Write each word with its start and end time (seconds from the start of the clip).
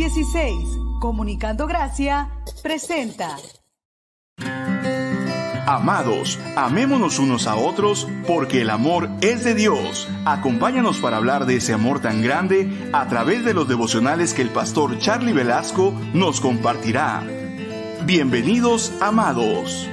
316, 0.00 0.78
Comunicando 0.98 1.66
Gracia, 1.66 2.30
presenta. 2.62 3.36
Amados, 5.66 6.38
amémonos 6.56 7.18
unos 7.18 7.46
a 7.46 7.56
otros 7.56 8.08
porque 8.26 8.62
el 8.62 8.70
amor 8.70 9.10
es 9.20 9.44
de 9.44 9.54
Dios. 9.54 10.08
Acompáñanos 10.24 11.00
para 11.00 11.18
hablar 11.18 11.44
de 11.44 11.56
ese 11.56 11.74
amor 11.74 12.00
tan 12.00 12.22
grande 12.22 12.90
a 12.94 13.08
través 13.08 13.44
de 13.44 13.52
los 13.52 13.68
devocionales 13.68 14.32
que 14.32 14.40
el 14.40 14.48
pastor 14.48 14.98
Charlie 15.00 15.34
Velasco 15.34 15.92
nos 16.14 16.40
compartirá. 16.40 17.22
Bienvenidos, 18.06 18.94
amados. 19.02 19.86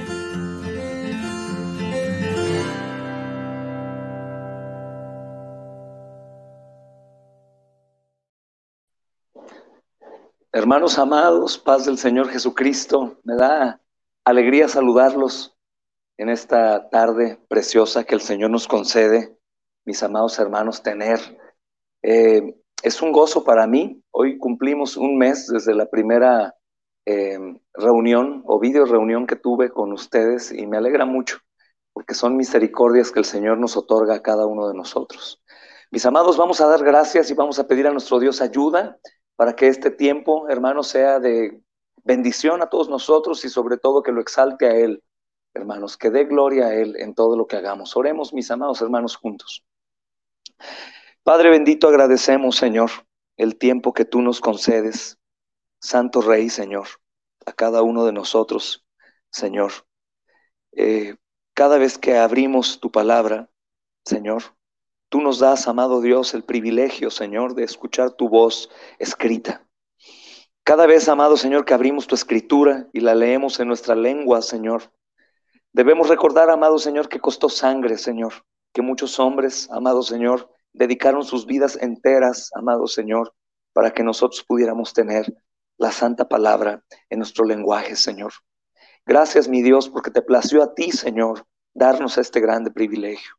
Hermanos 10.58 10.98
amados, 10.98 11.56
paz 11.56 11.86
del 11.86 11.98
Señor 11.98 12.30
Jesucristo, 12.30 13.20
me 13.22 13.36
da 13.36 13.80
alegría 14.24 14.66
saludarlos 14.66 15.56
en 16.16 16.30
esta 16.30 16.90
tarde 16.90 17.38
preciosa 17.46 18.02
que 18.02 18.16
el 18.16 18.20
Señor 18.20 18.50
nos 18.50 18.66
concede, 18.66 19.38
mis 19.84 20.02
amados 20.02 20.36
hermanos, 20.40 20.82
tener. 20.82 21.20
Eh, 22.02 22.56
es 22.82 23.00
un 23.00 23.12
gozo 23.12 23.44
para 23.44 23.68
mí. 23.68 24.02
Hoy 24.10 24.36
cumplimos 24.36 24.96
un 24.96 25.16
mes 25.16 25.46
desde 25.46 25.76
la 25.76 25.88
primera 25.88 26.56
eh, 27.06 27.38
reunión 27.74 28.42
o 28.44 28.58
video 28.58 28.84
reunión 28.84 29.28
que 29.28 29.36
tuve 29.36 29.70
con 29.70 29.92
ustedes 29.92 30.50
y 30.50 30.66
me 30.66 30.78
alegra 30.78 31.04
mucho 31.04 31.38
porque 31.92 32.14
son 32.14 32.36
misericordias 32.36 33.12
que 33.12 33.20
el 33.20 33.26
Señor 33.26 33.58
nos 33.58 33.76
otorga 33.76 34.16
a 34.16 34.22
cada 34.22 34.44
uno 34.44 34.66
de 34.66 34.74
nosotros. 34.74 35.40
Mis 35.92 36.04
amados, 36.04 36.36
vamos 36.36 36.60
a 36.60 36.66
dar 36.66 36.82
gracias 36.82 37.30
y 37.30 37.34
vamos 37.34 37.60
a 37.60 37.68
pedir 37.68 37.86
a 37.86 37.92
nuestro 37.92 38.18
Dios 38.18 38.40
ayuda 38.40 38.98
para 39.38 39.54
que 39.54 39.68
este 39.68 39.92
tiempo, 39.92 40.48
hermanos, 40.48 40.88
sea 40.88 41.20
de 41.20 41.62
bendición 42.02 42.60
a 42.60 42.68
todos 42.68 42.88
nosotros 42.88 43.44
y 43.44 43.48
sobre 43.48 43.76
todo 43.76 44.02
que 44.02 44.10
lo 44.10 44.20
exalte 44.20 44.66
a 44.66 44.74
Él, 44.74 45.00
hermanos, 45.54 45.96
que 45.96 46.10
dé 46.10 46.24
gloria 46.24 46.66
a 46.66 46.74
Él 46.74 46.96
en 46.96 47.14
todo 47.14 47.36
lo 47.36 47.46
que 47.46 47.54
hagamos. 47.54 47.96
Oremos, 47.96 48.34
mis 48.34 48.50
amados 48.50 48.82
hermanos, 48.82 49.14
juntos. 49.14 49.64
Padre 51.22 51.50
bendito, 51.50 51.86
agradecemos, 51.86 52.56
Señor, 52.56 52.90
el 53.36 53.56
tiempo 53.56 53.92
que 53.92 54.04
tú 54.04 54.22
nos 54.22 54.40
concedes, 54.40 55.20
Santo 55.80 56.20
Rey, 56.20 56.50
Señor, 56.50 56.88
a 57.46 57.52
cada 57.52 57.82
uno 57.82 58.04
de 58.04 58.12
nosotros, 58.12 58.84
Señor. 59.30 59.70
Eh, 60.72 61.14
cada 61.54 61.78
vez 61.78 61.96
que 61.96 62.18
abrimos 62.18 62.80
tu 62.80 62.90
palabra, 62.90 63.48
Señor, 64.04 64.42
Tú 65.10 65.22
nos 65.22 65.38
das, 65.38 65.66
amado 65.68 66.02
Dios, 66.02 66.34
el 66.34 66.44
privilegio, 66.44 67.10
Señor, 67.10 67.54
de 67.54 67.64
escuchar 67.64 68.10
tu 68.10 68.28
voz 68.28 68.68
escrita. 68.98 69.66
Cada 70.64 70.86
vez, 70.86 71.08
amado 71.08 71.38
Señor, 71.38 71.64
que 71.64 71.72
abrimos 71.72 72.06
tu 72.06 72.14
escritura 72.14 72.88
y 72.92 73.00
la 73.00 73.14
leemos 73.14 73.58
en 73.58 73.68
nuestra 73.68 73.94
lengua, 73.94 74.42
Señor, 74.42 74.92
debemos 75.72 76.10
recordar, 76.10 76.50
amado 76.50 76.78
Señor, 76.78 77.08
que 77.08 77.20
costó 77.20 77.48
sangre, 77.48 77.96
Señor, 77.96 78.34
que 78.74 78.82
muchos 78.82 79.18
hombres, 79.18 79.70
amado 79.70 80.02
Señor, 80.02 80.50
dedicaron 80.74 81.24
sus 81.24 81.46
vidas 81.46 81.78
enteras, 81.80 82.50
amado 82.54 82.86
Señor, 82.86 83.32
para 83.72 83.92
que 83.92 84.02
nosotros 84.02 84.44
pudiéramos 84.46 84.92
tener 84.92 85.24
la 85.78 85.90
santa 85.90 86.28
palabra 86.28 86.84
en 87.08 87.20
nuestro 87.20 87.46
lenguaje, 87.46 87.96
Señor. 87.96 88.34
Gracias, 89.06 89.48
mi 89.48 89.62
Dios, 89.62 89.88
porque 89.88 90.10
te 90.10 90.20
plació 90.20 90.62
a 90.62 90.74
ti, 90.74 90.92
Señor, 90.92 91.46
darnos 91.72 92.18
este 92.18 92.40
grande 92.40 92.70
privilegio. 92.70 93.38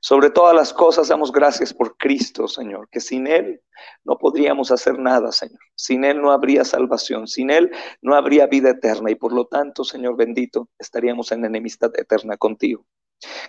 Sobre 0.00 0.30
todas 0.30 0.54
las 0.54 0.72
cosas 0.72 1.08
damos 1.08 1.30
gracias 1.30 1.74
por 1.74 1.96
Cristo, 1.96 2.48
Señor, 2.48 2.88
que 2.90 3.00
sin 3.00 3.26
Él 3.26 3.60
no 4.04 4.16
podríamos 4.16 4.70
hacer 4.70 4.98
nada, 4.98 5.30
Señor. 5.30 5.60
Sin 5.74 6.04
Él 6.04 6.20
no 6.20 6.32
habría 6.32 6.64
salvación, 6.64 7.26
sin 7.26 7.50
Él 7.50 7.70
no 8.00 8.14
habría 8.14 8.46
vida 8.46 8.70
eterna 8.70 9.10
y 9.10 9.14
por 9.14 9.32
lo 9.32 9.46
tanto, 9.46 9.84
Señor 9.84 10.16
bendito, 10.16 10.68
estaríamos 10.78 11.32
en 11.32 11.44
enemistad 11.44 11.90
eterna 11.98 12.36
contigo. 12.36 12.86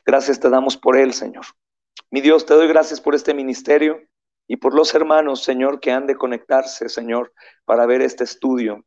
Gracias 0.06 0.40
te 0.40 0.50
damos 0.50 0.76
por 0.76 0.98
Él, 0.98 1.14
Señor. 1.14 1.46
Mi 2.10 2.20
Dios, 2.20 2.46
te 2.46 2.54
doy 2.54 2.68
gracias 2.68 3.00
por 3.00 3.16
este 3.16 3.34
ministerio 3.34 4.02
y 4.48 4.58
por 4.58 4.74
los 4.76 4.94
hermanos, 4.94 5.44
Señor, 5.44 5.80
que 5.80 5.92
han 5.92 6.08
de 6.08 6.18
conectarse, 6.18 6.90
Señor, 6.90 7.32
para 7.64 7.86
ver 7.86 8.02
este 8.02 8.26
estudio 8.26 8.84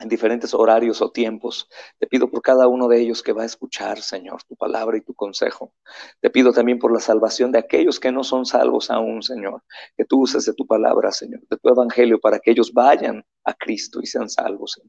en 0.00 0.08
diferentes 0.08 0.54
horarios 0.54 1.02
o 1.02 1.10
tiempos. 1.10 1.68
Te 1.98 2.06
pido 2.06 2.30
por 2.30 2.42
cada 2.42 2.66
uno 2.66 2.88
de 2.88 3.00
ellos 3.00 3.22
que 3.22 3.32
va 3.32 3.42
a 3.42 3.46
escuchar, 3.46 4.00
Señor, 4.00 4.42
tu 4.44 4.56
palabra 4.56 4.96
y 4.96 5.02
tu 5.02 5.14
consejo. 5.14 5.72
Te 6.20 6.30
pido 6.30 6.52
también 6.52 6.78
por 6.78 6.92
la 6.92 7.00
salvación 7.00 7.52
de 7.52 7.58
aquellos 7.58 8.00
que 8.00 8.10
no 8.10 8.24
son 8.24 8.46
salvos 8.46 8.90
aún, 8.90 9.22
Señor, 9.22 9.62
que 9.96 10.04
tú 10.04 10.22
uses 10.22 10.46
de 10.46 10.54
tu 10.54 10.66
palabra, 10.66 11.12
Señor, 11.12 11.42
de 11.48 11.56
tu 11.58 11.68
evangelio, 11.68 12.18
para 12.18 12.38
que 12.38 12.50
ellos 12.50 12.72
vayan 12.72 13.24
a 13.44 13.54
Cristo 13.54 14.00
y 14.02 14.06
sean 14.06 14.28
salvos. 14.28 14.80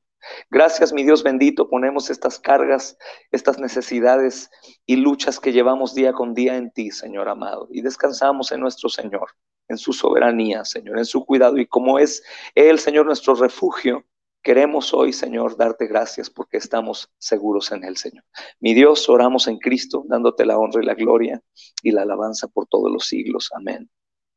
Gracias, 0.50 0.94
mi 0.94 1.04
Dios 1.04 1.24
bendito, 1.24 1.70
ponemos 1.70 2.10
estas 2.10 2.40
cargas, 2.40 2.98
estas 3.32 3.60
necesidades 3.60 4.50
y 4.86 4.96
luchas 4.96 5.40
que 5.40 5.52
llevamos 5.52 5.94
día 5.94 6.14
con 6.14 6.34
día 6.34 6.56
en 6.56 6.72
ti, 6.72 6.92
Señor 6.92 7.28
amado, 7.28 7.68
y 7.72 7.82
descansamos 7.82 8.52
en 8.52 8.62
nuestro 8.62 8.88
Señor, 8.88 9.30
en 9.68 9.78
su 9.78 9.92
soberanía, 9.92 10.64
Señor, 10.64 11.00
en 11.00 11.06
su 11.06 11.26
cuidado, 11.26 11.58
y 11.58 11.66
como 11.66 12.00
es 12.00 12.24
Él, 12.56 12.80
Señor, 12.80 13.06
nuestro 13.06 13.36
refugio, 13.36 14.06
Queremos 14.44 14.91
hoy, 14.96 15.13
Señor, 15.13 15.56
darte 15.56 15.85
gracias 15.85 16.31
porque 16.31 16.57
estamos 16.57 17.12
seguros 17.19 17.72
en 17.72 17.84
el 17.84 17.97
Señor. 17.97 18.24
Mi 18.59 18.74
Dios, 18.74 19.07
oramos 19.07 19.47
en 19.47 19.59
Cristo, 19.59 20.03
dándote 20.07 20.46
la 20.46 20.57
honra 20.57 20.81
y 20.81 20.85
la 20.85 20.96
gloria 20.96 21.40
y 21.84 21.91
la 21.91 22.02
alabanza 22.02 22.47
por 22.47 22.66
todos 22.66 22.91
los 22.91 23.06
siglos. 23.06 23.50
Amén 23.53 23.88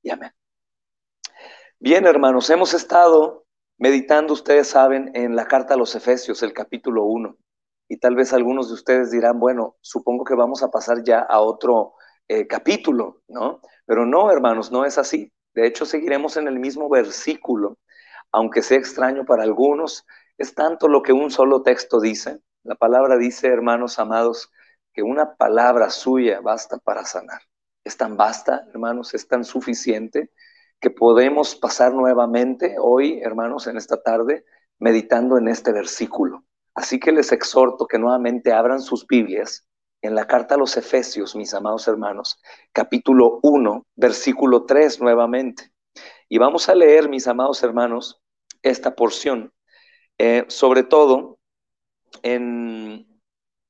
y 0.02 0.10
amén. 0.10 0.30
Bien, 1.78 2.06
hermanos, 2.06 2.50
hemos 2.50 2.74
estado 2.74 3.46
meditando, 3.78 4.34
ustedes 4.34 4.68
saben, 4.68 5.10
en 5.14 5.36
la 5.36 5.46
carta 5.46 5.72
a 5.72 5.78
los 5.78 5.94
Efesios, 5.94 6.42
el 6.42 6.52
capítulo 6.52 7.04
1. 7.04 7.38
Y 7.88 7.96
tal 7.96 8.14
vez 8.14 8.34
algunos 8.34 8.68
de 8.68 8.74
ustedes 8.74 9.10
dirán, 9.10 9.40
bueno, 9.40 9.76
supongo 9.80 10.24
que 10.24 10.34
vamos 10.34 10.62
a 10.62 10.70
pasar 10.70 11.02
ya 11.02 11.20
a 11.20 11.40
otro 11.40 11.94
eh, 12.28 12.46
capítulo, 12.46 13.22
¿no? 13.28 13.62
Pero 13.86 14.04
no, 14.04 14.30
hermanos, 14.30 14.70
no 14.70 14.84
es 14.84 14.98
así. 14.98 15.32
De 15.54 15.66
hecho, 15.66 15.86
seguiremos 15.86 16.36
en 16.36 16.46
el 16.46 16.58
mismo 16.58 16.90
versículo 16.90 17.78
aunque 18.34 18.62
sea 18.62 18.78
extraño 18.78 19.24
para 19.24 19.44
algunos, 19.44 20.04
es 20.38 20.56
tanto 20.56 20.88
lo 20.88 21.02
que 21.02 21.12
un 21.12 21.30
solo 21.30 21.62
texto 21.62 22.00
dice. 22.00 22.40
La 22.64 22.74
palabra 22.74 23.16
dice, 23.16 23.46
hermanos 23.46 24.00
amados, 24.00 24.50
que 24.92 25.04
una 25.04 25.36
palabra 25.36 25.88
suya 25.88 26.40
basta 26.40 26.78
para 26.78 27.04
sanar. 27.04 27.42
Es 27.84 27.96
tan 27.96 28.16
basta, 28.16 28.66
hermanos, 28.70 29.14
es 29.14 29.28
tan 29.28 29.44
suficiente 29.44 30.32
que 30.80 30.90
podemos 30.90 31.54
pasar 31.54 31.94
nuevamente 31.94 32.74
hoy, 32.80 33.20
hermanos, 33.22 33.68
en 33.68 33.76
esta 33.76 34.02
tarde, 34.02 34.44
meditando 34.80 35.38
en 35.38 35.46
este 35.46 35.70
versículo. 35.70 36.44
Así 36.74 36.98
que 36.98 37.12
les 37.12 37.30
exhorto 37.30 37.86
que 37.86 38.00
nuevamente 38.00 38.52
abran 38.52 38.80
sus 38.80 39.06
Biblias 39.06 39.68
en 40.02 40.16
la 40.16 40.26
carta 40.26 40.56
a 40.56 40.58
los 40.58 40.76
Efesios, 40.76 41.36
mis 41.36 41.54
amados 41.54 41.86
hermanos, 41.86 42.42
capítulo 42.72 43.38
1, 43.44 43.86
versículo 43.94 44.64
3 44.64 45.00
nuevamente. 45.00 45.70
Y 46.28 46.38
vamos 46.38 46.68
a 46.68 46.74
leer, 46.74 47.08
mis 47.08 47.28
amados 47.28 47.62
hermanos, 47.62 48.23
esta 48.64 48.96
porción, 48.96 49.52
eh, 50.18 50.44
sobre 50.48 50.82
todo 50.82 51.38
en, 52.22 53.06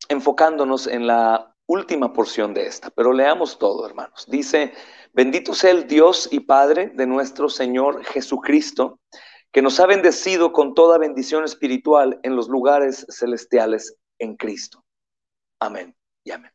enfocándonos 0.09 0.87
en 0.87 1.07
la 1.07 1.55
última 1.67 2.13
porción 2.13 2.55
de 2.55 2.67
esta, 2.67 2.91
pero 2.91 3.13
leamos 3.13 3.59
todo, 3.59 3.87
hermanos. 3.87 4.27
Dice, 4.29 4.73
bendito 5.13 5.55
sea 5.55 5.73
el 5.73 5.87
Dios 5.87 6.29
y 6.31 6.41
Padre 6.41 6.93
de 6.95 7.07
nuestro 7.07 7.49
Señor 7.49 8.05
Jesucristo, 8.05 9.01
que 9.53 9.63
nos 9.63 9.79
ha 9.81 9.87
bendecido 9.87 10.53
con 10.53 10.75
toda 10.75 10.99
bendición 10.99 11.45
espiritual 11.45 12.21
en 12.23 12.37
los 12.37 12.49
lugares 12.49 13.07
celestiales 13.09 13.97
en 14.19 14.37
Cristo. 14.37 14.85
Amén 15.61 15.95
y 16.25 16.33
amén. 16.33 16.51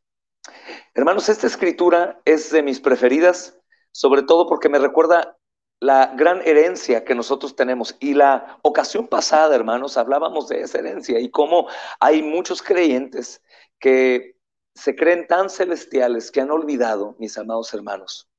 Hermanos, 0.93 1.29
esta 1.29 1.47
escritura 1.47 2.21
es 2.25 2.51
de 2.51 2.61
mis 2.61 2.79
preferidas, 2.79 3.57
sobre 3.91 4.23
todo 4.23 4.47
porque 4.47 4.69
me 4.69 4.79
recuerda 4.79 5.38
la 5.79 6.13
gran 6.15 6.41
herencia 6.45 7.05
que 7.05 7.15
nosotros 7.15 7.55
tenemos. 7.55 7.95
Y 7.99 8.13
la 8.13 8.59
ocasión 8.61 9.07
pasada, 9.07 9.55
hermanos, 9.55 9.97
hablábamos 9.97 10.49
de 10.49 10.61
esa 10.61 10.79
herencia 10.79 11.19
y 11.19 11.29
cómo 11.29 11.67
hay 11.99 12.21
muchos 12.21 12.61
creyentes 12.61 13.41
que 13.79 14.35
se 14.75 14.95
creen 14.95 15.27
tan 15.27 15.49
celestiales 15.49 16.31
que 16.31 16.41
han 16.41 16.51
olvidado, 16.51 17.15
mis 17.19 17.37
amados 17.37 17.73
hermanos, 17.73 18.29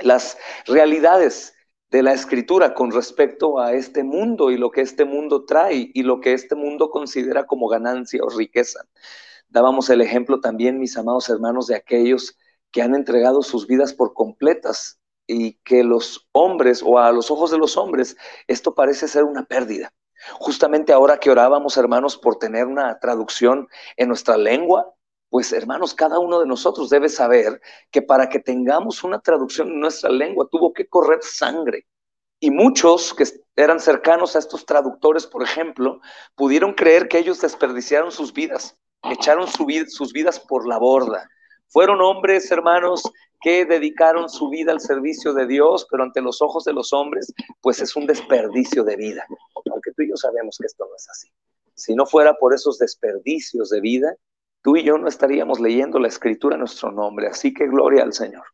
las 0.00 0.36
realidades 0.66 1.54
de 1.90 2.02
la 2.02 2.12
escritura 2.12 2.74
con 2.74 2.90
respecto 2.90 3.60
a 3.60 3.72
este 3.72 4.02
mundo 4.02 4.50
y 4.50 4.56
lo 4.56 4.70
que 4.70 4.80
este 4.80 5.04
mundo 5.04 5.44
trae 5.44 5.90
y 5.94 6.02
lo 6.02 6.20
que 6.20 6.32
este 6.32 6.56
mundo 6.56 6.90
considera 6.90 7.46
como 7.46 7.68
ganancia 7.68 8.20
o 8.22 8.28
riqueza. 8.28 8.80
Dábamos 9.48 9.90
el 9.90 10.00
ejemplo 10.00 10.40
también, 10.40 10.80
mis 10.80 10.96
amados 10.96 11.28
hermanos, 11.28 11.68
de 11.68 11.76
aquellos 11.76 12.36
que 12.72 12.82
han 12.82 12.96
entregado 12.96 13.42
sus 13.42 13.68
vidas 13.68 13.94
por 13.94 14.12
completas 14.12 14.98
y 15.26 15.54
que 15.64 15.84
los 15.84 16.28
hombres 16.32 16.82
o 16.84 16.98
a 16.98 17.12
los 17.12 17.30
ojos 17.30 17.50
de 17.50 17.58
los 17.58 17.76
hombres 17.76 18.16
esto 18.46 18.74
parece 18.74 19.08
ser 19.08 19.24
una 19.24 19.44
pérdida. 19.44 19.92
Justamente 20.34 20.92
ahora 20.92 21.18
que 21.18 21.30
orábamos, 21.30 21.76
hermanos, 21.76 22.16
por 22.16 22.36
tener 22.36 22.66
una 22.66 22.98
traducción 22.98 23.68
en 23.96 24.08
nuestra 24.08 24.36
lengua, 24.36 24.94
pues 25.28 25.52
hermanos, 25.52 25.94
cada 25.94 26.18
uno 26.18 26.40
de 26.40 26.46
nosotros 26.46 26.88
debe 26.90 27.08
saber 27.08 27.60
que 27.90 28.02
para 28.02 28.28
que 28.28 28.38
tengamos 28.38 29.02
una 29.02 29.20
traducción 29.20 29.68
en 29.68 29.80
nuestra 29.80 30.10
lengua 30.10 30.48
tuvo 30.50 30.72
que 30.72 30.86
correr 30.86 31.18
sangre. 31.22 31.86
Y 32.40 32.50
muchos 32.50 33.14
que 33.14 33.24
eran 33.56 33.80
cercanos 33.80 34.36
a 34.36 34.38
estos 34.38 34.64
traductores, 34.66 35.26
por 35.26 35.42
ejemplo, 35.42 36.00
pudieron 36.34 36.74
creer 36.74 37.08
que 37.08 37.18
ellos 37.18 37.40
desperdiciaron 37.40 38.12
sus 38.12 38.32
vidas, 38.32 38.78
echaron 39.02 39.48
sus 39.48 40.12
vidas 40.12 40.38
por 40.40 40.66
la 40.68 40.78
borda. 40.78 41.28
Fueron 41.74 42.00
hombres, 42.00 42.48
hermanos, 42.52 43.02
que 43.40 43.64
dedicaron 43.64 44.28
su 44.28 44.48
vida 44.48 44.70
al 44.70 44.80
servicio 44.80 45.34
de 45.34 45.44
Dios, 45.48 45.88
pero 45.90 46.04
ante 46.04 46.20
los 46.20 46.40
ojos 46.40 46.62
de 46.62 46.72
los 46.72 46.92
hombres, 46.92 47.34
pues 47.60 47.80
es 47.80 47.96
un 47.96 48.06
desperdicio 48.06 48.84
de 48.84 48.94
vida. 48.94 49.26
Aunque 49.72 49.90
tú 49.90 50.02
y 50.02 50.10
yo 50.10 50.16
sabemos 50.16 50.56
que 50.56 50.66
esto 50.66 50.86
no 50.88 50.94
es 50.94 51.10
así. 51.10 51.32
Si 51.74 51.96
no 51.96 52.06
fuera 52.06 52.34
por 52.34 52.54
esos 52.54 52.78
desperdicios 52.78 53.70
de 53.70 53.80
vida, 53.80 54.14
tú 54.62 54.76
y 54.76 54.84
yo 54.84 54.98
no 54.98 55.08
estaríamos 55.08 55.58
leyendo 55.58 55.98
la 55.98 56.06
escritura 56.06 56.54
en 56.54 56.60
nuestro 56.60 56.92
nombre. 56.92 57.26
Así 57.26 57.52
que 57.52 57.66
gloria 57.66 58.04
al 58.04 58.12
Señor. 58.12 58.44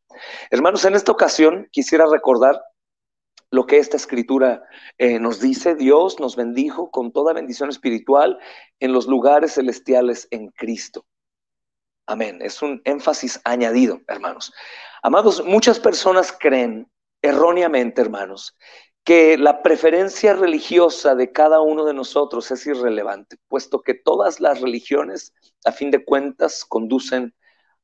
Hermanos, 0.50 0.87
en 0.87 0.94
esta 0.94 1.12
ocasión 1.12 1.69
quisiera 1.73 2.06
recordar 2.06 2.58
lo 3.50 3.66
que 3.66 3.76
esta 3.76 3.99
escritura 3.99 4.64
eh, 4.96 5.19
nos 5.19 5.40
dice. 5.40 5.75
Dios 5.75 6.20
nos 6.20 6.37
bendijo 6.37 6.90
con 6.90 7.12
toda 7.12 7.34
bendición 7.34 7.69
espiritual 7.69 8.38
en 8.78 8.94
los 8.94 9.06
lugares 9.06 9.52
celestiales 9.56 10.26
en 10.31 10.49
Cristo. 10.52 11.05
Amén. 12.11 12.41
Es 12.43 12.61
un 12.61 12.83
énfasis 12.85 13.41
añadido, 13.45 14.01
hermanos. 14.09 14.53
Amados, 15.01 15.45
muchas 15.45 15.79
personas 15.79 16.37
creen 16.37 16.91
erróneamente, 17.23 18.01
hermanos, 18.01 18.57
que 19.05 19.39
la 19.39 19.62
preferencia 19.62 20.35
religiosa 20.35 21.15
de 21.15 21.31
cada 21.31 21.61
uno 21.61 21.85
de 21.85 21.95
nosotros 21.95 22.51
es 22.51 22.67
irrelevante, 22.67 23.37
puesto 23.47 23.83
que 23.83 23.95
todas 23.95 24.41
las 24.41 24.61
religiones, 24.61 25.33
a 25.65 25.71
fin 25.71 25.93
de 25.93 26.05
cuentas, 26.05 26.65
conducen 26.65 27.33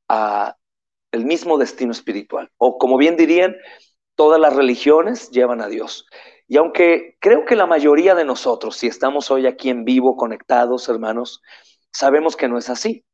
a 0.08 0.56
el 1.12 1.24
mismo 1.24 1.56
destino 1.56 1.92
espiritual. 1.92 2.50
O 2.56 2.78
como 2.78 2.96
bien 2.96 3.16
dirían, 3.16 3.54
todas 4.16 4.40
las 4.40 4.56
religiones 4.56 5.30
llevan 5.30 5.60
a 5.60 5.68
Dios. 5.68 6.04
Y 6.48 6.56
aunque 6.56 7.16
creo 7.20 7.44
que 7.44 7.54
la 7.54 7.66
mayoría 7.66 8.16
de 8.16 8.24
nosotros, 8.24 8.76
si 8.76 8.88
estamos 8.88 9.30
hoy 9.30 9.46
aquí 9.46 9.70
en 9.70 9.84
vivo, 9.84 10.16
conectados, 10.16 10.88
hermanos, 10.88 11.42
sabemos 11.92 12.34
que 12.34 12.48
no 12.48 12.58
es 12.58 12.68
así. 12.70 13.05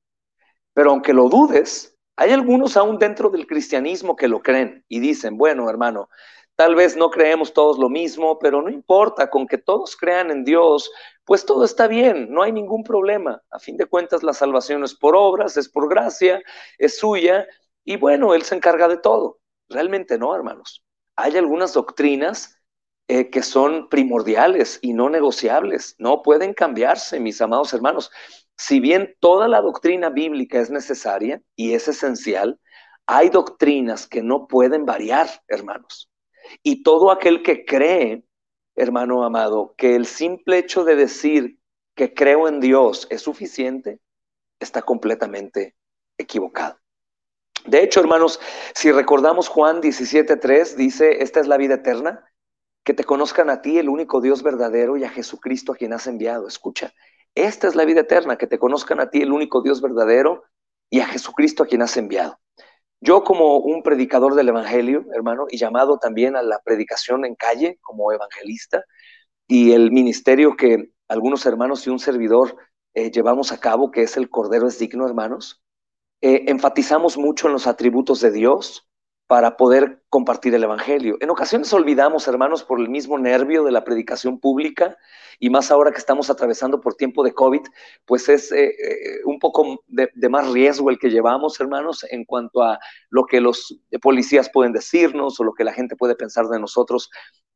Pero 0.74 0.90
aunque 0.90 1.12
lo 1.12 1.28
dudes, 1.28 1.96
hay 2.16 2.30
algunos 2.32 2.76
aún 2.76 2.98
dentro 2.98 3.30
del 3.30 3.46
cristianismo 3.46 4.16
que 4.16 4.28
lo 4.28 4.40
creen 4.40 4.84
y 4.88 5.00
dicen, 5.00 5.36
bueno, 5.36 5.68
hermano, 5.68 6.08
Tal 6.56 6.74
vez 6.74 6.96
no 6.96 7.10
creemos 7.10 7.52
todos 7.54 7.78
lo 7.78 7.88
mismo, 7.88 8.38
pero 8.38 8.60
no 8.60 8.68
importa, 8.68 9.30
con 9.30 9.46
que 9.46 9.58
todos 9.58 9.96
crean 9.96 10.30
en 10.30 10.44
Dios, 10.44 10.90
pues 11.24 11.46
todo 11.46 11.64
está 11.64 11.86
bien, 11.88 12.30
no 12.30 12.42
hay 12.42 12.52
ningún 12.52 12.84
problema. 12.84 13.42
A 13.50 13.58
fin 13.58 13.76
de 13.76 13.86
cuentas, 13.86 14.22
la 14.22 14.34
salvación 14.34 14.84
es 14.84 14.94
por 14.94 15.16
obras, 15.16 15.56
es 15.56 15.68
por 15.68 15.88
gracia, 15.88 16.42
es 16.78 16.98
suya, 16.98 17.46
y 17.84 17.96
bueno, 17.96 18.34
Él 18.34 18.42
se 18.42 18.54
encarga 18.54 18.86
de 18.86 18.98
todo. 18.98 19.40
Realmente 19.68 20.18
no, 20.18 20.34
hermanos. 20.34 20.84
Hay 21.16 21.36
algunas 21.36 21.72
doctrinas 21.72 22.58
eh, 23.08 23.30
que 23.30 23.42
son 23.42 23.88
primordiales 23.88 24.78
y 24.82 24.92
no 24.92 25.08
negociables, 25.08 25.96
no 25.98 26.22
pueden 26.22 26.52
cambiarse, 26.54 27.18
mis 27.18 27.40
amados 27.40 27.72
hermanos. 27.72 28.10
Si 28.62 28.78
bien 28.78 29.16
toda 29.18 29.48
la 29.48 29.60
doctrina 29.60 30.08
bíblica 30.08 30.60
es 30.60 30.70
necesaria 30.70 31.42
y 31.56 31.74
es 31.74 31.88
esencial, 31.88 32.60
hay 33.06 33.28
doctrinas 33.28 34.06
que 34.06 34.22
no 34.22 34.46
pueden 34.46 34.86
variar, 34.86 35.28
hermanos. 35.48 36.08
Y 36.62 36.84
todo 36.84 37.10
aquel 37.10 37.42
que 37.42 37.64
cree, 37.64 38.22
hermano 38.76 39.24
amado, 39.24 39.74
que 39.76 39.96
el 39.96 40.06
simple 40.06 40.58
hecho 40.58 40.84
de 40.84 40.94
decir 40.94 41.58
que 41.96 42.14
creo 42.14 42.46
en 42.46 42.60
Dios 42.60 43.08
es 43.10 43.22
suficiente, 43.22 43.98
está 44.60 44.82
completamente 44.82 45.74
equivocado. 46.16 46.78
De 47.66 47.82
hecho, 47.82 47.98
hermanos, 47.98 48.38
si 48.76 48.92
recordamos 48.92 49.48
Juan 49.48 49.82
17.3, 49.82 50.76
dice, 50.76 51.24
esta 51.24 51.40
es 51.40 51.48
la 51.48 51.56
vida 51.56 51.74
eterna, 51.74 52.24
que 52.84 52.94
te 52.94 53.02
conozcan 53.02 53.50
a 53.50 53.60
ti, 53.60 53.78
el 53.78 53.88
único 53.88 54.20
Dios 54.20 54.44
verdadero, 54.44 54.96
y 54.96 55.02
a 55.02 55.10
Jesucristo 55.10 55.72
a 55.72 55.76
quien 55.76 55.92
has 55.92 56.06
enviado. 56.06 56.46
Escucha, 56.46 56.92
esta 57.34 57.68
es 57.68 57.74
la 57.74 57.84
vida 57.84 58.00
eterna, 58.00 58.36
que 58.36 58.46
te 58.46 58.58
conozcan 58.58 59.00
a 59.00 59.10
ti, 59.10 59.22
el 59.22 59.32
único 59.32 59.62
Dios 59.62 59.80
verdadero, 59.80 60.44
y 60.90 61.00
a 61.00 61.06
Jesucristo 61.06 61.62
a 61.62 61.66
quien 61.66 61.82
has 61.82 61.96
enviado. 61.96 62.38
Yo 63.00 63.24
como 63.24 63.56
un 63.58 63.82
predicador 63.82 64.34
del 64.34 64.50
Evangelio, 64.50 65.04
hermano, 65.14 65.46
y 65.50 65.56
llamado 65.56 65.98
también 65.98 66.36
a 66.36 66.42
la 66.42 66.60
predicación 66.60 67.24
en 67.24 67.34
calle 67.34 67.78
como 67.80 68.12
evangelista, 68.12 68.84
y 69.48 69.72
el 69.72 69.90
ministerio 69.90 70.56
que 70.56 70.90
algunos 71.08 71.44
hermanos 71.46 71.86
y 71.86 71.90
un 71.90 71.98
servidor 71.98 72.56
eh, 72.94 73.10
llevamos 73.10 73.52
a 73.52 73.58
cabo, 73.58 73.90
que 73.90 74.02
es 74.02 74.16
el 74.16 74.30
Cordero 74.30 74.68
es 74.68 74.78
digno, 74.78 75.06
hermanos, 75.06 75.62
eh, 76.20 76.44
enfatizamos 76.46 77.18
mucho 77.18 77.48
en 77.48 77.54
los 77.54 77.66
atributos 77.66 78.20
de 78.20 78.30
Dios 78.30 78.86
para 79.26 79.56
poder 79.56 80.02
compartir 80.08 80.54
el 80.54 80.64
Evangelio. 80.64 81.16
En 81.20 81.30
ocasiones 81.30 81.72
olvidamos, 81.72 82.28
hermanos, 82.28 82.64
por 82.64 82.80
el 82.80 82.88
mismo 82.88 83.18
nervio 83.18 83.64
de 83.64 83.72
la 83.72 83.84
predicación 83.84 84.38
pública, 84.38 84.96
y 85.38 85.50
más 85.50 85.70
ahora 85.70 85.90
que 85.90 85.98
estamos 85.98 86.30
atravesando 86.30 86.80
por 86.80 86.94
tiempo 86.94 87.24
de 87.24 87.32
COVID, 87.32 87.62
pues 88.04 88.28
es 88.28 88.52
eh, 88.52 88.66
eh, 88.66 89.20
un 89.24 89.38
poco 89.38 89.82
de, 89.88 90.10
más 90.28 90.50
riesgo 90.52 90.90
el 90.90 90.98
que 90.98 91.10
llevamos, 91.10 91.58
hermanos, 91.60 92.06
en 92.10 92.24
cuanto 92.24 92.62
a 92.62 92.78
lo 93.10 93.24
que 93.24 93.40
los 93.40 93.76
policías 94.00 94.50
pueden 94.50 94.72
decirnos 94.72 95.40
o 95.40 95.44
lo 95.44 95.52
que 95.52 95.64
la 95.64 95.72
gente 95.72 95.96
puede 95.96 96.14
pensar 96.14 96.46
de 96.46 96.60
nosotros 96.60 97.10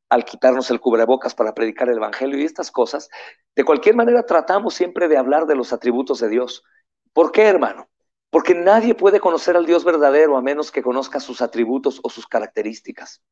al 0.08 0.24
quitarnos 0.24 0.70
el 0.70 0.80
cubrebocas 0.80 1.34
para 1.34 1.54
predicar 1.54 1.88
el 1.88 1.96
Evangelio 1.96 2.38
y 2.38 2.44
estas 2.44 2.70
cosas. 2.70 3.08
De 3.54 3.64
cualquier 3.64 3.94
manera, 3.96 4.24
tratamos 4.24 4.74
siempre 4.74 5.08
de 5.08 5.16
hablar 5.16 5.46
de 5.46 5.56
los 5.56 5.72
atributos 5.72 6.20
de 6.20 6.28
Dios. 6.28 6.64
¿Por 7.12 7.32
qué, 7.32 7.42
hermano? 7.42 7.88
Porque 8.30 8.54
nadie 8.54 8.94
puede 8.94 9.20
conocer 9.20 9.56
al 9.56 9.66
Dios 9.66 9.84
verdadero 9.84 10.36
a 10.36 10.42
menos 10.42 10.70
que 10.70 10.82
conozca 10.82 11.20
sus 11.20 11.40
atributos 11.40 12.00
o 12.02 12.10
sus 12.10 12.26
características. 12.26 13.22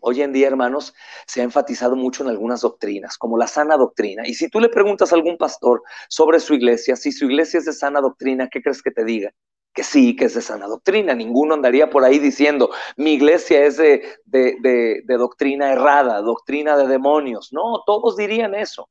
Hoy 0.00 0.22
en 0.22 0.32
día, 0.32 0.46
hermanos, 0.46 0.94
se 1.26 1.40
ha 1.40 1.44
enfatizado 1.44 1.96
mucho 1.96 2.22
en 2.22 2.30
algunas 2.30 2.60
doctrinas, 2.60 3.18
como 3.18 3.36
la 3.36 3.48
sana 3.48 3.76
doctrina. 3.76 4.26
Y 4.28 4.34
si 4.34 4.48
tú 4.48 4.60
le 4.60 4.68
preguntas 4.68 5.12
a 5.12 5.16
algún 5.16 5.36
pastor 5.36 5.82
sobre 6.08 6.38
su 6.38 6.54
iglesia, 6.54 6.94
si 6.94 7.10
su 7.10 7.24
iglesia 7.24 7.58
es 7.58 7.64
de 7.64 7.72
sana 7.72 8.00
doctrina, 8.00 8.48
¿qué 8.48 8.62
crees 8.62 8.80
que 8.80 8.92
te 8.92 9.04
diga? 9.04 9.32
Que 9.74 9.82
sí, 9.82 10.14
que 10.14 10.26
es 10.26 10.34
de 10.34 10.40
sana 10.40 10.68
doctrina. 10.68 11.14
Ninguno 11.14 11.54
andaría 11.54 11.90
por 11.90 12.04
ahí 12.04 12.20
diciendo, 12.20 12.70
mi 12.96 13.14
iglesia 13.14 13.64
es 13.64 13.76
de, 13.76 14.02
de 14.24 15.16
doctrina 15.18 15.72
errada, 15.72 16.20
doctrina 16.20 16.76
de 16.76 16.86
demonios. 16.86 17.52
No, 17.52 17.82
todos 17.84 18.16
dirían 18.16 18.54
eso. 18.54 18.88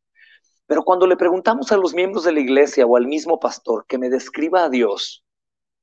Pero 0.65 0.83
cuando 0.83 1.07
le 1.07 1.15
preguntamos 1.15 1.71
a 1.71 1.77
los 1.77 1.93
miembros 1.93 2.25
de 2.25 2.33
la 2.33 2.41
iglesia 2.41 2.85
o 2.85 2.97
al 2.97 3.07
mismo 3.07 3.39
pastor 3.39 3.85
que 3.87 3.97
me 3.97 4.09
describa 4.09 4.65
a 4.65 4.69
Dios, 4.69 5.23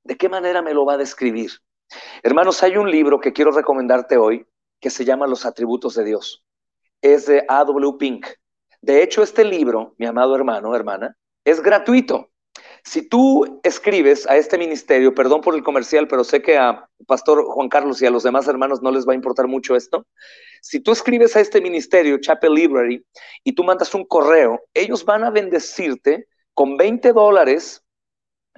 ¿De 0.05 0.17
qué 0.17 0.29
manera 0.29 0.61
me 0.61 0.75
lo 0.75 0.85
va 0.85 0.95
a 0.95 0.99
describir? 0.99 1.51
Hermanos, 2.23 2.63
hay 2.63 2.77
un 2.77 2.91
libro 2.91 3.21
que 3.21 3.33
quiero 3.33 3.51
recomendarte 3.51 4.19
hoy 4.19 4.47
que 4.79 4.91
se 4.91 5.05
llama 5.05 5.27
Los 5.27 5.47
atributos 5.47 5.95
de 5.95 6.05
Dios. 6.05 6.45
Es 7.01 7.25
de 7.27 7.45
A.W. 7.49 7.97
Pink. 7.99 8.27
De 8.83 9.03
hecho, 9.03 9.23
este 9.23 9.45
libro, 9.45 9.95
mi 9.97 10.05
amado 10.05 10.37
hermano, 10.37 10.75
hermana, 10.75 11.17
es 11.43 11.63
gratuito. 11.63 12.31
Si 12.85 13.09
tú 13.09 13.61
escribes 13.63 14.27
a 14.29 14.37
este 14.37 14.59
ministerio, 14.59 15.15
perdón 15.15 15.41
por 15.41 15.55
el 15.55 15.63
comercial, 15.63 16.07
pero 16.07 16.23
sé 16.23 16.43
que 16.43 16.59
a 16.59 16.87
Pastor 17.07 17.43
Juan 17.47 17.71
Carlos 17.71 18.03
y 18.03 18.07
a 18.07 18.11
los 18.11 18.25
demás 18.25 18.47
hermanos 18.47 18.83
no 18.83 18.91
les 18.91 19.09
va 19.09 19.13
a 19.13 19.17
importar 19.17 19.49
mucho 19.49 19.75
esto. 19.75 20.07
Si 20.61 20.81
tú 20.81 20.93
escribes 20.93 21.35
a 21.35 21.41
este 21.41 21.63
ministerio, 21.63 22.19
Chapel 22.21 22.53
Library, 22.53 23.03
y 23.43 23.55
tú 23.55 23.65
mandas 23.65 23.95
un 23.95 24.05
correo, 24.05 24.61
ellos 24.75 25.03
van 25.03 25.25
a 25.25 25.31
bendecirte 25.31 26.29
con 26.53 26.77
20 26.77 27.15
dólares 27.15 27.83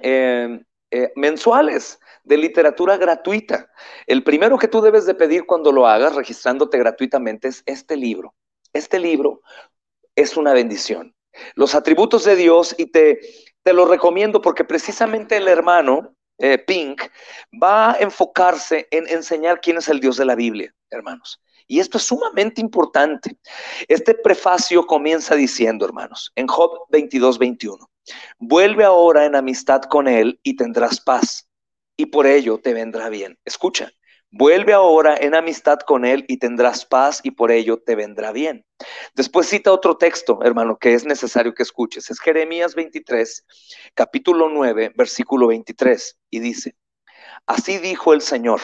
eh, 0.01 0.61
eh, 0.91 1.11
mensuales 1.15 1.99
de 2.23 2.37
literatura 2.37 2.97
gratuita. 2.97 3.69
El 4.05 4.23
primero 4.23 4.57
que 4.57 4.67
tú 4.67 4.81
debes 4.81 5.05
de 5.05 5.15
pedir 5.15 5.45
cuando 5.45 5.71
lo 5.71 5.87
hagas, 5.87 6.15
registrándote 6.15 6.77
gratuitamente, 6.77 7.47
es 7.47 7.63
este 7.65 7.95
libro. 7.95 8.35
Este 8.73 8.99
libro 8.99 9.41
es 10.15 10.37
una 10.37 10.53
bendición. 10.53 11.15
Los 11.55 11.75
atributos 11.75 12.23
de 12.23 12.35
Dios 12.35 12.75
y 12.77 12.87
te, 12.87 13.19
te 13.63 13.73
lo 13.73 13.85
recomiendo 13.85 14.41
porque 14.41 14.63
precisamente 14.63 15.37
el 15.37 15.47
hermano 15.47 16.15
eh, 16.37 16.57
Pink 16.57 17.01
va 17.61 17.91
a 17.91 17.97
enfocarse 17.99 18.87
en 18.91 19.07
enseñar 19.07 19.59
quién 19.61 19.77
es 19.77 19.87
el 19.87 19.99
Dios 19.99 20.17
de 20.17 20.25
la 20.25 20.35
Biblia, 20.35 20.73
hermanos. 20.89 21.41
Y 21.67 21.79
esto 21.79 21.97
es 21.97 22.05
sumamente 22.05 22.61
importante. 22.61 23.37
Este 23.87 24.13
prefacio 24.13 24.85
comienza 24.87 25.35
diciendo, 25.35 25.85
hermanos, 25.85 26.31
en 26.35 26.47
Job 26.47 26.85
22, 26.89 27.37
21. 27.37 27.89
Vuelve 28.39 28.85
ahora 28.85 29.25
en 29.25 29.35
amistad 29.35 29.81
con 29.81 30.07
Él 30.07 30.39
y 30.43 30.55
tendrás 30.55 31.01
paz, 31.01 31.49
y 31.97 32.07
por 32.07 32.25
ello 32.25 32.59
te 32.59 32.73
vendrá 32.73 33.09
bien. 33.09 33.37
Escucha, 33.43 33.91
vuelve 34.31 34.71
ahora 34.71 35.17
en 35.17 35.35
amistad 35.35 35.79
con 35.79 36.05
Él 36.05 36.23
y 36.29 36.37
tendrás 36.37 36.85
paz, 36.85 37.19
y 37.23 37.31
por 37.31 37.51
ello 37.51 37.81
te 37.85 37.95
vendrá 37.95 38.31
bien. 38.31 38.65
Después 39.13 39.47
cita 39.47 39.73
otro 39.73 39.97
texto, 39.97 40.39
hermano, 40.43 40.77
que 40.77 40.93
es 40.93 41.05
necesario 41.05 41.53
que 41.53 41.63
escuches. 41.63 42.09
Es 42.09 42.19
Jeremías 42.19 42.75
23, 42.75 43.45
capítulo 43.93 44.47
9, 44.49 44.93
versículo 44.95 45.47
23, 45.47 46.17
y 46.29 46.39
dice, 46.39 46.75
Así 47.45 47.77
dijo 47.77 48.13
el 48.13 48.21
Señor 48.21 48.61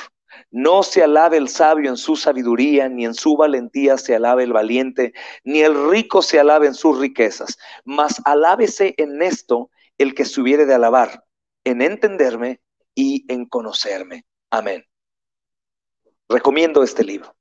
no 0.51 0.83
se 0.83 1.03
alabe 1.03 1.37
el 1.37 1.49
sabio 1.49 1.89
en 1.89 1.97
su 1.97 2.15
sabiduría, 2.15 2.89
ni 2.89 3.05
en 3.05 3.13
su 3.13 3.35
valentía 3.35 3.97
se 3.97 4.15
alabe 4.15 4.43
el 4.43 4.53
valiente, 4.53 5.13
ni 5.43 5.61
el 5.61 5.89
rico 5.89 6.21
se 6.21 6.39
alabe 6.39 6.67
en 6.67 6.73
sus 6.73 6.99
riquezas, 6.99 7.57
mas 7.83 8.21
alábese 8.25 8.93
en 8.97 9.21
esto 9.21 9.69
el 9.97 10.13
que 10.13 10.25
se 10.25 10.41
hubiere 10.41 10.65
de 10.65 10.73
alabar, 10.73 11.23
en 11.63 11.81
entenderme 11.81 12.61
y 12.95 13.25
en 13.31 13.45
conocerme. 13.45 14.25
Amén. 14.49 14.85
Recomiendo 16.29 16.83
este 16.83 17.03
libro. 17.03 17.35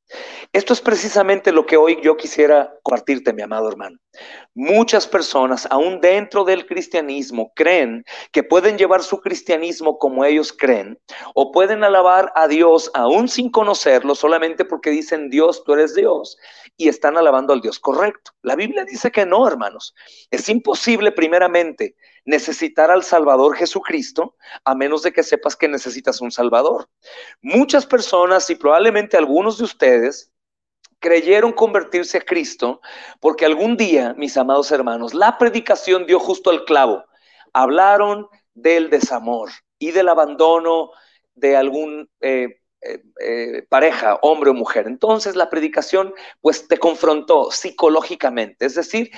Esto 0.52 0.74
es 0.74 0.80
precisamente 0.82 1.52
lo 1.52 1.64
que 1.64 1.78
hoy 1.78 1.98
yo 2.02 2.16
quisiera 2.16 2.74
compartirte, 2.82 3.32
mi 3.32 3.40
amado 3.40 3.68
hermano. 3.68 3.96
Muchas 4.54 5.06
personas, 5.06 5.66
aún 5.70 6.00
dentro 6.00 6.44
del 6.44 6.66
cristianismo, 6.66 7.52
creen 7.54 8.04
que 8.32 8.42
pueden 8.42 8.76
llevar 8.76 9.02
su 9.02 9.20
cristianismo 9.20 9.98
como 9.98 10.24
ellos 10.24 10.52
creen, 10.52 10.98
o 11.34 11.52
pueden 11.52 11.84
alabar 11.84 12.32
a 12.34 12.48
Dios 12.48 12.90
aún 12.92 13.28
sin 13.28 13.50
conocerlo, 13.50 14.14
solamente 14.14 14.66
porque 14.66 14.90
dicen 14.90 15.30
Dios, 15.30 15.64
tú 15.64 15.72
eres 15.72 15.94
Dios, 15.94 16.36
y 16.76 16.88
están 16.88 17.16
alabando 17.16 17.54
al 17.54 17.62
Dios 17.62 17.78
correcto. 17.78 18.32
La 18.42 18.56
Biblia 18.56 18.84
dice 18.84 19.10
que 19.10 19.24
no, 19.24 19.46
hermanos. 19.48 19.94
Es 20.30 20.48
imposible, 20.50 21.12
primeramente, 21.12 21.94
necesitar 22.24 22.90
al 22.90 23.02
Salvador 23.02 23.56
Jesucristo, 23.56 24.36
a 24.64 24.74
menos 24.74 25.02
de 25.02 25.12
que 25.12 25.22
sepas 25.22 25.56
que 25.56 25.68
necesitas 25.68 26.20
un 26.20 26.30
Salvador. 26.30 26.88
Muchas 27.40 27.86
personas, 27.86 28.48
y 28.50 28.54
probablemente 28.54 29.16
algunos 29.16 29.58
de 29.58 29.64
ustedes, 29.64 30.32
creyeron 31.02 31.52
convertirse 31.52 32.18
a 32.18 32.24
Cristo 32.24 32.80
porque 33.20 33.44
algún 33.44 33.76
día, 33.76 34.14
mis 34.16 34.36
amados 34.36 34.70
hermanos, 34.70 35.14
la 35.14 35.36
predicación 35.36 36.06
dio 36.06 36.20
justo 36.20 36.50
al 36.50 36.64
clavo. 36.64 37.04
Hablaron 37.52 38.28
del 38.54 38.88
desamor 38.88 39.50
y 39.78 39.90
del 39.90 40.08
abandono 40.08 40.92
de 41.34 41.56
algún 41.56 42.08
eh, 42.20 42.60
eh, 42.82 43.02
eh, 43.20 43.62
pareja, 43.68 44.18
hombre 44.22 44.50
o 44.50 44.54
mujer. 44.54 44.86
Entonces 44.86 45.34
la 45.34 45.50
predicación 45.50 46.14
pues 46.40 46.68
te 46.68 46.78
confrontó 46.78 47.50
psicológicamente, 47.50 48.66
es 48.66 48.76
decir, 48.76 49.10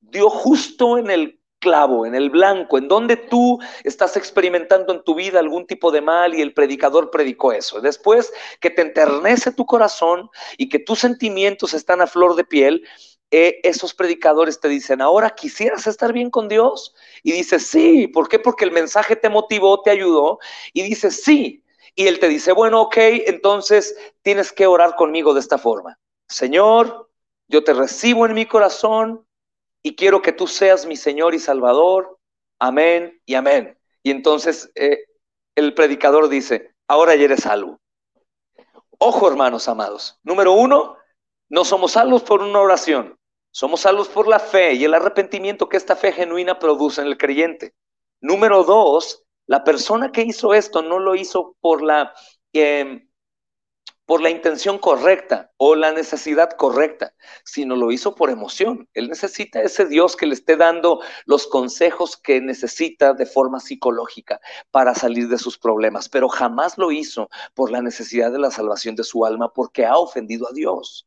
dio 0.00 0.30
justo 0.30 0.98
en 0.98 1.10
el 1.10 1.41
clavo, 1.62 2.04
en 2.04 2.14
el 2.14 2.28
blanco, 2.28 2.76
en 2.76 2.88
donde 2.88 3.16
tú 3.16 3.58
estás 3.84 4.16
experimentando 4.16 4.92
en 4.92 5.04
tu 5.04 5.14
vida 5.14 5.38
algún 5.38 5.66
tipo 5.66 5.92
de 5.92 6.02
mal 6.02 6.34
y 6.34 6.42
el 6.42 6.52
predicador 6.52 7.10
predicó 7.10 7.52
eso. 7.52 7.80
Después 7.80 8.32
que 8.60 8.68
te 8.68 8.82
enternece 8.82 9.52
tu 9.52 9.64
corazón 9.64 10.28
y 10.58 10.68
que 10.68 10.80
tus 10.80 10.98
sentimientos 10.98 11.72
están 11.72 12.02
a 12.02 12.06
flor 12.06 12.34
de 12.34 12.44
piel, 12.44 12.84
eh, 13.30 13.60
esos 13.62 13.94
predicadores 13.94 14.60
te 14.60 14.68
dicen, 14.68 15.00
ahora 15.00 15.30
quisieras 15.30 15.86
estar 15.86 16.12
bien 16.12 16.28
con 16.28 16.48
Dios. 16.48 16.94
Y 17.22 17.32
dices, 17.32 17.66
sí, 17.66 18.08
¿por 18.08 18.28
qué? 18.28 18.38
Porque 18.38 18.64
el 18.64 18.72
mensaje 18.72 19.16
te 19.16 19.30
motivó, 19.30 19.80
te 19.82 19.90
ayudó. 19.90 20.38
Y 20.74 20.82
dices, 20.82 21.22
sí. 21.22 21.64
Y 21.94 22.08
él 22.08 22.18
te 22.18 22.28
dice, 22.28 22.52
bueno, 22.52 22.82
ok, 22.82 22.96
entonces 23.26 23.96
tienes 24.22 24.52
que 24.52 24.66
orar 24.66 24.96
conmigo 24.96 25.32
de 25.32 25.40
esta 25.40 25.58
forma. 25.58 25.98
Señor, 26.28 27.10
yo 27.48 27.64
te 27.64 27.72
recibo 27.72 28.26
en 28.26 28.34
mi 28.34 28.46
corazón, 28.46 29.26
y 29.82 29.96
quiero 29.96 30.22
que 30.22 30.32
tú 30.32 30.46
seas 30.46 30.86
mi 30.86 30.96
Señor 30.96 31.34
y 31.34 31.38
Salvador. 31.38 32.18
Amén 32.58 33.20
y 33.26 33.34
amén. 33.34 33.78
Y 34.02 34.10
entonces 34.10 34.70
eh, 34.74 35.04
el 35.56 35.74
predicador 35.74 36.28
dice, 36.28 36.74
ahora 36.88 37.14
ya 37.14 37.24
eres 37.24 37.40
salvo. 37.40 37.80
Ojo, 38.98 39.28
hermanos 39.28 39.68
amados. 39.68 40.18
Número 40.22 40.52
uno, 40.52 40.96
no 41.48 41.64
somos 41.64 41.92
salvos 41.92 42.22
por 42.22 42.40
una 42.42 42.60
oración. 42.60 43.18
Somos 43.50 43.80
salvos 43.80 44.08
por 44.08 44.28
la 44.28 44.38
fe 44.38 44.74
y 44.74 44.84
el 44.84 44.94
arrepentimiento 44.94 45.68
que 45.68 45.76
esta 45.76 45.96
fe 45.96 46.12
genuina 46.12 46.58
produce 46.58 47.02
en 47.02 47.08
el 47.08 47.18
creyente. 47.18 47.74
Número 48.20 48.64
dos, 48.64 49.24
la 49.46 49.64
persona 49.64 50.12
que 50.12 50.22
hizo 50.22 50.54
esto 50.54 50.82
no 50.82 50.98
lo 50.98 51.14
hizo 51.14 51.56
por 51.60 51.82
la 51.82 52.14
eh, 52.52 53.06
por 54.06 54.20
la 54.20 54.30
intención 54.30 54.78
correcta 54.78 55.52
o 55.56 55.74
la 55.74 55.92
necesidad 55.92 56.50
correcta, 56.50 57.14
sino 57.44 57.76
lo 57.76 57.92
hizo 57.92 58.14
por 58.14 58.30
emoción. 58.30 58.88
Él 58.94 59.08
necesita 59.08 59.62
ese 59.62 59.86
Dios 59.86 60.16
que 60.16 60.26
le 60.26 60.34
esté 60.34 60.56
dando 60.56 61.00
los 61.24 61.46
consejos 61.46 62.16
que 62.16 62.40
necesita 62.40 63.14
de 63.14 63.26
forma 63.26 63.60
psicológica 63.60 64.40
para 64.70 64.94
salir 64.94 65.28
de 65.28 65.38
sus 65.38 65.58
problemas, 65.58 66.08
pero 66.08 66.28
jamás 66.28 66.78
lo 66.78 66.90
hizo 66.90 67.28
por 67.54 67.70
la 67.70 67.82
necesidad 67.82 68.32
de 68.32 68.38
la 68.38 68.50
salvación 68.50 68.96
de 68.96 69.04
su 69.04 69.24
alma 69.24 69.52
porque 69.52 69.86
ha 69.86 69.96
ofendido 69.96 70.48
a 70.48 70.52
Dios. 70.52 71.06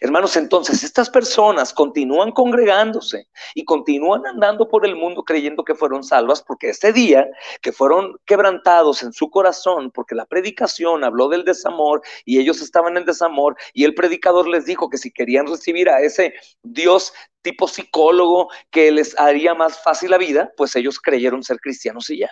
Hermanos, 0.00 0.36
entonces 0.36 0.82
estas 0.82 1.10
personas 1.10 1.72
continúan 1.72 2.32
congregándose 2.32 3.28
y 3.54 3.64
continúan 3.64 4.26
andando 4.26 4.68
por 4.68 4.86
el 4.86 4.96
mundo 4.96 5.22
creyendo 5.22 5.64
que 5.64 5.74
fueron 5.74 6.02
salvas 6.02 6.42
porque 6.42 6.70
ese 6.70 6.92
día 6.92 7.26
que 7.60 7.72
fueron 7.72 8.16
quebrantados 8.24 9.02
en 9.02 9.12
su 9.12 9.30
corazón 9.30 9.90
porque 9.90 10.14
la 10.14 10.26
predicación 10.26 11.04
habló 11.04 11.28
del 11.28 11.44
desamor 11.44 12.02
y 12.24 12.38
ellos 12.38 12.60
estaban 12.62 12.96
en 12.96 13.04
desamor 13.04 13.56
y 13.74 13.84
el 13.84 13.94
predicador 13.94 14.48
les 14.48 14.64
dijo 14.64 14.88
que 14.88 14.98
si 14.98 15.12
querían 15.12 15.46
recibir 15.46 15.88
a 15.88 16.00
ese 16.00 16.34
Dios 16.62 17.12
tipo 17.42 17.68
psicólogo 17.68 18.48
que 18.70 18.90
les 18.90 19.18
haría 19.18 19.54
más 19.54 19.82
fácil 19.82 20.10
la 20.10 20.18
vida, 20.18 20.50
pues 20.56 20.74
ellos 20.74 20.98
creyeron 20.98 21.42
ser 21.42 21.60
cristianos 21.60 22.10
y 22.10 22.18
ya. 22.18 22.30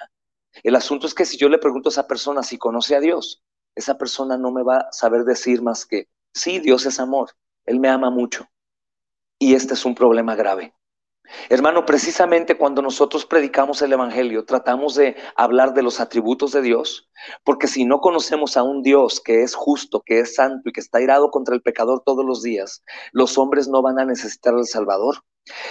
El 0.62 0.76
asunto 0.76 1.06
es 1.06 1.14
que 1.14 1.24
si 1.24 1.36
yo 1.36 1.48
le 1.48 1.58
pregunto 1.58 1.88
a 1.88 1.92
esa 1.92 2.06
persona 2.06 2.42
si 2.42 2.58
conoce 2.58 2.96
a 2.96 3.00
Dios, 3.00 3.42
esa 3.74 3.96
persona 3.98 4.36
no 4.36 4.52
me 4.52 4.62
va 4.62 4.78
a 4.78 4.92
saber 4.92 5.24
decir 5.24 5.62
más 5.62 5.86
que 5.86 6.08
Sí, 6.34 6.58
Dios 6.58 6.84
es 6.84 6.98
amor. 6.98 7.30
Él 7.64 7.78
me 7.78 7.88
ama 7.88 8.10
mucho. 8.10 8.48
Y 9.38 9.54
este 9.54 9.74
es 9.74 9.84
un 9.84 9.94
problema 9.94 10.34
grave. 10.34 10.74
Hermano, 11.48 11.86
precisamente 11.86 12.58
cuando 12.58 12.82
nosotros 12.82 13.24
predicamos 13.24 13.80
el 13.80 13.92
Evangelio, 13.92 14.44
tratamos 14.44 14.94
de 14.94 15.16
hablar 15.36 15.72
de 15.72 15.82
los 15.82 16.00
atributos 16.00 16.52
de 16.52 16.60
Dios, 16.60 17.08
porque 17.44 17.66
si 17.66 17.84
no 17.86 18.00
conocemos 18.00 18.56
a 18.56 18.62
un 18.62 18.82
Dios 18.82 19.20
que 19.20 19.42
es 19.42 19.54
justo, 19.54 20.02
que 20.04 20.20
es 20.20 20.34
santo 20.34 20.68
y 20.68 20.72
que 20.72 20.80
está 20.80 21.00
irado 21.00 21.30
contra 21.30 21.54
el 21.54 21.62
pecador 21.62 22.02
todos 22.04 22.26
los 22.26 22.42
días, 22.42 22.84
los 23.12 23.38
hombres 23.38 23.68
no 23.68 23.80
van 23.80 23.98
a 23.98 24.04
necesitar 24.04 24.54
al 24.54 24.66
Salvador. 24.66 25.24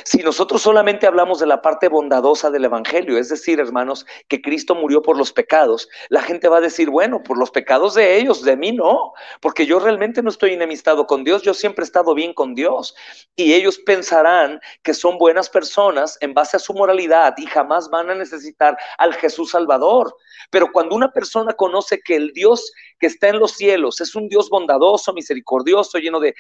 Si 0.06 0.20
nosotros 0.20 0.62
solamente 0.62 1.08
hablamos 1.08 1.40
de 1.40 1.48
la 1.48 1.62
parte 1.64 1.88
bondadosa 1.88 2.52
del 2.52 2.66
Evangelio, 2.66 3.18
es 3.18 3.30
decir, 3.30 3.60
hermanos, 3.60 4.06
que 4.28 4.40
Cristo 4.40 4.76
murió 4.76 5.02
por 5.02 5.18
los 5.18 5.34
pecados, 5.34 5.90
la 6.10 6.22
gente 6.22 6.48
va 6.48 6.58
a 6.58 6.62
decir, 6.62 6.92
bueno, 6.92 7.24
por 7.24 7.40
los 7.40 7.50
pecados 7.50 7.96
de 7.96 8.18
ellos, 8.18 8.44
de 8.44 8.56
mí 8.56 8.72
no, 8.72 9.14
porque 9.42 9.66
yo 9.66 9.80
realmente 9.80 10.22
no 10.22 10.30
estoy 10.30 10.54
enemistado 10.54 11.08
con 11.08 11.24
Dios, 11.24 11.42
yo 11.42 11.56
siempre 11.56 11.84
he 11.84 11.88
estado 11.88 12.14
bien 12.14 12.34
con 12.34 12.54
Dios. 12.54 12.96
Y 13.36 13.54
ellos 13.54 13.80
pensarán 13.80 14.60
que 14.84 14.94
son 14.94 15.18
buenas 15.18 15.50
personas 15.50 16.20
en 16.22 16.36
base 16.36 16.58
a 16.58 16.60
su 16.60 16.74
moralidad 16.76 17.34
y 17.38 17.48
jamás 17.48 17.90
van 17.90 18.12
a 18.12 18.16
necesitar 18.16 18.78
al 19.00 19.16
Jesús 19.16 19.52
Salvador. 19.52 20.16
Pero 20.52 20.72
cuando 20.72 20.96
una 20.96 21.12
persona 21.12 21.54
conoce 21.54 22.00
que 22.00 22.16
el 22.16 22.32
Dios 22.34 22.72
que 23.04 23.08
está 23.08 23.28
en 23.28 23.40
los 23.40 23.52
cielos 23.52 24.00
es 24.00 24.16
un 24.16 24.30
Dios 24.30 24.50
bondadoso, 24.50 25.12
misericordioso, 25.12 25.98
lleno 25.98 26.22
de, 26.22 26.34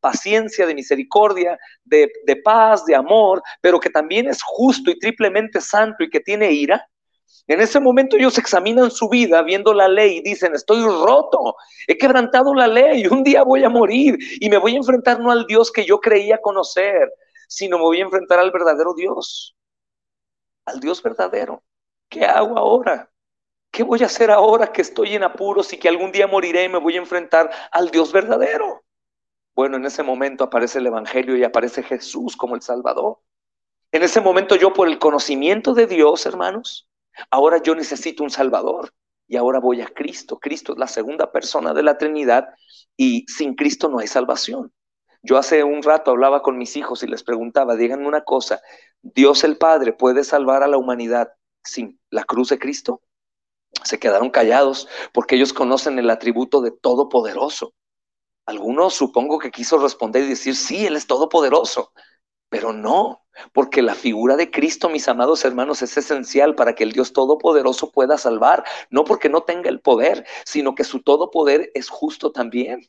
paciencia, 0.00 0.64
de 0.64 0.72
misericordia, 0.72 1.58
de, 1.82 2.12
de 2.24 2.36
paz, 2.36 2.84
de 2.84 2.94
amor, 2.94 3.42
pero 3.60 3.80
que 3.80 3.90
también 3.90 4.28
es 4.28 4.40
justo 4.40 4.92
y 4.92 5.00
triplemente 5.00 5.60
santo 5.60 6.04
y 6.04 6.08
que 6.08 6.20
tiene 6.20 6.52
ira, 6.52 6.88
en 7.48 7.60
ese 7.60 7.80
momento 7.80 8.16
ellos 8.16 8.38
examinan 8.38 8.92
su 8.92 9.08
vida 9.08 9.42
viendo 9.42 9.74
la 9.74 9.88
ley 9.88 10.18
y 10.18 10.22
dicen, 10.22 10.54
estoy 10.54 10.80
roto, 10.80 11.56
he 11.88 11.98
quebrantado 11.98 12.54
la 12.54 12.68
ley, 12.68 13.04
un 13.08 13.24
día 13.24 13.42
voy 13.42 13.64
a 13.64 13.68
morir 13.68 14.16
y 14.38 14.48
me 14.48 14.58
voy 14.58 14.74
a 14.74 14.78
enfrentar 14.78 15.18
no 15.18 15.32
al 15.32 15.44
Dios 15.46 15.72
que 15.72 15.84
yo 15.84 15.98
creía 15.98 16.40
conocer, 16.40 17.12
sino 17.48 17.78
me 17.78 17.82
voy 17.82 17.98
a 17.98 18.04
enfrentar 18.04 18.38
al 18.38 18.52
verdadero 18.52 18.94
Dios, 18.94 19.56
al 20.66 20.78
Dios 20.78 21.02
verdadero. 21.02 21.64
¿Qué 22.08 22.24
hago 22.24 22.56
ahora? 22.56 23.10
¿Qué 23.76 23.82
voy 23.82 24.02
a 24.02 24.06
hacer 24.06 24.30
ahora 24.30 24.72
que 24.72 24.80
estoy 24.80 25.16
en 25.16 25.22
apuros 25.22 25.70
y 25.74 25.76
que 25.76 25.86
algún 25.86 26.10
día 26.10 26.26
moriré 26.26 26.64
y 26.64 26.68
me 26.70 26.78
voy 26.78 26.94
a 26.94 27.00
enfrentar 27.00 27.50
al 27.70 27.90
Dios 27.90 28.10
verdadero? 28.10 28.82
Bueno, 29.54 29.76
en 29.76 29.84
ese 29.84 30.02
momento 30.02 30.44
aparece 30.44 30.78
el 30.78 30.86
Evangelio 30.86 31.36
y 31.36 31.44
aparece 31.44 31.82
Jesús 31.82 32.38
como 32.38 32.54
el 32.54 32.62
Salvador. 32.62 33.18
En 33.92 34.02
ese 34.02 34.22
momento 34.22 34.56
yo 34.56 34.72
por 34.72 34.88
el 34.88 34.98
conocimiento 34.98 35.74
de 35.74 35.86
Dios, 35.86 36.24
hermanos, 36.24 36.88
ahora 37.30 37.60
yo 37.62 37.74
necesito 37.74 38.24
un 38.24 38.30
Salvador 38.30 38.94
y 39.28 39.36
ahora 39.36 39.60
voy 39.60 39.82
a 39.82 39.88
Cristo. 39.88 40.38
Cristo 40.38 40.72
es 40.72 40.78
la 40.78 40.88
segunda 40.88 41.30
persona 41.30 41.74
de 41.74 41.82
la 41.82 41.98
Trinidad 41.98 42.48
y 42.96 43.26
sin 43.28 43.54
Cristo 43.54 43.90
no 43.90 43.98
hay 43.98 44.06
salvación. 44.06 44.72
Yo 45.20 45.36
hace 45.36 45.64
un 45.64 45.82
rato 45.82 46.12
hablaba 46.12 46.40
con 46.40 46.56
mis 46.56 46.78
hijos 46.78 47.02
y 47.02 47.08
les 47.08 47.22
preguntaba, 47.22 47.76
díganme 47.76 48.08
una 48.08 48.24
cosa, 48.24 48.58
¿Dios 49.02 49.44
el 49.44 49.58
Padre 49.58 49.92
puede 49.92 50.24
salvar 50.24 50.62
a 50.62 50.66
la 50.66 50.78
humanidad 50.78 51.34
sin 51.62 52.00
la 52.08 52.24
cruz 52.24 52.48
de 52.48 52.58
Cristo? 52.58 53.02
Se 53.84 53.98
quedaron 53.98 54.30
callados 54.30 54.88
porque 55.12 55.36
ellos 55.36 55.52
conocen 55.52 55.98
el 55.98 56.10
atributo 56.10 56.60
de 56.60 56.70
todopoderoso. 56.70 57.74
Algunos 58.46 58.94
supongo 58.94 59.38
que 59.38 59.50
quiso 59.50 59.78
responder 59.78 60.24
y 60.24 60.28
decir, 60.28 60.54
sí, 60.54 60.86
Él 60.86 60.96
es 60.96 61.06
todopoderoso, 61.06 61.92
pero 62.48 62.72
no, 62.72 63.26
porque 63.52 63.82
la 63.82 63.94
figura 63.94 64.36
de 64.36 64.50
Cristo, 64.50 64.88
mis 64.88 65.08
amados 65.08 65.44
hermanos, 65.44 65.82
es 65.82 65.96
esencial 65.96 66.54
para 66.54 66.74
que 66.74 66.84
el 66.84 66.92
Dios 66.92 67.12
todopoderoso 67.12 67.90
pueda 67.90 68.18
salvar, 68.18 68.64
no 68.90 69.04
porque 69.04 69.28
no 69.28 69.42
tenga 69.42 69.68
el 69.68 69.80
poder, 69.80 70.24
sino 70.44 70.74
que 70.74 70.84
su 70.84 71.02
todopoder 71.02 71.70
es 71.74 71.88
justo 71.88 72.30
también. 72.32 72.88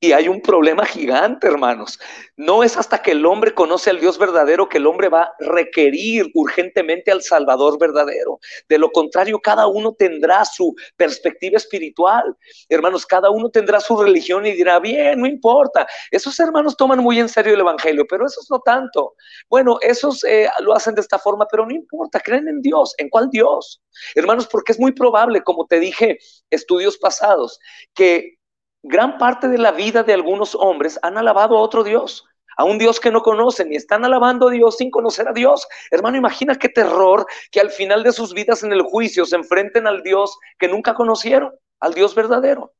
Y 0.00 0.12
hay 0.12 0.28
un 0.28 0.40
problema 0.40 0.84
gigante, 0.86 1.46
hermanos. 1.46 1.98
No 2.36 2.62
es 2.62 2.76
hasta 2.76 3.02
que 3.02 3.12
el 3.12 3.26
hombre 3.26 3.54
conoce 3.54 3.90
al 3.90 4.00
Dios 4.00 4.18
verdadero 4.18 4.68
que 4.68 4.78
el 4.78 4.86
hombre 4.86 5.08
va 5.08 5.22
a 5.22 5.34
requerir 5.40 6.30
urgentemente 6.34 7.10
al 7.10 7.22
Salvador 7.22 7.78
verdadero. 7.78 8.38
De 8.68 8.78
lo 8.78 8.90
contrario, 8.90 9.40
cada 9.40 9.66
uno 9.66 9.94
tendrá 9.94 10.44
su 10.44 10.74
perspectiva 10.96 11.56
espiritual. 11.56 12.36
Hermanos, 12.68 13.04
cada 13.04 13.30
uno 13.30 13.50
tendrá 13.50 13.80
su 13.80 14.00
religión 14.00 14.46
y 14.46 14.52
dirá, 14.52 14.78
bien, 14.78 15.20
no 15.20 15.26
importa. 15.26 15.86
Esos 16.10 16.38
hermanos 16.40 16.76
toman 16.76 17.00
muy 17.00 17.18
en 17.18 17.28
serio 17.28 17.54
el 17.54 17.60
Evangelio, 17.60 18.06
pero 18.08 18.26
esos 18.26 18.50
no 18.50 18.60
tanto. 18.60 19.14
Bueno, 19.48 19.78
esos 19.80 20.24
eh, 20.24 20.48
lo 20.60 20.74
hacen 20.74 20.94
de 20.94 21.00
esta 21.00 21.18
forma, 21.18 21.46
pero 21.50 21.66
no 21.66 21.74
importa, 21.74 22.20
creen 22.20 22.48
en 22.48 22.62
Dios. 22.62 22.94
¿En 22.98 23.08
cuál 23.08 23.28
Dios? 23.30 23.82
Hermanos, 24.14 24.46
porque 24.46 24.72
es 24.72 24.78
muy 24.78 24.92
probable, 24.92 25.42
como 25.42 25.66
te 25.66 25.80
dije, 25.80 26.18
estudios 26.50 26.96
pasados, 26.98 27.58
que 27.94 28.37
gran 28.82 29.18
parte 29.18 29.48
de 29.48 29.58
la 29.58 29.72
vida 29.72 30.02
de 30.02 30.14
algunos 30.14 30.54
hombres 30.54 30.98
han 31.02 31.18
alabado 31.18 31.56
a 31.56 31.60
otro 31.60 31.84
Dios, 31.84 32.24
a 32.56 32.64
un 32.64 32.78
Dios 32.78 33.00
que 33.00 33.10
no 33.10 33.22
conocen 33.22 33.72
y 33.72 33.76
están 33.76 34.04
alabando 34.04 34.48
a 34.48 34.50
Dios 34.50 34.76
sin 34.76 34.90
conocer 34.90 35.28
a 35.28 35.32
Dios. 35.32 35.66
Hermano, 35.90 36.16
imagina 36.16 36.56
qué 36.56 36.68
terror 36.68 37.26
que 37.50 37.60
al 37.60 37.70
final 37.70 38.02
de 38.02 38.12
sus 38.12 38.34
vidas 38.34 38.62
en 38.62 38.72
el 38.72 38.82
juicio 38.82 39.24
se 39.24 39.36
enfrenten 39.36 39.86
al 39.86 40.02
Dios 40.02 40.36
que 40.58 40.68
nunca 40.68 40.94
conocieron, 40.94 41.54
al 41.80 41.94
Dios 41.94 42.14
verdadero. 42.14 42.74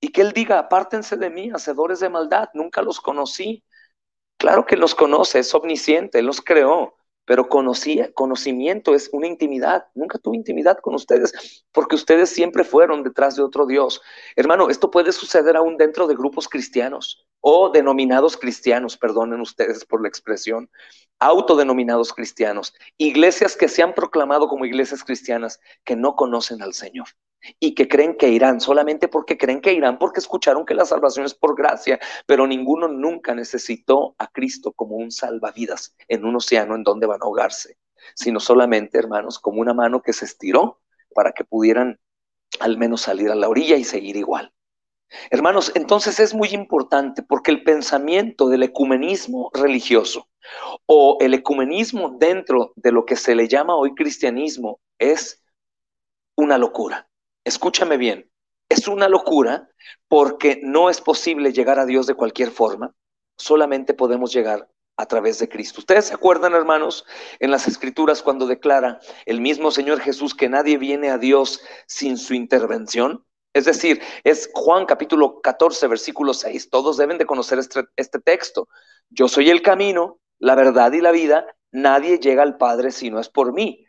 Y 0.00 0.08
que 0.08 0.20
Él 0.20 0.32
diga, 0.32 0.58
apártense 0.58 1.16
de 1.16 1.30
mí, 1.30 1.50
hacedores 1.54 2.00
de 2.00 2.10
maldad, 2.10 2.48
nunca 2.54 2.82
los 2.82 3.00
conocí. 3.00 3.64
Claro 4.36 4.66
que 4.66 4.76
los 4.76 4.94
conoce, 4.94 5.38
es 5.38 5.54
omnisciente, 5.54 6.20
los 6.20 6.40
creó, 6.40 6.96
pero 7.24 7.48
conocía, 7.48 8.12
conocimiento 8.12 8.94
es 8.94 9.08
una 9.12 9.26
intimidad. 9.26 9.86
Nunca 9.94 10.18
tuve 10.18 10.36
intimidad 10.36 10.78
con 10.78 10.94
ustedes 10.94 11.64
porque 11.72 11.94
ustedes 11.94 12.30
siempre 12.30 12.64
fueron 12.64 13.02
detrás 13.02 13.36
de 13.36 13.42
otro 13.42 13.66
Dios. 13.66 14.00
Hermano, 14.36 14.70
esto 14.70 14.90
puede 14.90 15.12
suceder 15.12 15.56
aún 15.56 15.76
dentro 15.76 16.06
de 16.06 16.14
grupos 16.14 16.48
cristianos 16.48 17.26
o 17.40 17.70
denominados 17.70 18.36
cristianos, 18.36 18.96
perdonen 18.96 19.40
ustedes 19.40 19.84
por 19.84 20.02
la 20.02 20.08
expresión, 20.08 20.70
autodenominados 21.18 22.12
cristianos, 22.12 22.74
iglesias 22.98 23.56
que 23.56 23.68
se 23.68 23.82
han 23.82 23.94
proclamado 23.94 24.48
como 24.48 24.64
iglesias 24.64 25.04
cristianas 25.04 25.60
que 25.84 25.96
no 25.96 26.14
conocen 26.16 26.62
al 26.62 26.74
Señor 26.74 27.08
y 27.58 27.74
que 27.74 27.88
creen 27.88 28.16
que 28.16 28.28
irán 28.28 28.60
solamente 28.60 29.08
porque 29.08 29.36
creen 29.36 29.60
que 29.60 29.72
irán 29.72 29.98
porque 29.98 30.20
escucharon 30.20 30.64
que 30.64 30.74
la 30.74 30.84
salvación 30.84 31.26
es 31.26 31.34
por 31.34 31.56
gracia, 31.56 31.98
pero 32.26 32.46
ninguno 32.46 32.88
nunca 32.88 33.34
necesitó 33.34 34.14
a 34.18 34.28
Cristo 34.28 34.72
como 34.72 34.96
un 34.96 35.10
salvavidas 35.10 35.94
en 36.08 36.24
un 36.24 36.36
océano 36.36 36.74
en 36.74 36.82
donde 36.82 37.06
van 37.06 37.22
a 37.22 37.24
ahogarse, 37.24 37.76
sino 38.14 38.40
solamente, 38.40 38.98
hermanos, 38.98 39.38
como 39.38 39.60
una 39.60 39.74
mano 39.74 40.02
que 40.02 40.12
se 40.12 40.24
estiró 40.24 40.80
para 41.14 41.32
que 41.32 41.44
pudieran 41.44 41.98
al 42.60 42.78
menos 42.78 43.02
salir 43.02 43.30
a 43.30 43.34
la 43.34 43.48
orilla 43.48 43.76
y 43.76 43.84
seguir 43.84 44.16
igual. 44.16 44.52
Hermanos, 45.30 45.72
entonces 45.74 46.20
es 46.20 46.34
muy 46.34 46.48
importante 46.50 47.22
porque 47.22 47.50
el 47.50 47.62
pensamiento 47.62 48.48
del 48.48 48.62
ecumenismo 48.62 49.50
religioso 49.52 50.28
o 50.86 51.18
el 51.20 51.34
ecumenismo 51.34 52.16
dentro 52.18 52.72
de 52.76 52.92
lo 52.92 53.04
que 53.04 53.16
se 53.16 53.34
le 53.34 53.46
llama 53.46 53.76
hoy 53.76 53.94
cristianismo 53.94 54.80
es 54.98 55.42
una 56.34 56.56
locura. 56.56 57.08
Escúchame 57.44 57.96
bien, 57.96 58.30
es 58.68 58.88
una 58.88 59.08
locura 59.08 59.68
porque 60.08 60.60
no 60.62 60.90
es 60.90 61.00
posible 61.00 61.52
llegar 61.52 61.78
a 61.78 61.86
Dios 61.86 62.06
de 62.06 62.14
cualquier 62.14 62.50
forma, 62.50 62.94
solamente 63.36 63.94
podemos 63.94 64.32
llegar 64.32 64.68
a 64.96 65.06
través 65.06 65.38
de 65.38 65.48
Cristo. 65.48 65.80
¿Ustedes 65.80 66.06
se 66.06 66.14
acuerdan, 66.14 66.54
hermanos, 66.54 67.04
en 67.40 67.50
las 67.50 67.66
escrituras 67.66 68.22
cuando 68.22 68.46
declara 68.46 69.00
el 69.26 69.40
mismo 69.40 69.70
Señor 69.70 70.00
Jesús 70.00 70.34
que 70.34 70.48
nadie 70.48 70.78
viene 70.78 71.10
a 71.10 71.18
Dios 71.18 71.60
sin 71.86 72.16
su 72.18 72.34
intervención? 72.34 73.24
Es 73.54 73.64
decir, 73.64 74.00
es 74.24 74.50
Juan 74.54 74.86
capítulo 74.86 75.40
14, 75.40 75.86
versículo 75.88 76.32
6. 76.32 76.70
Todos 76.70 76.96
deben 76.96 77.18
de 77.18 77.26
conocer 77.26 77.58
este, 77.58 77.84
este, 77.96 78.18
texto. 78.18 78.68
Yo 79.10 79.28
soy 79.28 79.50
el 79.50 79.60
camino, 79.60 80.20
la 80.38 80.54
verdad 80.54 80.92
y 80.92 81.00
la 81.00 81.10
vida. 81.10 81.46
Nadie 81.70 82.18
llega 82.18 82.42
al 82.42 82.56
Padre 82.56 82.92
si 82.92 83.10
no 83.10 83.20
es 83.20 83.28
por 83.28 83.52
mí. 83.52 83.84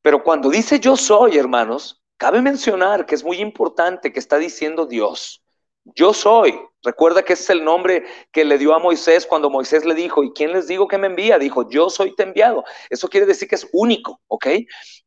Pero 0.00 0.22
cuando 0.22 0.48
dice 0.48 0.80
yo 0.80 0.96
soy, 0.96 1.36
hermanos, 1.36 2.01
cabe 2.22 2.40
mencionar 2.40 3.04
que 3.04 3.16
es 3.16 3.24
muy 3.24 3.38
importante 3.38 4.12
que 4.12 4.20
está 4.20 4.38
diciendo 4.38 4.86
Dios. 4.86 5.41
Yo 5.84 6.12
soy. 6.14 6.58
Recuerda 6.84 7.22
que 7.22 7.34
es 7.34 7.48
el 7.48 7.64
nombre 7.64 8.04
que 8.32 8.44
le 8.44 8.58
dio 8.58 8.74
a 8.74 8.80
Moisés 8.80 9.24
cuando 9.24 9.48
Moisés 9.48 9.84
le 9.84 9.94
dijo, 9.94 10.24
¿y 10.24 10.32
quién 10.32 10.52
les 10.52 10.66
digo 10.66 10.88
que 10.88 10.98
me 10.98 11.06
envía? 11.06 11.38
Dijo, 11.38 11.68
yo 11.70 11.88
soy 11.90 12.12
te 12.16 12.24
enviado. 12.24 12.64
Eso 12.90 13.08
quiere 13.08 13.24
decir 13.24 13.46
que 13.48 13.54
es 13.54 13.68
único, 13.72 14.20
¿ok? 14.26 14.46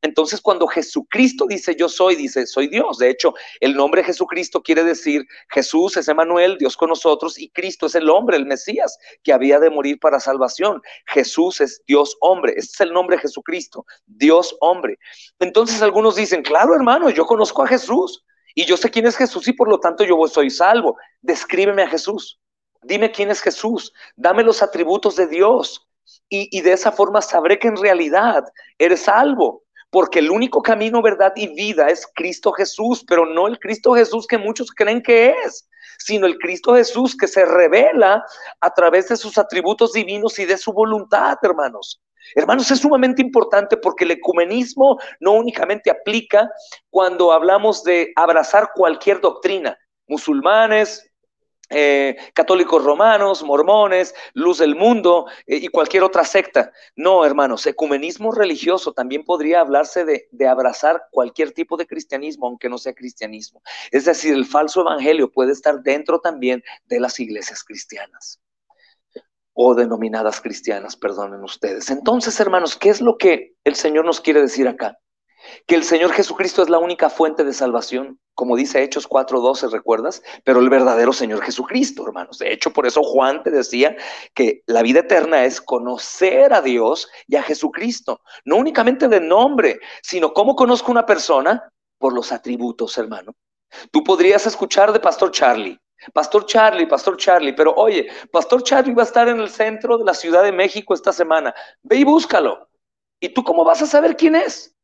Entonces 0.01 0.39
cuando 0.39 0.67
Jesucristo 0.67 1.45
dice 1.47 1.75
yo 1.75 1.89
soy, 1.89 2.15
dice 2.15 2.47
soy 2.47 2.67
Dios. 2.69 2.97
De 2.97 3.09
hecho, 3.09 3.33
el 3.59 3.75
nombre 3.75 4.05
Jesucristo 4.05 4.61
quiere 4.61 4.85
decir 4.85 5.25
Jesús 5.49 5.97
es 5.97 6.07
Emanuel, 6.07 6.57
Dios 6.57 6.77
con 6.77 6.89
nosotros, 6.89 7.37
y 7.37 7.49
Cristo 7.49 7.87
es 7.87 7.95
el 7.95 8.09
hombre, 8.09 8.37
el 8.37 8.45
Mesías, 8.45 8.97
que 9.21 9.33
había 9.33 9.59
de 9.59 9.69
morir 9.69 9.99
para 9.99 10.21
salvación. 10.21 10.81
Jesús 11.07 11.59
es 11.59 11.81
Dios 11.87 12.15
hombre. 12.21 12.53
Este 12.55 12.71
es 12.73 12.81
el 12.81 12.93
nombre 12.93 13.17
Jesucristo, 13.17 13.85
Dios 14.05 14.55
hombre. 14.61 14.97
Entonces 15.39 15.81
algunos 15.81 16.15
dicen, 16.15 16.41
claro 16.41 16.73
hermano, 16.73 17.09
yo 17.09 17.25
conozco 17.25 17.63
a 17.63 17.67
Jesús. 17.67 18.23
Y 18.55 18.65
yo 18.65 18.77
sé 18.77 18.89
quién 18.89 19.05
es 19.05 19.17
Jesús 19.17 19.47
y 19.49 19.53
por 19.53 19.67
lo 19.67 19.79
tanto 19.79 20.05
yo 20.05 20.17
soy 20.27 20.49
salvo. 20.49 20.97
Descríbeme 21.21 21.83
a 21.83 21.89
Jesús. 21.89 22.39
Dime 22.81 23.11
quién 23.11 23.29
es 23.29 23.41
Jesús. 23.41 23.93
Dame 24.15 24.43
los 24.43 24.63
atributos 24.63 25.17
de 25.17 25.27
Dios. 25.27 25.85
Y, 26.29 26.61
de 26.61 26.71
esa 26.71 26.91
forma 26.91 27.21
sabré 27.21 27.59
que 27.59 27.67
en 27.67 27.75
realidad 27.75 28.45
eres 28.79 29.01
salvo. 29.01 29.63
Porque 29.89 30.19
el 30.19 30.31
único 30.31 30.61
camino, 30.61 31.01
verdad 31.01 31.33
y 31.35 31.53
vida 31.53 31.87
es 31.87 32.07
Cristo 32.15 32.53
Jesús, 32.53 33.03
pero 33.05 33.25
no 33.25 33.47
el 33.47 33.59
Cristo 33.59 33.93
Jesús 33.93 34.25
que 34.25 34.37
muchos 34.37 34.71
creen 34.71 35.03
que 35.03 35.35
es, 35.45 35.67
sino 35.99 36.25
el 36.25 36.37
Cristo 36.37 36.75
Jesús 36.75 37.15
que 37.15 37.27
se 37.27 37.45
revela 37.45 38.23
a 38.61 38.73
través 38.73 39.09
de 39.09 39.17
sus 39.17 39.37
atributos 39.37 39.93
divinos 39.93 40.39
y 40.39 40.45
de 40.45 40.57
su 40.57 40.71
voluntad, 40.73 41.37
hermanos. 41.41 42.01
Hermanos, 42.33 42.71
es 42.71 42.79
sumamente 42.79 43.21
importante 43.21 43.77
porque 43.77 44.05
el 44.05 44.11
ecumenismo 44.11 44.99
no 45.19 45.33
únicamente 45.33 45.91
aplica 45.91 46.49
cuando 46.89 47.31
hablamos 47.31 47.83
de 47.83 48.11
abrazar 48.15 48.71
cualquier 48.73 49.21
doctrina, 49.21 49.77
musulmanes, 50.07 51.11
eh, 51.69 52.15
católicos 52.33 52.83
romanos, 52.83 53.41
mormones, 53.43 54.13
luz 54.33 54.59
del 54.59 54.75
mundo 54.75 55.25
eh, 55.47 55.57
y 55.57 55.67
cualquier 55.69 56.03
otra 56.03 56.23
secta. 56.23 56.71
No, 56.95 57.25
hermanos, 57.25 57.65
ecumenismo 57.65 58.31
religioso 58.31 58.93
también 58.93 59.23
podría 59.23 59.61
hablarse 59.61 60.05
de, 60.05 60.27
de, 60.31 60.47
abrazar 60.47 61.07
cualquier 61.11 61.53
tipo 61.53 61.75
de 61.75 61.87
cristianismo, 61.87 62.45
aunque 62.45 62.69
no 62.69 62.77
sea 62.77 62.93
cristianismo. 62.93 63.63
Es 63.91 64.05
decir, 64.05 64.35
el 64.35 64.45
falso 64.45 64.81
evangelio 64.81 65.31
puede 65.31 65.53
estar 65.53 65.81
dentro 65.81 66.19
también 66.19 66.63
de 66.85 66.99
las 66.99 67.19
iglesias 67.19 67.63
cristianas 67.63 68.39
o 69.55 69.73
denominadas 69.73 70.41
cristianas, 70.41 70.97
perdonen 70.97 71.41
ustedes. 71.43 71.89
Entonces, 71.89 72.37
hermanos, 72.39 72.75
¿qué 72.75 72.89
es 72.89 73.01
lo 73.01 73.17
que 73.17 73.55
el 73.63 73.75
Señor 73.75 74.05
nos 74.05 74.19
quiere 74.19 74.41
decir 74.41 74.67
acá? 74.67 74.99
Que 75.65 75.75
el 75.75 75.83
Señor 75.83 76.11
Jesucristo 76.11 76.61
es 76.61 76.69
la 76.69 76.77
única 76.77 77.09
fuente 77.09 77.43
de 77.45 77.53
salvación, 77.53 78.19
como 78.33 78.57
dice 78.57 78.83
Hechos 78.83 79.07
4:12, 79.07 79.71
¿recuerdas? 79.71 80.21
Pero 80.43 80.59
el 80.59 80.69
verdadero 80.69 81.13
Señor 81.13 81.41
Jesucristo, 81.41 82.05
hermanos. 82.05 82.39
De 82.39 82.51
hecho, 82.51 82.73
por 82.73 82.85
eso 82.85 83.01
Juan 83.01 83.43
te 83.43 83.51
decía 83.51 83.95
que 84.33 84.61
la 84.65 84.81
vida 84.81 84.99
eterna 84.99 85.45
es 85.45 85.61
conocer 85.61 86.53
a 86.53 86.61
Dios 86.61 87.07
y 87.27 87.37
a 87.37 87.43
Jesucristo, 87.43 88.21
no 88.43 88.57
únicamente 88.57 89.07
de 89.07 89.21
nombre, 89.21 89.79
sino 90.01 90.33
cómo 90.33 90.55
conozco 90.55 90.91
una 90.91 91.05
persona 91.05 91.71
por 91.97 92.13
los 92.13 92.33
atributos, 92.33 92.97
hermano. 92.97 93.33
Tú 93.91 94.03
podrías 94.03 94.45
escuchar 94.45 94.91
de 94.91 94.99
Pastor 94.99 95.31
Charlie, 95.31 95.79
Pastor 96.13 96.45
Charlie, 96.45 96.85
Pastor 96.85 97.17
Charlie, 97.17 97.53
pero 97.53 97.73
oye, 97.75 98.09
Pastor 98.31 98.63
Charlie 98.63 98.93
va 98.93 99.03
a 99.03 99.05
estar 99.05 99.27
en 99.27 99.39
el 99.39 99.49
centro 99.49 99.97
de 99.97 100.05
la 100.05 100.13
Ciudad 100.13 100.43
de 100.43 100.51
México 100.51 100.93
esta 100.93 101.11
semana. 101.11 101.53
Ve 101.83 101.97
y 101.97 102.03
búscalo. 102.03 102.69
¿Y 103.19 103.29
tú 103.29 103.43
cómo 103.43 103.63
vas 103.63 103.81
a 103.81 103.85
saber 103.85 104.15
quién 104.15 104.35
es? 104.35 104.75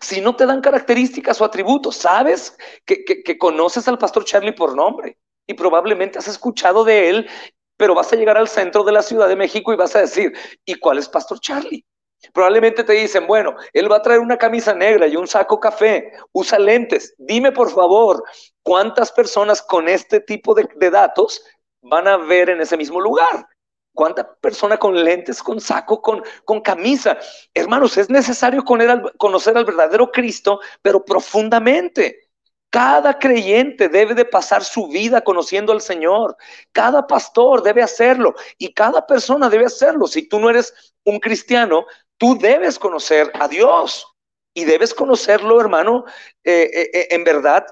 Si 0.00 0.20
no 0.20 0.34
te 0.34 0.46
dan 0.46 0.60
características 0.60 1.40
o 1.40 1.44
atributos, 1.44 1.96
sabes 1.96 2.56
que, 2.86 3.04
que, 3.04 3.38
conoces 3.38 3.86
al 3.88 3.98
Pastor 3.98 4.24
Charlie 4.24 4.52
por 4.52 4.74
nombre 4.74 5.18
y 5.46 5.54
probablemente 5.54 6.18
has 6.18 6.28
escuchado 6.28 6.84
de 6.84 7.10
él, 7.10 7.30
pero 7.76 7.94
vas 7.94 8.12
a 8.12 8.16
llegar 8.16 8.38
al 8.38 8.48
centro 8.48 8.84
de 8.84 8.92
la 8.92 9.02
Ciudad 9.02 9.28
de 9.28 9.36
México 9.36 9.72
y 9.72 9.76
vas 9.76 9.94
a 9.96 10.00
decir, 10.00 10.32
¿y 10.64 10.76
cuál 10.76 10.98
es 10.98 11.08
Pastor 11.08 11.40
Charlie? 11.40 11.84
Probablemente 12.32 12.84
te 12.84 12.92
dicen, 12.92 13.26
bueno, 13.26 13.56
él 13.72 13.90
va 13.90 13.96
a 13.96 14.02
traer 14.02 14.20
una 14.20 14.36
camisa 14.36 14.74
negra 14.74 15.06
y 15.06 15.16
un 15.16 15.26
saco 15.26 15.58
café, 15.58 16.12
usa 16.32 16.58
lentes. 16.58 17.14
Dime 17.18 17.52
por 17.52 17.70
favor, 17.70 18.22
¿cuántas 18.62 19.10
personas 19.10 19.60
con 19.60 19.88
este 19.88 20.20
tipo 20.20 20.54
de, 20.54 20.68
datos 20.90 21.44
van 21.82 22.06
a 22.06 22.16
ver 22.16 22.50
en 22.50 22.60
ese 22.60 22.76
mismo 22.76 23.00
lugar? 23.00 23.46
¿Cuánta 23.94 24.34
persona 24.36 24.78
con 24.78 25.02
lentes, 25.04 25.42
con 25.42 25.60
saco, 25.60 26.00
con, 26.00 26.22
con 26.44 26.60
camisa? 26.60 27.18
Hermanos, 27.52 27.98
es 27.98 28.08
necesario 28.08 28.64
conocer 28.64 29.56
al 29.56 29.64
verdadero 29.64 30.10
Cristo, 30.10 30.60
pero 30.80 31.04
profundamente. 31.04 32.32
Cada 32.72 33.18
creyente 33.18 33.90
debe 33.90 34.14
de 34.14 34.24
pasar 34.24 34.64
su 34.64 34.88
vida 34.88 35.20
conociendo 35.20 35.72
al 35.74 35.82
Señor. 35.82 36.38
Cada 36.72 37.06
pastor 37.06 37.62
debe 37.62 37.82
hacerlo 37.82 38.34
y 38.56 38.72
cada 38.72 39.06
persona 39.06 39.50
debe 39.50 39.66
hacerlo. 39.66 40.06
Si 40.06 40.26
tú 40.26 40.40
no 40.40 40.48
eres 40.48 40.94
un 41.04 41.20
cristiano, 41.20 41.84
Tú 42.22 42.38
debes 42.38 42.78
conocer 42.78 43.32
a 43.34 43.48
Dios 43.48 44.06
y 44.54 44.64
debes 44.64 44.94
conocerlo, 44.94 45.60
hermano, 45.60 46.04
eh, 46.44 46.70
eh, 46.72 46.90
eh, 46.94 47.08
en 47.10 47.24
verdad, 47.24 47.66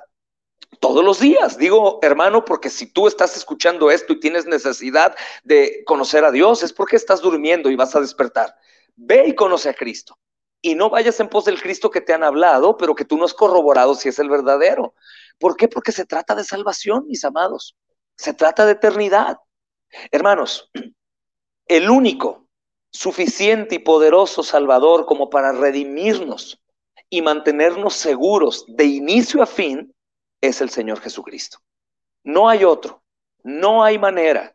todos 0.81 1.05
los 1.05 1.21
días. 1.21 1.57
Digo, 1.57 2.01
hermano, 2.03 2.45
porque 2.45 2.69
si 2.69 2.93
tú 2.93 3.07
estás 3.07 3.37
escuchando 3.37 3.93
esto 3.93 4.13
y 4.13 4.19
tienes 4.19 4.47
necesidad 4.47 5.15
de 5.45 5.85
conocer 5.87 6.25
a 6.25 6.33
Dios, 6.33 6.65
es 6.65 6.73
porque 6.73 6.97
estás 6.97 7.21
durmiendo 7.21 7.71
y 7.71 7.77
vas 7.77 7.95
a 7.95 8.01
despertar. 8.01 8.53
Ve 8.97 9.29
y 9.29 9.37
conoce 9.37 9.69
a 9.69 9.75
Cristo. 9.75 10.19
Y 10.61 10.75
no 10.75 10.91
vayas 10.91 11.21
en 11.21 11.29
pos 11.29 11.45
del 11.45 11.63
Cristo 11.63 11.89
que 11.89 12.01
te 12.01 12.13
han 12.13 12.25
hablado, 12.25 12.77
pero 12.77 12.97
que 12.97 13.05
tú 13.05 13.19
no 13.19 13.27
has 13.27 13.35
corroborado 13.35 13.95
si 13.95 14.09
es 14.09 14.19
el 14.19 14.29
verdadero. 14.29 14.95
¿Por 15.39 15.57
qué? 15.57 15.69
Porque 15.69 15.93
se 15.93 16.07
trata 16.07 16.35
de 16.35 16.43
salvación, 16.43 17.07
mis 17.07 17.25
amados. 17.25 17.77
Se 18.17 18.35
trata 18.35 18.67
de 18.67 18.73
eternidad. 18.73 19.39
Hermanos, 20.11 20.73
el 21.69 21.89
único 21.89 22.50
suficiente 22.91 23.77
y 23.77 23.79
poderoso 23.79 24.43
Salvador 24.43 25.07
como 25.07 25.31
para 25.31 25.53
redimirnos 25.53 26.63
y 27.09 27.23
mantenernos 27.23 27.95
seguros 27.95 28.65
de 28.69 28.85
inicio 28.85 29.43
a 29.43 29.47
fin 29.47 29.95
es 30.41 30.61
el 30.61 30.71
Señor 30.71 31.01
Jesucristo. 31.01 31.59
No 32.25 32.49
hay 32.49 32.65
otro. 32.65 33.03
No 33.43 33.83
hay 33.83 33.99
manera. 33.99 34.55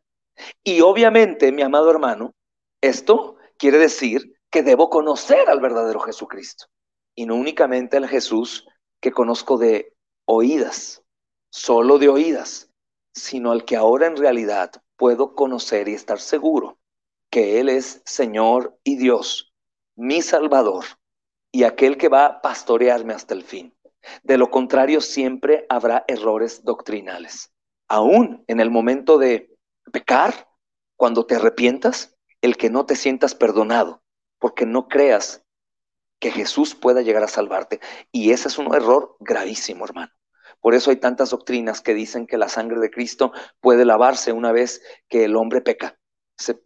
Y 0.63 0.81
obviamente, 0.81 1.51
mi 1.51 1.61
amado 1.61 1.89
hermano, 1.89 2.33
esto 2.81 3.37
quiere 3.57 3.77
decir 3.77 4.37
que 4.49 4.63
debo 4.63 4.89
conocer 4.89 5.49
al 5.49 5.59
verdadero 5.59 5.99
Jesucristo. 5.99 6.65
Y 7.15 7.25
no 7.25 7.35
únicamente 7.35 7.97
al 7.97 8.07
Jesús 8.07 8.67
que 8.99 9.11
conozco 9.11 9.57
de 9.57 9.93
oídas, 10.25 11.03
solo 11.49 11.97
de 11.97 12.09
oídas, 12.09 12.69
sino 13.13 13.51
al 13.51 13.65
que 13.65 13.75
ahora 13.75 14.07
en 14.07 14.17
realidad 14.17 14.71
puedo 14.97 15.33
conocer 15.33 15.87
y 15.87 15.93
estar 15.93 16.19
seguro 16.19 16.77
que 17.35 17.59
Él 17.59 17.67
es 17.67 18.01
Señor 18.05 18.79
y 18.85 18.95
Dios, 18.95 19.53
mi 19.97 20.21
Salvador, 20.21 20.85
y 21.51 21.63
aquel 21.65 21.97
que 21.97 22.07
va 22.07 22.25
a 22.25 22.41
pastorearme 22.41 23.13
hasta 23.13 23.33
el 23.33 23.43
fin. 23.43 23.75
De 24.23 24.37
lo 24.37 24.49
contrario, 24.49 25.01
siempre 25.01 25.65
habrá 25.67 26.05
errores 26.07 26.63
doctrinales. 26.63 27.51
Aún 27.89 28.45
en 28.47 28.61
el 28.61 28.71
momento 28.71 29.17
de 29.17 29.53
pecar, 29.91 30.47
cuando 30.95 31.25
te 31.25 31.35
arrepientas, 31.35 32.15
el 32.39 32.55
que 32.55 32.69
no 32.69 32.85
te 32.85 32.95
sientas 32.95 33.35
perdonado, 33.35 34.01
porque 34.39 34.65
no 34.65 34.87
creas 34.87 35.43
que 36.21 36.31
Jesús 36.31 36.73
pueda 36.73 37.01
llegar 37.01 37.23
a 37.23 37.27
salvarte. 37.27 37.81
Y 38.13 38.31
ese 38.31 38.47
es 38.47 38.57
un 38.57 38.73
error 38.73 39.17
gravísimo, 39.19 39.83
hermano. 39.83 40.13
Por 40.61 40.73
eso 40.73 40.89
hay 40.89 41.01
tantas 41.01 41.31
doctrinas 41.31 41.81
que 41.81 41.93
dicen 41.93 42.27
que 42.27 42.37
la 42.37 42.47
sangre 42.47 42.79
de 42.79 42.91
Cristo 42.91 43.33
puede 43.59 43.83
lavarse 43.83 44.31
una 44.31 44.53
vez 44.53 44.81
que 45.09 45.25
el 45.25 45.35
hombre 45.35 45.59
peca. 45.59 45.99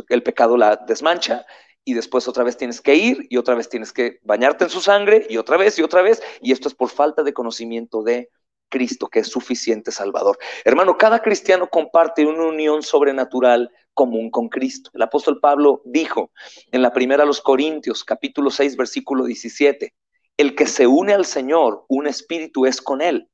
El 0.09 0.23
pecado 0.23 0.57
la 0.57 0.75
desmancha 0.75 1.45
y 1.85 1.93
después 1.93 2.27
otra 2.27 2.43
vez 2.43 2.57
tienes 2.57 2.81
que 2.81 2.95
ir 2.95 3.27
y 3.29 3.37
otra 3.37 3.55
vez 3.55 3.69
tienes 3.69 3.93
que 3.93 4.19
bañarte 4.23 4.65
en 4.65 4.69
su 4.69 4.81
sangre 4.81 5.25
y 5.29 5.37
otra 5.37 5.57
vez 5.57 5.77
y 5.79 5.83
otra 5.83 6.01
vez. 6.01 6.21
Y 6.41 6.51
esto 6.51 6.67
es 6.67 6.75
por 6.75 6.89
falta 6.89 7.23
de 7.23 7.33
conocimiento 7.33 8.03
de 8.03 8.29
Cristo, 8.69 9.07
que 9.07 9.19
es 9.19 9.27
suficiente 9.27 9.91
Salvador. 9.91 10.37
Hermano, 10.63 10.97
cada 10.97 11.21
cristiano 11.21 11.69
comparte 11.69 12.25
una 12.25 12.45
unión 12.45 12.83
sobrenatural 12.83 13.71
común 13.93 14.29
con 14.29 14.47
Cristo. 14.47 14.91
El 14.93 15.01
apóstol 15.01 15.39
Pablo 15.39 15.81
dijo 15.85 16.31
en 16.71 16.81
la 16.81 16.93
primera 16.93 17.23
a 17.23 17.25
los 17.25 17.41
Corintios, 17.41 18.03
capítulo 18.03 18.51
6, 18.51 18.77
versículo 18.77 19.25
17, 19.25 19.93
el 20.37 20.55
que 20.55 20.67
se 20.67 20.87
une 20.87 21.13
al 21.13 21.25
Señor, 21.25 21.85
un 21.89 22.07
espíritu 22.07 22.65
es 22.65 22.81
con 22.81 23.01
él. 23.01 23.27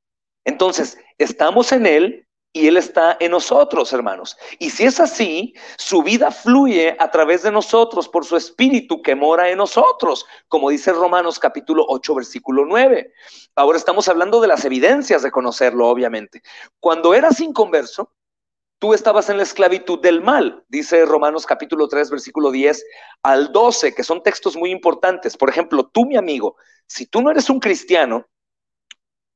Entonces, 0.45 0.97
estamos 1.17 1.71
en 1.71 1.85
Él 1.87 2.24
y 2.55 2.69
Él 2.69 2.77
está 2.77 3.17
en 3.19 3.31
nosotros, 3.31 3.91
hermanos. 3.91 4.37
Y 4.59 4.69
si 4.69 4.85
es 4.85 5.01
así, 5.01 5.53
su 5.77 6.01
vida 6.01 6.31
fluye 6.31 6.95
a 6.99 7.11
través 7.11 7.43
de 7.43 7.51
nosotros 7.51 8.07
por 8.07 8.23
su 8.23 8.37
espíritu 8.37 9.01
que 9.01 9.13
mora 9.13 9.49
en 9.49 9.57
nosotros, 9.57 10.25
como 10.47 10.69
dice 10.69 10.93
Romanos 10.93 11.37
capítulo 11.37 11.85
8, 11.85 12.15
versículo 12.15 12.63
9. 12.65 13.11
Ahora 13.57 13.77
estamos 13.77 14.07
hablando 14.07 14.39
de 14.39 14.47
las 14.47 14.63
evidencias 14.63 15.21
de 15.21 15.31
conocerlo, 15.31 15.89
obviamente. 15.89 16.41
Cuando 16.79 17.13
eras 17.13 17.41
inconverso, 17.41 18.13
tú 18.79 18.93
estabas 18.93 19.29
en 19.29 19.35
la 19.35 19.43
esclavitud 19.43 19.99
del 19.99 20.21
mal, 20.21 20.63
dice 20.69 21.05
Romanos 21.05 21.45
capítulo 21.45 21.89
3, 21.89 22.09
versículo 22.09 22.51
10 22.51 22.85
al 23.23 23.51
12, 23.51 23.93
que 23.93 24.03
son 24.03 24.23
textos 24.23 24.55
muy 24.55 24.71
importantes. 24.71 25.35
Por 25.35 25.49
ejemplo, 25.49 25.89
tú, 25.91 26.05
mi 26.05 26.15
amigo, 26.15 26.55
si 26.87 27.05
tú 27.05 27.21
no 27.21 27.31
eres 27.31 27.49
un 27.49 27.59
cristiano, 27.59 28.29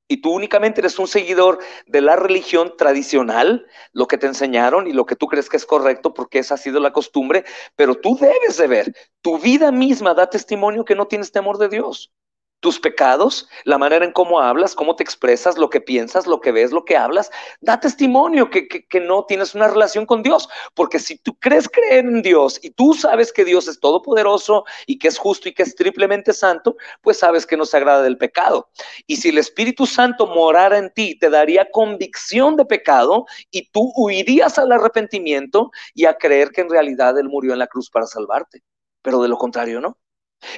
y 0.09 0.17
tú 0.17 0.31
únicamente 0.31 0.81
eres 0.81 0.99
un 0.99 1.07
seguidor 1.07 1.59
de 1.85 2.01
la 2.01 2.17
religión 2.17 2.73
tradicional, 2.77 3.65
lo 3.93 4.07
que 4.07 4.17
te 4.17 4.27
enseñaron 4.27 4.87
y 4.87 4.91
lo 4.91 5.05
que 5.05 5.15
tú 5.15 5.27
crees 5.27 5.47
que 5.47 5.55
es 5.55 5.65
correcto 5.65 6.13
porque 6.13 6.39
esa 6.39 6.55
ha 6.55 6.57
sido 6.57 6.81
la 6.81 6.91
costumbre, 6.91 7.45
pero 7.77 7.95
tú 7.95 8.17
debes 8.19 8.57
de 8.57 8.67
ver, 8.67 8.93
tu 9.21 9.37
vida 9.37 9.71
misma 9.71 10.13
da 10.13 10.29
testimonio 10.29 10.83
que 10.83 10.95
no 10.95 11.07
tienes 11.07 11.31
temor 11.31 11.57
de 11.59 11.69
Dios 11.69 12.11
tus 12.59 12.79
pecados, 12.79 13.47
la 13.63 13.77
manera 13.77 14.03
en 14.03 14.11
cómo 14.11 14.39
hablas, 14.39 14.75
cómo 14.75 14.95
te 14.95 15.03
expresas, 15.03 15.57
lo 15.57 15.69
que 15.69 15.79
piensas, 15.79 16.27
lo 16.27 16.41
que 16.41 16.51
ves, 16.51 16.71
lo 16.71 16.83
que 16.83 16.97
hablas, 16.97 17.31
da 17.61 17.79
testimonio 17.79 18.49
que, 18.49 18.67
no 18.99 19.23
tienes 19.25 19.55
una 19.55 19.67
relación 19.67 20.05
con 20.05 20.23
Dios. 20.23 20.49
Porque 20.73 20.99
si 20.99 21.17
tú 21.17 21.37
crees 21.39 21.69
creer 21.69 22.05
en 22.05 22.21
Dios 22.21 22.59
y 22.61 22.71
tú 22.71 22.93
sabes 22.93 23.31
que 23.31 23.45
Dios 23.45 23.67
es 23.67 23.79
todopoderoso 23.79 24.65
y 24.85 24.99
que 24.99 25.07
es 25.07 25.17
justo 25.17 25.47
y 25.47 25.53
que 25.53 25.63
es 25.63 25.75
triplemente 25.75 26.33
santo, 26.33 26.75
pues 27.01 27.19
sabes 27.19 27.45
que 27.45 27.57
no 27.57 27.65
se 27.65 27.77
agrada 27.77 28.01
del 28.01 28.17
pecado. 28.17 28.69
Y 29.07 29.17
si 29.17 29.29
el 29.29 29.37
Espíritu 29.37 29.85
Santo 29.85 30.27
morara 30.27 30.77
en 30.77 30.91
ti, 30.93 31.17
te 31.17 31.29
daría 31.29 31.69
convicción 31.71 32.57
de 32.57 32.65
pecado 32.65 33.25
y 33.51 33.69
tú 33.69 33.93
huirías 33.95 34.59
al 34.59 34.71
arrepentimiento 34.71 35.71
y 35.93 36.05
a 36.05 36.15
creer 36.15 36.51
que 36.51 36.61
en 36.61 36.69
realidad 36.69 37.17
Él 37.17 37.29
murió 37.29 37.53
en 37.53 37.59
la 37.59 37.67
cruz 37.67 37.89
para 37.89 38.05
salvarte. 38.05 38.63
Pero 39.01 39.21
de 39.21 39.29
lo 39.29 39.37
contrario, 39.37 39.79
no. 39.79 39.97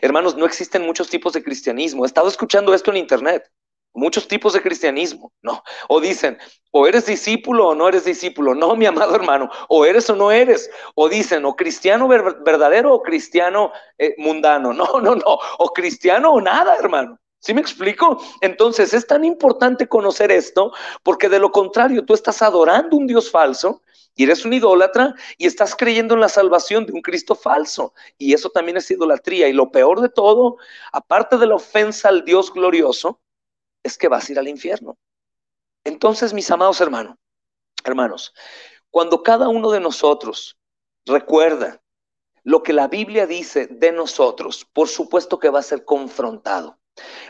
Hermanos, 0.01 0.35
no 0.35 0.45
existen 0.45 0.85
muchos 0.85 1.09
tipos 1.09 1.33
de 1.33 1.43
cristianismo. 1.43 2.03
He 2.03 2.07
estado 2.07 2.27
escuchando 2.27 2.73
esto 2.73 2.91
en 2.91 2.97
internet. 2.97 3.49
Muchos 3.93 4.27
tipos 4.27 4.53
de 4.53 4.61
cristianismo, 4.61 5.33
¿no? 5.41 5.63
O 5.89 5.99
dicen, 5.99 6.37
o 6.71 6.87
eres 6.87 7.05
discípulo 7.05 7.67
o 7.67 7.75
no 7.75 7.89
eres 7.89 8.05
discípulo. 8.05 8.55
No, 8.55 8.73
mi 8.75 8.85
amado 8.85 9.15
hermano, 9.15 9.49
o 9.67 9.85
eres 9.85 10.09
o 10.09 10.15
no 10.15 10.31
eres. 10.31 10.69
O 10.95 11.09
dicen, 11.09 11.43
o 11.43 11.55
cristiano 11.55 12.07
verdadero 12.07 12.93
o 12.93 13.01
cristiano 13.01 13.71
eh, 13.97 14.15
mundano. 14.17 14.71
No, 14.81 15.01
no, 15.01 15.15
no. 15.15 15.37
O 15.59 15.73
cristiano 15.73 16.31
o 16.31 16.39
nada, 16.39 16.75
hermano. 16.77 17.19
¿Sí 17.41 17.55
me 17.55 17.61
explico? 17.61 18.21
Entonces 18.39 18.93
es 18.93 19.07
tan 19.07 19.25
importante 19.25 19.87
conocer 19.87 20.31
esto 20.31 20.71
porque 21.01 21.27
de 21.27 21.39
lo 21.39 21.51
contrario 21.51 22.05
tú 22.05 22.13
estás 22.13 22.41
adorando 22.43 22.95
un 22.95 23.07
Dios 23.07 23.31
falso 23.31 23.81
y 24.15 24.23
eres 24.25 24.45
un 24.45 24.53
idólatra 24.53 25.15
y 25.37 25.47
estás 25.47 25.75
creyendo 25.75 26.13
en 26.13 26.19
la 26.19 26.29
salvación 26.29 26.85
de 26.85 26.93
un 26.93 27.01
Cristo 27.01 27.35
falso. 27.35 27.93
Y 28.17 28.33
eso 28.33 28.49
también 28.49 28.77
es 28.77 28.91
idolatría. 28.91 29.47
Y 29.47 29.53
lo 29.53 29.71
peor 29.71 30.01
de 30.01 30.09
todo, 30.09 30.57
aparte 30.91 31.37
de 31.37 31.47
la 31.47 31.55
ofensa 31.55 32.09
al 32.09 32.25
Dios 32.25 32.53
glorioso, 32.53 33.21
es 33.83 33.97
que 33.97 34.07
vas 34.07 34.27
a 34.27 34.31
ir 34.33 34.39
al 34.39 34.47
infierno. 34.47 34.97
Entonces, 35.83 36.33
mis 36.33 36.51
amados 36.51 36.81
hermanos, 36.81 37.17
hermanos, 37.83 38.33
cuando 38.89 39.23
cada 39.23 39.47
uno 39.47 39.71
de 39.71 39.79
nosotros 39.79 40.57
recuerda 41.05 41.81
lo 42.43 42.63
que 42.63 42.73
la 42.73 42.87
Biblia 42.87 43.25
dice 43.25 43.67
de 43.67 43.91
nosotros, 43.91 44.67
por 44.73 44.87
supuesto 44.87 45.39
que 45.39 45.49
va 45.49 45.59
a 45.59 45.63
ser 45.63 45.85
confrontado 45.85 46.80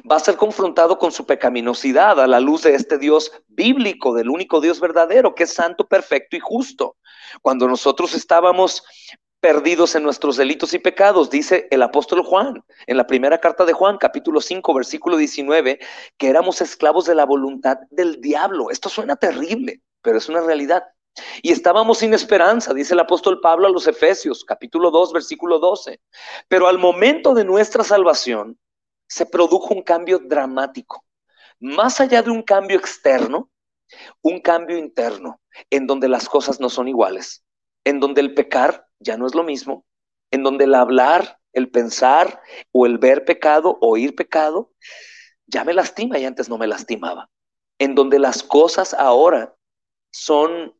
va 0.09 0.15
a 0.15 0.19
ser 0.19 0.37
confrontado 0.37 0.97
con 0.97 1.11
su 1.11 1.25
pecaminosidad 1.25 2.19
a 2.19 2.27
la 2.27 2.39
luz 2.39 2.63
de 2.63 2.75
este 2.75 2.97
Dios 2.97 3.31
bíblico, 3.47 4.13
del 4.13 4.29
único 4.29 4.61
Dios 4.61 4.79
verdadero, 4.79 5.35
que 5.35 5.43
es 5.43 5.53
santo, 5.53 5.87
perfecto 5.87 6.35
y 6.35 6.39
justo. 6.39 6.97
Cuando 7.41 7.67
nosotros 7.67 8.13
estábamos 8.13 8.83
perdidos 9.39 9.95
en 9.95 10.03
nuestros 10.03 10.37
delitos 10.37 10.73
y 10.73 10.79
pecados, 10.79 11.29
dice 11.29 11.67
el 11.71 11.81
apóstol 11.81 12.23
Juan, 12.23 12.63
en 12.85 12.97
la 12.97 13.07
primera 13.07 13.39
carta 13.39 13.65
de 13.65 13.73
Juan, 13.73 13.97
capítulo 13.97 14.39
5, 14.39 14.73
versículo 14.73 15.17
19, 15.17 15.79
que 16.17 16.29
éramos 16.29 16.61
esclavos 16.61 17.05
de 17.05 17.15
la 17.15 17.25
voluntad 17.25 17.77
del 17.89 18.21
diablo. 18.21 18.69
Esto 18.69 18.87
suena 18.87 19.15
terrible, 19.15 19.81
pero 20.01 20.17
es 20.17 20.29
una 20.29 20.41
realidad. 20.41 20.83
Y 21.41 21.51
estábamos 21.51 21.97
sin 21.97 22.13
esperanza, 22.13 22.73
dice 22.73 22.93
el 22.93 22.99
apóstol 22.99 23.41
Pablo 23.41 23.67
a 23.67 23.71
los 23.71 23.87
Efesios, 23.87 24.45
capítulo 24.45 24.91
2, 24.91 25.11
versículo 25.11 25.59
12. 25.59 25.99
Pero 26.47 26.67
al 26.67 26.77
momento 26.77 27.33
de 27.33 27.43
nuestra 27.43 27.83
salvación, 27.83 28.57
se 29.11 29.25
produjo 29.25 29.73
un 29.73 29.81
cambio 29.81 30.19
dramático. 30.19 31.03
Más 31.59 31.99
allá 31.99 32.21
de 32.21 32.31
un 32.31 32.41
cambio 32.41 32.77
externo, 32.77 33.49
un 34.21 34.39
cambio 34.39 34.77
interno, 34.77 35.41
en 35.69 35.85
donde 35.85 36.07
las 36.07 36.29
cosas 36.29 36.61
no 36.61 36.69
son 36.69 36.87
iguales, 36.87 37.43
en 37.83 37.99
donde 37.99 38.21
el 38.21 38.33
pecar 38.33 38.87
ya 38.99 39.17
no 39.17 39.27
es 39.27 39.35
lo 39.35 39.43
mismo, 39.43 39.85
en 40.31 40.43
donde 40.43 40.63
el 40.63 40.73
hablar, 40.73 41.39
el 41.51 41.69
pensar 41.69 42.41
o 42.71 42.85
el 42.85 42.99
ver 42.99 43.25
pecado, 43.25 43.77
oír 43.81 44.15
pecado, 44.15 44.71
ya 45.45 45.65
me 45.65 45.73
lastima 45.73 46.17
y 46.17 46.23
antes 46.23 46.47
no 46.47 46.57
me 46.57 46.67
lastimaba. 46.67 47.29
En 47.79 47.95
donde 47.95 48.17
las 48.17 48.41
cosas 48.41 48.93
ahora 48.93 49.53
son 50.09 50.73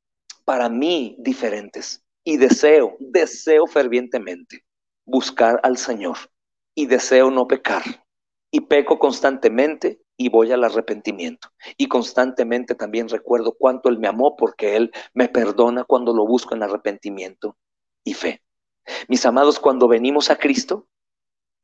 para 0.45 0.69
mí 0.69 1.17
diferentes 1.19 2.01
y 2.23 2.37
deseo, 2.37 2.95
deseo 2.99 3.67
fervientemente 3.67 4.63
buscar 5.03 5.59
al 5.63 5.75
Señor 5.75 6.15
y 6.73 6.85
deseo 6.85 7.29
no 7.29 7.45
pecar 7.45 7.83
y 8.51 8.61
peco 8.61 8.99
constantemente 8.99 10.01
y 10.17 10.29
voy 10.29 10.51
al 10.51 10.63
arrepentimiento. 10.63 11.49
Y 11.77 11.87
constantemente 11.87 12.75
también 12.75 13.09
recuerdo 13.09 13.53
cuánto 13.53 13.89
Él 13.89 13.97
me 13.97 14.07
amó 14.07 14.35
porque 14.35 14.75
Él 14.75 14.91
me 15.13 15.29
perdona 15.29 15.85
cuando 15.85 16.13
lo 16.13 16.27
busco 16.27 16.53
en 16.53 16.63
arrepentimiento 16.63 17.57
y 18.03 18.13
fe. 18.13 18.43
Mis 19.07 19.25
amados, 19.25 19.59
cuando 19.59 19.87
venimos 19.87 20.29
a 20.29 20.35
Cristo, 20.35 20.87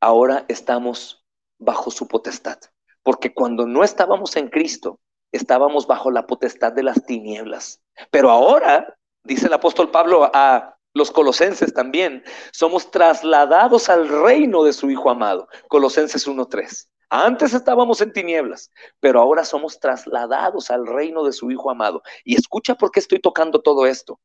ahora 0.00 0.44
estamos 0.48 1.24
bajo 1.58 1.90
su 1.90 2.08
potestad. 2.08 2.58
Porque 3.02 3.34
cuando 3.34 3.66
no 3.66 3.84
estábamos 3.84 4.36
en 4.36 4.48
Cristo, 4.48 5.00
estábamos 5.32 5.86
bajo 5.86 6.10
la 6.10 6.26
potestad 6.26 6.72
de 6.72 6.82
las 6.82 7.04
tinieblas. 7.04 7.82
Pero 8.10 8.30
ahora, 8.30 8.96
dice 9.24 9.46
el 9.46 9.52
apóstol 9.52 9.90
Pablo 9.90 10.30
a 10.32 10.77
los 10.94 11.10
colosenses 11.10 11.72
también, 11.72 12.24
somos 12.52 12.90
trasladados 12.90 13.88
al 13.88 14.08
reino 14.08 14.64
de 14.64 14.72
su 14.72 14.90
Hijo 14.90 15.10
amado. 15.10 15.48
Colosenses 15.68 16.26
1.3. 16.26 16.88
Antes 17.10 17.54
estábamos 17.54 18.00
en 18.00 18.12
tinieblas, 18.12 18.70
pero 19.00 19.20
ahora 19.20 19.44
somos 19.44 19.80
trasladados 19.80 20.70
al 20.70 20.86
reino 20.86 21.24
de 21.24 21.32
su 21.32 21.50
Hijo 21.50 21.70
amado. 21.70 22.02
Y 22.24 22.34
escucha 22.34 22.74
por 22.74 22.90
qué 22.90 23.00
estoy 23.00 23.20
tocando 23.20 23.62
todo 23.62 23.86
esto. 23.86 24.20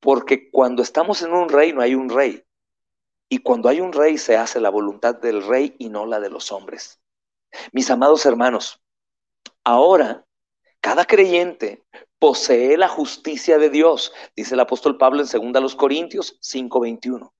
Porque 0.00 0.50
cuando 0.50 0.82
estamos 0.82 1.22
en 1.22 1.32
un 1.32 1.48
reino 1.48 1.80
hay 1.80 1.94
un 1.94 2.08
rey. 2.08 2.44
Y 3.28 3.38
cuando 3.38 3.68
hay 3.68 3.80
un 3.80 3.92
rey 3.92 4.18
se 4.18 4.36
hace 4.36 4.60
la 4.60 4.70
voluntad 4.70 5.16
del 5.16 5.44
rey 5.44 5.74
y 5.78 5.88
no 5.88 6.06
la 6.06 6.20
de 6.20 6.30
los 6.30 6.52
hombres. 6.52 7.00
Mis 7.72 7.90
amados 7.90 8.24
hermanos, 8.26 8.80
ahora 9.64 10.24
cada 10.80 11.04
creyente 11.04 11.84
posee 12.18 12.76
la 12.76 12.88
justicia 12.88 13.58
de 13.58 13.70
Dios, 13.70 14.12
dice 14.34 14.54
el 14.54 14.60
apóstol 14.60 14.96
Pablo 14.98 15.22
en 15.22 15.52
2 15.52 15.76
Corintios 15.76 16.38
5:21. 16.40 17.32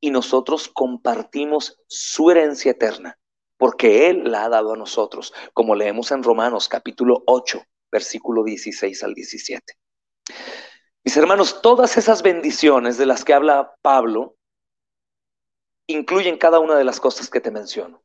Y 0.00 0.10
nosotros 0.10 0.68
compartimos 0.68 1.80
su 1.88 2.30
herencia 2.30 2.70
eterna, 2.70 3.18
porque 3.56 4.08
Él 4.08 4.30
la 4.30 4.44
ha 4.44 4.48
dado 4.48 4.74
a 4.74 4.76
nosotros, 4.76 5.32
como 5.52 5.74
leemos 5.74 6.12
en 6.12 6.22
Romanos 6.22 6.68
capítulo 6.68 7.24
8, 7.26 7.62
versículo 7.90 8.44
16 8.44 9.02
al 9.02 9.14
17. 9.14 9.74
Mis 11.04 11.16
hermanos, 11.16 11.62
todas 11.62 11.96
esas 11.96 12.22
bendiciones 12.22 12.98
de 12.98 13.06
las 13.06 13.24
que 13.24 13.34
habla 13.34 13.74
Pablo 13.82 14.36
incluyen 15.88 16.36
cada 16.36 16.60
una 16.60 16.76
de 16.76 16.84
las 16.84 17.00
cosas 17.00 17.30
que 17.30 17.40
te 17.40 17.50
menciono. 17.50 18.02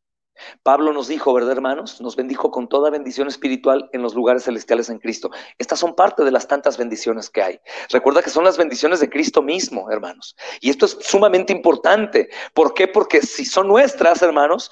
Pablo 0.64 0.94
nos 0.94 1.08
dijo, 1.08 1.34
¿verdad, 1.34 1.52
hermanos? 1.52 2.02
Nos 2.02 2.16
bendijo 2.16 2.52
con 2.52 2.68
toda 2.68 2.90
bendición 2.90 3.28
espiritual 3.28 3.90
en 3.94 4.02
los 4.02 4.16
lugares 4.16 4.44
celestiales 4.44 4.90
en 4.90 5.00
Cristo. 5.00 5.30
Estas 5.58 5.80
son 5.80 5.96
parte 5.96 6.24
de 6.24 6.32
las 6.32 6.48
tantas 6.48 6.78
bendiciones 6.78 7.30
que 7.30 7.44
hay. 7.44 7.60
Recuerda 7.90 8.22
que 8.22 8.30
son 8.30 8.44
las 8.44 8.58
bendiciones 8.58 9.00
de 9.00 9.10
Cristo 9.10 9.42
mismo, 9.42 9.90
hermanos. 9.92 10.36
Y 10.62 10.70
esto 10.70 10.86
es 10.86 10.98
sumamente 11.02 11.54
importante. 11.54 12.30
¿Por 12.54 12.74
qué? 12.74 12.88
Porque 12.88 13.22
si 13.22 13.46
son 13.46 13.68
nuestras, 13.68 14.22
hermanos, 14.22 14.72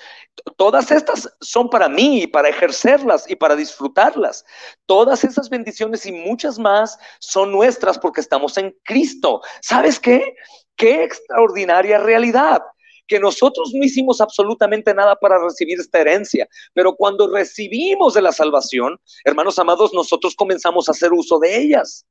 todas 0.58 0.92
estas 0.92 1.32
son 1.40 1.70
para 1.70 1.88
mí 1.90 2.24
y 2.24 2.28
para 2.28 2.50
ejercerlas 2.50 3.30
y 3.30 3.36
para 3.36 3.56
disfrutarlas. 3.56 4.46
Todas 4.86 5.24
esas 5.24 5.50
bendiciones 5.50 6.06
y 6.06 6.12
muchas 6.12 6.58
más 6.58 6.98
son 7.20 7.52
nuestras 7.52 8.00
porque 8.00 8.22
estamos 8.22 8.58
en 8.58 8.76
Cristo. 8.84 9.42
¿Sabes 9.62 10.00
qué? 10.00 10.36
Qué 10.76 11.04
extraordinaria 11.04 12.00
realidad 12.00 12.62
que 13.12 13.20
nosotros 13.20 13.74
no 13.74 13.84
hicimos 13.84 14.22
absolutamente 14.22 14.94
nada 14.94 15.18
para 15.18 15.38
recibir 15.38 15.78
esta 15.78 16.00
herencia, 16.00 16.48
pero 16.74 16.96
cuando 16.96 17.28
recibimos 17.28 18.14
de 18.14 18.22
la 18.22 18.32
salvación, 18.32 18.98
hermanos 19.26 19.60
amados, 19.60 19.94
nosotros 19.94 20.34
comenzamos 20.34 20.88
a 20.88 20.94
hacer 20.94 21.12
uso 21.12 21.38
de 21.38 21.58
ellas. 21.58 22.06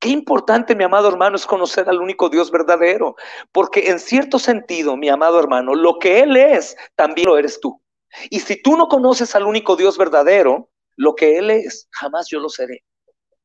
Qué 0.00 0.08
importante, 0.08 0.74
mi 0.74 0.82
amado 0.82 1.06
hermano, 1.06 1.36
es 1.36 1.46
conocer 1.46 1.88
al 1.88 2.00
único 2.00 2.28
Dios 2.30 2.50
verdadero, 2.50 3.14
porque 3.52 3.90
en 3.90 4.00
cierto 4.00 4.40
sentido, 4.40 4.96
mi 4.96 5.08
amado 5.08 5.38
hermano, 5.38 5.76
lo 5.76 6.00
que 6.00 6.18
Él 6.18 6.36
es, 6.36 6.76
también 6.96 7.28
lo 7.28 7.38
eres 7.38 7.60
tú. 7.60 7.80
Y 8.28 8.40
si 8.40 8.60
tú 8.60 8.76
no 8.76 8.88
conoces 8.88 9.36
al 9.36 9.44
único 9.44 9.76
Dios 9.76 9.96
verdadero, 9.96 10.68
lo 10.96 11.14
que 11.14 11.38
Él 11.38 11.48
es, 11.50 11.86
jamás 11.92 12.26
yo 12.28 12.40
lo 12.40 12.48
seré. 12.48 12.82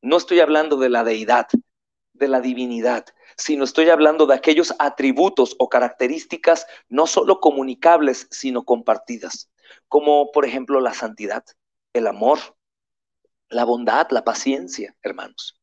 No 0.02 0.16
estoy 0.16 0.40
hablando 0.40 0.76
de 0.76 0.88
la 0.88 1.04
deidad, 1.04 1.46
de 2.14 2.26
la 2.26 2.40
divinidad 2.40 3.04
sino 3.40 3.64
estoy 3.64 3.88
hablando 3.88 4.26
de 4.26 4.34
aquellos 4.34 4.74
atributos 4.78 5.56
o 5.58 5.68
características 5.68 6.66
no 6.88 7.06
solo 7.06 7.40
comunicables, 7.40 8.28
sino 8.30 8.64
compartidas, 8.64 9.50
como 9.88 10.30
por 10.30 10.44
ejemplo 10.44 10.78
la 10.80 10.92
santidad, 10.92 11.42
el 11.94 12.06
amor, 12.06 12.38
la 13.48 13.64
bondad, 13.64 14.08
la 14.10 14.24
paciencia, 14.24 14.94
hermanos. 15.02 15.58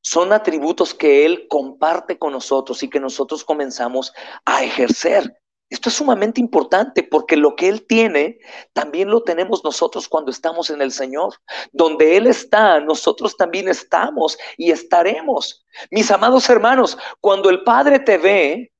Son 0.00 0.32
atributos 0.32 0.94
que 0.94 1.24
Él 1.24 1.46
comparte 1.48 2.18
con 2.18 2.32
nosotros 2.32 2.82
y 2.82 2.90
que 2.90 2.98
nosotros 2.98 3.44
comenzamos 3.44 4.12
a 4.44 4.64
ejercer 4.64 5.40
esto 5.72 5.88
es 5.88 5.94
sumamente 5.94 6.38
importante 6.38 7.02
porque 7.02 7.34
lo 7.34 7.56
que 7.56 7.66
Él 7.66 7.86
tiene, 7.86 8.38
también 8.74 9.08
lo 9.08 9.22
tenemos 9.22 9.64
nosotros 9.64 10.06
cuando 10.06 10.30
estamos 10.30 10.68
en 10.68 10.82
el 10.82 10.92
Señor. 10.92 11.34
Donde 11.72 12.18
Él 12.18 12.26
está, 12.26 12.78
nosotros 12.78 13.38
también 13.38 13.68
estamos 13.68 14.36
y 14.58 14.70
estaremos. 14.70 15.64
Mis 15.90 16.10
amados 16.10 16.50
hermanos, 16.50 16.98
cuando 17.20 17.48
el 17.48 17.64
Padre 17.64 18.00
te 18.00 18.18
ve, 18.18 18.72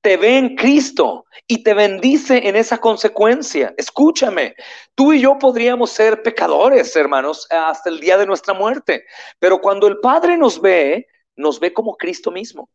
te 0.00 0.16
ve 0.16 0.38
en 0.38 0.56
Cristo 0.56 1.26
y 1.46 1.62
te 1.62 1.74
bendice 1.74 2.48
en 2.48 2.56
esa 2.56 2.78
consecuencia. 2.78 3.74
Escúchame, 3.76 4.54
tú 4.94 5.12
y 5.12 5.20
yo 5.20 5.38
podríamos 5.38 5.90
ser 5.90 6.22
pecadores, 6.22 6.96
hermanos, 6.96 7.46
hasta 7.50 7.90
el 7.90 8.00
día 8.00 8.16
de 8.16 8.24
nuestra 8.24 8.54
muerte. 8.54 9.04
Pero 9.38 9.60
cuando 9.60 9.86
el 9.86 9.98
Padre 10.00 10.38
nos 10.38 10.58
ve, 10.58 11.06
nos 11.36 11.60
ve 11.60 11.74
como 11.74 11.98
Cristo 11.98 12.30
mismo, 12.30 12.70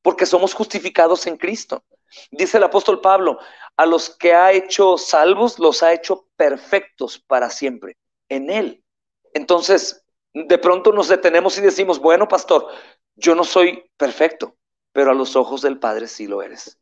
porque 0.00 0.26
somos 0.26 0.54
justificados 0.54 1.26
en 1.26 1.36
Cristo. 1.36 1.82
Dice 2.30 2.58
el 2.58 2.64
apóstol 2.64 3.00
Pablo, 3.00 3.38
a 3.76 3.86
los 3.86 4.16
que 4.16 4.34
ha 4.34 4.52
hecho 4.52 4.98
salvos, 4.98 5.58
los 5.58 5.82
ha 5.82 5.92
hecho 5.92 6.28
perfectos 6.36 7.18
para 7.18 7.50
siempre, 7.50 7.96
en 8.28 8.50
Él. 8.50 8.84
Entonces, 9.32 10.04
de 10.32 10.58
pronto 10.58 10.92
nos 10.92 11.08
detenemos 11.08 11.58
y 11.58 11.60
decimos, 11.60 11.98
bueno, 11.98 12.28
pastor, 12.28 12.68
yo 13.16 13.34
no 13.34 13.44
soy 13.44 13.90
perfecto, 13.96 14.56
pero 14.92 15.10
a 15.10 15.14
los 15.14 15.36
ojos 15.36 15.62
del 15.62 15.78
Padre 15.78 16.08
sí 16.08 16.26
lo 16.26 16.42
eres. 16.42 16.78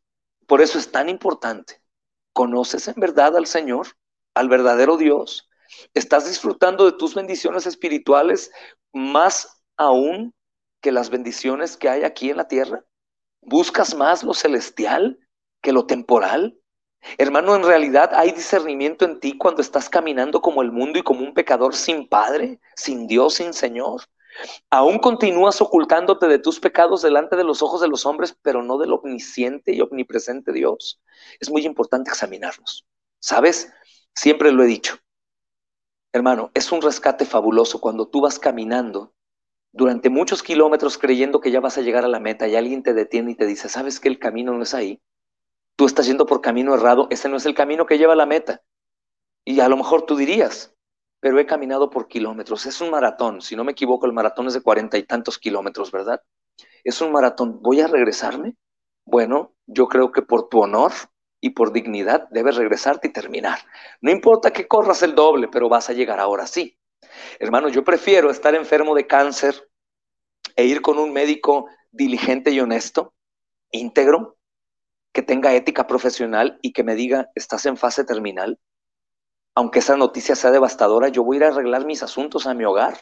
Por 0.47 0.61
eso 0.61 0.79
es 0.79 0.91
tan 0.91 1.09
importante. 1.09 1.81
¿Conoces 2.33 2.87
en 2.87 2.95
verdad 2.97 3.35
al 3.37 3.45
Señor, 3.45 3.87
al 4.33 4.49
verdadero 4.49 4.97
Dios? 4.97 5.49
¿Estás 5.93 6.27
disfrutando 6.27 6.85
de 6.85 6.97
tus 6.97 7.13
bendiciones 7.13 7.65
espirituales 7.65 8.51
más 8.93 9.63
aún 9.77 10.33
que 10.81 10.91
las 10.91 11.09
bendiciones 11.09 11.77
que 11.77 11.89
hay 11.89 12.03
aquí 12.03 12.29
en 12.29 12.37
la 12.37 12.47
tierra? 12.47 12.85
¿Buscas 13.41 13.95
más 13.95 14.23
lo 14.23 14.33
celestial 14.33 15.19
que 15.61 15.71
lo 15.71 15.85
temporal? 15.85 16.59
Hermano, 17.17 17.55
en 17.55 17.63
realidad 17.63 18.11
hay 18.13 18.31
discernimiento 18.31 19.05
en 19.05 19.19
ti 19.19 19.37
cuando 19.37 19.61
estás 19.61 19.89
caminando 19.89 20.41
como 20.41 20.61
el 20.61 20.71
mundo 20.71 20.99
y 20.99 21.03
como 21.03 21.21
un 21.21 21.33
pecador 21.33 21.75
sin 21.75 22.07
Padre, 22.07 22.59
sin 22.75 23.07
Dios, 23.07 23.35
sin 23.35 23.53
Señor. 23.53 24.01
Aún 24.69 24.99
continúas 24.99 25.61
ocultándote 25.61 26.27
de 26.27 26.39
tus 26.39 26.59
pecados 26.59 27.01
delante 27.01 27.35
de 27.35 27.43
los 27.43 27.61
ojos 27.61 27.81
de 27.81 27.87
los 27.87 28.05
hombres, 28.05 28.37
pero 28.41 28.63
no 28.63 28.77
del 28.77 28.93
omnisciente 28.93 29.73
y 29.73 29.81
omnipresente 29.81 30.51
Dios. 30.51 31.01
Es 31.39 31.49
muy 31.49 31.65
importante 31.65 32.11
examinarnos. 32.11 32.85
¿Sabes? 33.19 33.71
Siempre 34.13 34.51
lo 34.51 34.63
he 34.63 34.67
dicho. 34.67 34.97
Hermano, 36.13 36.51
es 36.53 36.71
un 36.71 36.81
rescate 36.81 37.25
fabuloso 37.25 37.79
cuando 37.79 38.07
tú 38.07 38.21
vas 38.21 38.39
caminando 38.39 39.13
durante 39.71 40.09
muchos 40.09 40.43
kilómetros 40.43 40.97
creyendo 40.97 41.39
que 41.39 41.51
ya 41.51 41.59
vas 41.59 41.77
a 41.77 41.81
llegar 41.81 42.03
a 42.05 42.09
la 42.09 42.19
meta 42.19 42.47
y 42.47 42.55
alguien 42.55 42.83
te 42.83 42.93
detiene 42.93 43.31
y 43.31 43.35
te 43.35 43.45
dice, 43.45 43.69
¿sabes 43.69 43.99
que 43.99 44.09
el 44.09 44.19
camino 44.19 44.53
no 44.53 44.63
es 44.63 44.73
ahí? 44.73 45.01
Tú 45.75 45.85
estás 45.85 46.07
yendo 46.07 46.25
por 46.25 46.41
camino 46.41 46.73
errado, 46.73 47.07
ese 47.09 47.29
no 47.29 47.37
es 47.37 47.45
el 47.45 47.55
camino 47.55 47.85
que 47.85 47.97
lleva 47.97 48.13
a 48.13 48.17
la 48.17 48.25
meta. 48.25 48.63
Y 49.45 49.59
a 49.59 49.69
lo 49.69 49.77
mejor 49.77 50.03
tú 50.03 50.15
dirías, 50.15 50.75
pero 51.19 51.39
he 51.39 51.45
caminado 51.45 51.89
por 51.89 52.07
kilómetros, 52.07 52.65
es 52.65 52.81
un 52.81 52.89
maratón, 52.89 53.41
si 53.41 53.55
no 53.55 53.63
me 53.63 53.73
equivoco, 53.73 54.05
el 54.05 54.13
maratón 54.13 54.47
es 54.47 54.53
de 54.53 54.61
cuarenta 54.61 54.97
y 54.97 55.03
tantos 55.03 55.37
kilómetros, 55.37 55.91
¿verdad? 55.91 56.21
Es 56.83 57.01
un 57.01 57.11
maratón, 57.11 57.61
¿voy 57.61 57.81
a 57.81 57.87
regresarme? 57.87 58.55
Bueno, 59.05 59.53
yo 59.67 59.87
creo 59.87 60.11
que 60.11 60.21
por 60.21 60.49
tu 60.49 60.61
honor 60.61 60.91
y 61.41 61.51
por 61.51 61.71
dignidad 61.71 62.27
debes 62.31 62.55
regresarte 62.55 63.09
y 63.09 63.13
terminar. 63.13 63.59
No 64.01 64.11
importa 64.11 64.51
que 64.51 64.67
corras 64.67 65.03
el 65.03 65.15
doble, 65.15 65.47
pero 65.47 65.69
vas 65.69 65.89
a 65.89 65.93
llegar 65.93 66.19
ahora 66.19 66.47
sí. 66.47 66.78
Hermano, 67.39 67.69
yo 67.69 67.83
prefiero 67.83 68.29
estar 68.31 68.53
enfermo 68.55 68.95
de 68.95 69.07
cáncer 69.07 69.69
e 70.55 70.65
ir 70.65 70.81
con 70.81 70.99
un 70.99 71.13
médico 71.13 71.67
diligente 71.91 72.51
y 72.51 72.59
honesto, 72.59 73.13
íntegro, 73.71 74.37
que 75.13 75.21
tenga 75.21 75.53
ética 75.53 75.87
profesional 75.87 76.59
y 76.61 76.73
que 76.73 76.83
me 76.83 76.95
diga, 76.95 77.29
estás 77.35 77.65
en 77.65 77.77
fase 77.77 78.03
terminal. 78.03 78.59
Aunque 79.55 79.79
esa 79.79 79.97
noticia 79.97 80.35
sea 80.35 80.51
devastadora, 80.51 81.07
yo 81.07 81.23
voy 81.23 81.37
a 81.37 81.39
ir 81.39 81.43
a 81.45 81.47
arreglar 81.47 81.85
mis 81.85 82.03
asuntos 82.03 82.45
a 82.45 82.53
mi 82.53 82.65
hogar. 82.65 82.99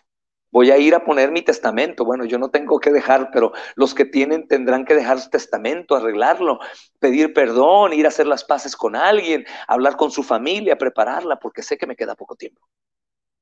Voy 0.50 0.72
a 0.72 0.78
ir 0.78 0.96
a 0.96 1.04
poner 1.04 1.32
mi 1.32 1.42
testamento. 1.42 2.06
Bueno, 2.06 2.24
yo 2.24 2.38
no 2.40 2.50
tengo 2.50 2.80
que 2.80 2.92
dejar, 2.92 3.32
pero 3.34 3.52
los 3.76 3.94
que 3.94 4.06
tienen 4.06 4.48
tendrán 4.48 4.86
que 4.86 4.96
dejar 4.96 5.20
su 5.20 5.30
testamento, 5.30 5.96
arreglarlo, 5.96 6.60
pedir 7.00 7.34
perdón, 7.34 7.92
ir 7.92 8.06
a 8.06 8.10
hacer 8.10 8.28
las 8.28 8.46
paces 8.46 8.76
con 8.76 8.96
alguien, 8.96 9.46
hablar 9.68 9.98
con 9.98 10.10
su 10.10 10.24
familia, 10.24 10.78
prepararla, 10.78 11.38
porque 11.38 11.64
sé 11.64 11.78
que 11.78 11.88
me 11.88 11.96
queda 11.96 12.16
poco 12.16 12.36
tiempo. 12.36 12.68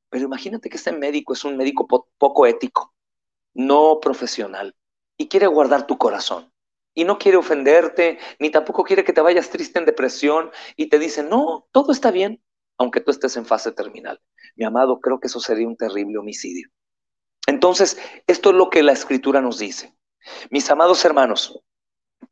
Pero 0.09 0.25
imagínate 0.25 0.69
que 0.69 0.77
este 0.77 0.91
médico 0.91 1.33
es 1.33 1.43
un 1.43 1.57
médico 1.57 1.87
poco 1.87 2.45
ético, 2.45 2.93
no 3.53 3.99
profesional, 3.99 4.75
y 5.17 5.27
quiere 5.27 5.47
guardar 5.47 5.87
tu 5.87 5.97
corazón. 5.97 6.51
Y 6.93 7.03
no 7.03 7.17
quiere 7.17 7.37
ofenderte, 7.37 8.19
ni 8.39 8.49
tampoco 8.49 8.83
quiere 8.83 9.03
que 9.03 9.11
te 9.11 9.19
vayas 9.21 9.49
triste 9.49 9.79
en 9.79 9.85
depresión 9.85 10.51
y 10.77 10.87
te 10.87 10.97
dice, 10.97 11.23
no, 11.23 11.67
todo 11.71 11.91
está 11.91 12.09
bien, 12.09 12.41
aunque 12.77 13.01
tú 13.01 13.11
estés 13.11 13.35
en 13.35 13.45
fase 13.45 13.71
terminal. 13.73 14.21
Mi 14.55 14.65
amado, 14.65 14.99
creo 15.01 15.19
que 15.19 15.27
eso 15.27 15.41
sería 15.41 15.67
un 15.67 15.75
terrible 15.75 16.17
homicidio. 16.17 16.69
Entonces, 17.47 17.97
esto 18.27 18.49
es 18.49 18.55
lo 18.55 18.69
que 18.69 18.83
la 18.83 18.93
escritura 18.93 19.41
nos 19.41 19.59
dice. 19.59 19.95
Mis 20.49 20.69
amados 20.71 21.03
hermanos, 21.05 21.61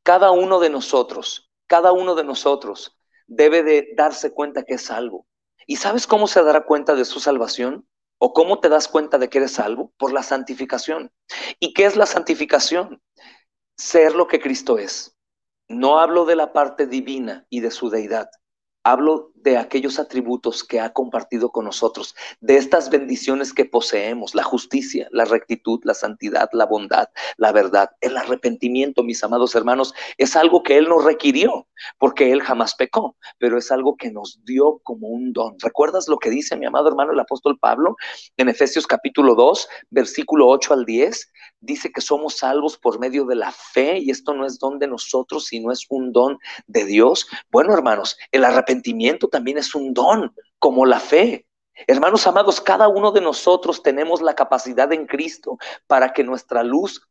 cada 0.02 0.32
uno 0.32 0.60
de 0.60 0.70
nosotros, 0.70 1.52
cada 1.68 1.92
uno 1.92 2.16
de 2.16 2.24
nosotros 2.24 2.98
debe 3.28 3.64
de 3.64 3.94
darse 3.96 4.32
cuenta 4.32 4.64
que 4.64 4.76
es 4.76 4.84
salvo. 4.84 5.28
¿Y 5.68 5.78
sabes 5.78 6.08
cómo 6.08 6.28
se 6.28 6.44
dará 6.44 6.66
cuenta 6.66 6.96
de 6.96 7.06
su 7.06 7.20
salvación? 7.20 7.88
¿O 8.18 8.34
cómo 8.34 8.60
te 8.60 8.70
das 8.70 8.88
cuenta 8.88 9.18
de 9.18 9.30
que 9.30 9.40
eres 9.40 9.54
salvo? 9.54 9.92
Por 9.98 10.14
la 10.14 10.24
santificación. 10.24 11.12
¿Y 11.60 11.74
qué 11.74 11.86
es 11.86 11.96
la 11.96 12.06
santificación? 12.06 13.02
Ser 13.78 14.16
lo 14.16 14.28
que 14.28 14.40
Cristo 14.40 14.78
es. 14.78 15.18
No 15.68 16.00
hablo 16.00 16.26
de 16.26 16.36
la 16.36 16.54
parte 16.54 16.88
divina 16.88 17.46
y 17.50 17.60
de 17.60 17.72
su 17.72 17.90
deidad. 17.90 18.30
Hablo 18.84 19.33
de 19.44 19.58
aquellos 19.58 20.00
atributos 20.00 20.64
que 20.64 20.80
ha 20.80 20.94
compartido 20.94 21.52
con 21.52 21.66
nosotros, 21.66 22.16
de 22.40 22.56
estas 22.56 22.90
bendiciones 22.90 23.54
que 23.54 23.66
poseemos, 23.66 24.36
la 24.36 24.44
justicia, 24.44 25.08
la 25.12 25.26
rectitud, 25.26 25.82
la 25.84 25.94
santidad, 25.94 26.50
la 26.54 26.66
bondad, 26.66 27.10
la 27.38 27.52
verdad. 27.52 27.92
El 28.00 28.18
arrepentimiento, 28.18 29.04
mis 29.04 29.24
amados 29.24 29.54
hermanos, 29.56 29.94
es 30.18 30.36
algo 30.36 30.64
que 30.64 30.78
Él 30.78 30.88
nos 30.88 31.04
requirió, 31.04 31.68
porque 31.98 32.32
Él 32.32 32.42
jamás 32.42 32.76
pecó, 32.76 33.18
pero 33.38 33.58
es 33.58 33.72
algo 33.72 33.98
que 33.98 34.12
nos 34.12 34.40
dio 34.46 34.80
como 34.84 35.08
un 35.08 35.34
don. 35.34 35.56
¿Recuerdas 35.60 36.08
lo 36.08 36.18
que 36.18 36.30
dice 36.30 36.56
mi 36.56 36.66
amado 36.66 36.88
hermano 36.88 37.12
el 37.12 37.20
apóstol 37.20 37.60
Pablo 37.60 37.96
en 38.38 38.48
Efesios 38.48 38.88
capítulo 38.88 39.36
2, 39.36 39.68
versículo 39.90 40.48
8 40.48 40.74
al 40.74 40.86
10? 40.86 41.32
Dice 41.60 41.92
que 41.92 42.02
somos 42.02 42.38
salvos 42.38 42.78
por 42.78 43.00
medio 43.00 43.26
de 43.26 43.36
la 43.36 43.52
fe 43.52 44.00
y 44.00 44.10
esto 44.10 44.34
no 44.34 44.46
es 44.46 44.60
don 44.60 44.80
de 44.80 44.88
nosotros, 44.88 45.46
sino 45.46 45.72
es 45.72 45.86
un 45.90 46.12
don 46.12 46.38
de 46.68 46.86
Dios. 46.86 47.28
Bueno, 47.52 47.74
hermanos, 47.74 48.18
el 48.32 48.44
arrepentimiento 48.44 49.30
también 49.34 49.58
es 49.58 49.74
un 49.74 49.94
don, 49.94 50.34
como 50.60 50.86
la 50.86 51.00
fe. 51.00 51.48
Hermanos 51.88 52.28
amados, 52.28 52.62
cada 52.62 52.88
uno 52.88 53.12
de 53.12 53.20
nosotros 53.20 53.82
tenemos 53.82 54.22
la 54.22 54.36
capacidad 54.36 54.94
en 54.94 55.08
Cristo 55.08 55.58
para 55.88 56.14
que 56.14 56.24
nuestra 56.24 56.62
luz 56.62 57.10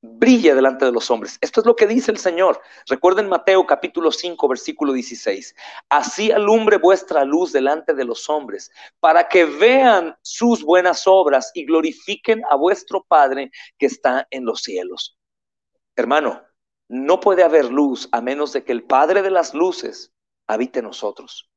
brille 0.00 0.54
delante 0.54 0.86
de 0.86 0.92
los 0.92 1.10
hombres. 1.10 1.36
Esto 1.42 1.60
es 1.60 1.66
lo 1.66 1.76
que 1.76 1.86
dice 1.86 2.10
el 2.10 2.16
Señor. 2.16 2.62
Recuerden 2.86 3.28
Mateo 3.28 3.66
capítulo 3.66 4.10
5, 4.10 4.48
versículo 4.48 4.94
16. 4.94 5.54
Así 5.90 6.32
alumbre 6.32 6.78
vuestra 6.78 7.26
luz 7.26 7.52
delante 7.52 7.92
de 7.92 8.06
los 8.06 8.30
hombres, 8.30 8.70
para 9.00 9.28
que 9.28 9.44
vean 9.44 10.16
sus 10.22 10.64
buenas 10.64 11.06
obras 11.06 11.50
y 11.52 11.66
glorifiquen 11.66 12.42
a 12.48 12.56
vuestro 12.56 13.04
Padre 13.06 13.50
que 13.76 13.84
está 13.84 14.26
en 14.30 14.46
los 14.46 14.62
cielos. 14.62 15.18
Hermano, 15.94 16.42
no 16.88 17.20
puede 17.20 17.42
haber 17.42 17.66
luz 17.66 18.08
a 18.12 18.22
menos 18.22 18.54
de 18.54 18.64
que 18.64 18.72
el 18.72 18.84
Padre 18.84 19.20
de 19.20 19.30
las 19.30 19.52
luces 19.52 20.14
habite 20.46 20.78
en 20.78 20.86
nosotros. 20.86 21.49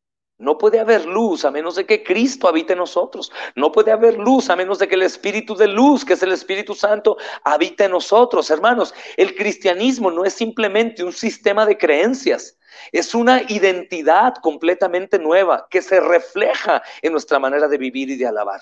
No 0.44 0.58
puede 0.58 0.82
haber 0.82 1.06
luz 1.06 1.46
a 1.46 1.52
menos 1.52 1.76
de 1.76 1.86
que 1.86 2.04
Cristo 2.04 2.50
habite 2.50 2.74
en 2.74 2.80
nosotros. 2.80 3.32
No 3.56 3.72
puede 3.72 3.94
haber 3.94 4.18
luz 4.18 4.50
a 4.50 4.58
menos 4.58 4.78
de 4.78 4.90
que 4.90 4.96
el 4.96 5.04
Espíritu 5.04 5.56
de 5.56 5.70
luz, 5.70 6.04
que 6.04 6.14
es 6.14 6.22
el 6.22 6.34
Espíritu 6.34 6.76
Santo, 6.76 7.16
habite 7.46 7.86
en 7.86 7.92
nosotros. 7.92 8.50
Hermanos, 8.52 8.94
el 9.16 9.36
cristianismo 9.36 10.12
no 10.12 10.26
es 10.26 10.34
simplemente 10.34 11.02
un 11.02 11.14
sistema 11.14 11.66
de 11.66 11.78
creencias. 11.78 12.58
Es 12.92 13.16
una 13.16 13.42
identidad 13.48 14.34
completamente 14.42 15.18
nueva 15.18 15.66
que 15.70 15.82
se 15.82 16.02
refleja 16.02 16.84
en 17.02 17.14
nuestra 17.14 17.40
manera 17.40 17.70
de 17.70 17.78
vivir 17.78 18.10
y 18.10 18.18
de 18.18 18.28
alabar. 18.28 18.60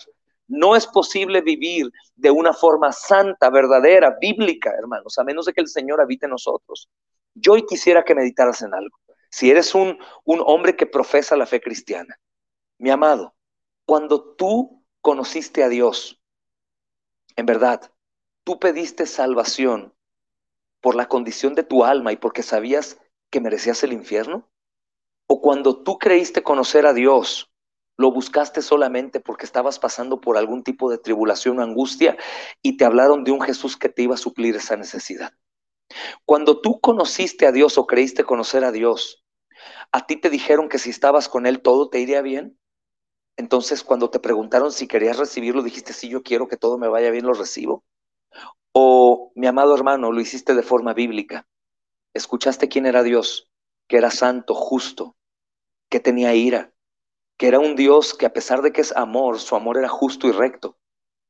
No 0.48 0.76
es 0.76 0.86
posible 0.86 1.42
vivir 1.42 1.90
de 2.16 2.30
una 2.30 2.54
forma 2.54 2.92
santa, 2.92 3.50
verdadera, 3.50 4.18
bíblica, 4.22 4.72
hermanos, 4.78 5.18
a 5.18 5.24
menos 5.24 5.48
de 5.48 5.54
que 5.54 5.62
el 5.62 5.68
Señor 5.68 6.00
habite 6.00 6.28
en 6.28 6.32
nosotros. 6.32 6.88
Yo 7.34 7.54
hoy 7.54 7.66
quisiera 7.66 8.04
que 8.04 8.14
meditaras 8.14 8.62
en 8.62 8.76
algo. 8.76 9.00
Si 9.32 9.50
eres 9.50 9.74
un, 9.74 9.98
un 10.26 10.44
hombre 10.46 10.76
que 10.76 10.86
profesa 10.86 11.36
la 11.36 11.48
fe 11.48 11.62
cristiana, 11.62 12.20
mi 12.78 12.90
amado, 12.90 13.34
cuando 13.86 14.36
tú 14.36 14.84
conociste 15.02 15.64
a 15.64 15.70
Dios, 15.70 16.22
en 17.36 17.46
verdad, 17.46 17.92
tú 18.44 18.60
pediste 18.60 19.06
salvación 19.06 19.94
por 20.82 20.96
la 20.96 21.08
condición 21.08 21.56
de 21.56 21.64
tu 21.64 21.86
alma 21.86 22.12
y 22.12 22.18
porque 22.18 22.44
sabías 22.44 23.00
que 23.30 23.40
merecías 23.40 23.84
el 23.84 23.94
infierno? 23.94 24.50
¿O 25.28 25.42
cuando 25.42 25.82
tú 25.82 25.98
creíste 25.98 26.44
conocer 26.44 26.86
a 26.86 26.94
Dios, 26.94 27.52
lo 27.98 28.12
buscaste 28.12 28.62
solamente 28.62 29.20
porque 29.20 29.46
estabas 29.46 29.80
pasando 29.80 30.20
por 30.20 30.38
algún 30.38 30.64
tipo 30.64 30.90
de 30.92 30.98
tribulación 30.98 31.60
o 31.60 31.62
angustia 31.62 32.18
y 32.62 32.76
te 32.76 32.84
hablaron 32.84 33.24
de 33.24 33.32
un 33.32 33.42
Jesús 33.42 33.78
que 33.78 33.90
te 33.90 34.02
iba 34.04 34.16
a 34.16 34.18
suplir 34.18 34.56
esa 34.56 34.76
necesidad? 34.76 35.32
Cuando 36.26 36.60
tú 36.60 36.82
conociste 36.82 37.46
a 37.46 37.52
Dios 37.52 37.78
o 37.78 37.86
creíste 37.86 38.24
conocer 38.24 38.66
a 38.66 38.72
Dios, 38.72 39.21
a 39.92 40.06
ti 40.06 40.16
te 40.16 40.30
dijeron 40.30 40.70
que 40.70 40.80
si 40.80 40.90
estabas 40.90 41.30
con 41.30 41.46
Él 41.46 41.62
todo 41.62 41.90
te 41.90 42.00
iría 42.00 42.22
bien. 42.22 42.58
Entonces, 43.38 43.84
cuando 43.84 44.10
te 44.10 44.20
preguntaron 44.20 44.72
si 44.72 44.88
querías 44.88 45.18
recibirlo, 45.18 45.64
dijiste, 45.64 45.94
sí, 45.94 46.10
yo 46.10 46.24
quiero 46.24 46.48
que 46.48 46.58
todo 46.58 46.78
me 46.78 46.88
vaya 46.88 47.12
bien, 47.12 47.26
lo 47.26 47.34
recibo. 47.34 47.84
O, 48.74 49.32
mi 49.36 49.48
amado 49.48 49.76
hermano, 49.76 50.12
lo 50.12 50.22
hiciste 50.22 50.54
de 50.54 50.64
forma 50.64 50.94
bíblica. 50.94 51.48
Escuchaste 52.14 52.68
quién 52.68 52.86
era 52.86 53.04
Dios, 53.04 53.50
que 53.88 53.98
era 53.98 54.12
santo, 54.12 54.54
justo, 54.54 55.16
que 55.90 56.00
tenía 56.00 56.34
ira, 56.36 56.74
que 57.38 57.48
era 57.48 57.60
un 57.60 57.76
Dios 57.76 58.14
que 58.14 58.26
a 58.26 58.34
pesar 58.34 58.62
de 58.62 58.72
que 58.72 58.82
es 58.82 58.96
amor, 58.96 59.40
su 59.40 59.56
amor 59.56 59.78
era 59.78 59.90
justo 59.90 60.28
y 60.28 60.32
recto 60.32 60.78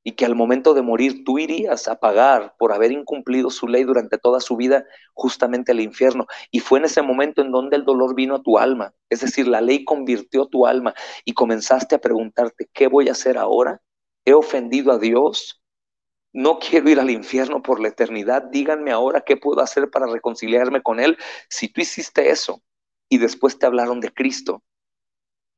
y 0.03 0.13
que 0.13 0.25
al 0.25 0.35
momento 0.35 0.73
de 0.73 0.81
morir 0.81 1.23
tú 1.23 1.37
irías 1.37 1.87
a 1.87 1.99
pagar 1.99 2.55
por 2.57 2.73
haber 2.73 2.91
incumplido 2.91 3.49
su 3.49 3.67
ley 3.67 3.83
durante 3.83 4.17
toda 4.17 4.39
su 4.39 4.55
vida 4.55 4.85
justamente 5.13 5.71
al 5.71 5.79
infierno. 5.79 6.25
Y 6.49 6.59
fue 6.59 6.79
en 6.79 6.85
ese 6.85 7.01
momento 7.01 7.41
en 7.41 7.51
donde 7.51 7.75
el 7.75 7.85
dolor 7.85 8.15
vino 8.15 8.35
a 8.35 8.41
tu 8.41 8.57
alma. 8.57 8.93
Es 9.09 9.21
decir, 9.21 9.47
la 9.47 9.61
ley 9.61 9.85
convirtió 9.85 10.47
tu 10.47 10.65
alma 10.65 10.93
y 11.23 11.33
comenzaste 11.33 11.95
a 11.95 12.01
preguntarte, 12.01 12.69
¿qué 12.73 12.87
voy 12.87 13.09
a 13.09 13.13
hacer 13.13 13.37
ahora? 13.37 13.81
¿He 14.25 14.33
ofendido 14.33 14.91
a 14.91 14.97
Dios? 14.97 15.61
No 16.33 16.59
quiero 16.59 16.89
ir 16.89 16.99
al 16.99 17.09
infierno 17.09 17.61
por 17.61 17.79
la 17.79 17.89
eternidad. 17.89 18.43
Díganme 18.43 18.91
ahora 18.91 19.21
qué 19.21 19.37
puedo 19.37 19.61
hacer 19.61 19.89
para 19.89 20.07
reconciliarme 20.07 20.81
con 20.81 20.99
Él. 20.99 21.17
Si 21.49 21.67
tú 21.67 21.81
hiciste 21.81 22.29
eso 22.29 22.63
y 23.09 23.17
después 23.17 23.59
te 23.59 23.65
hablaron 23.65 23.99
de 23.99 24.11
Cristo, 24.13 24.63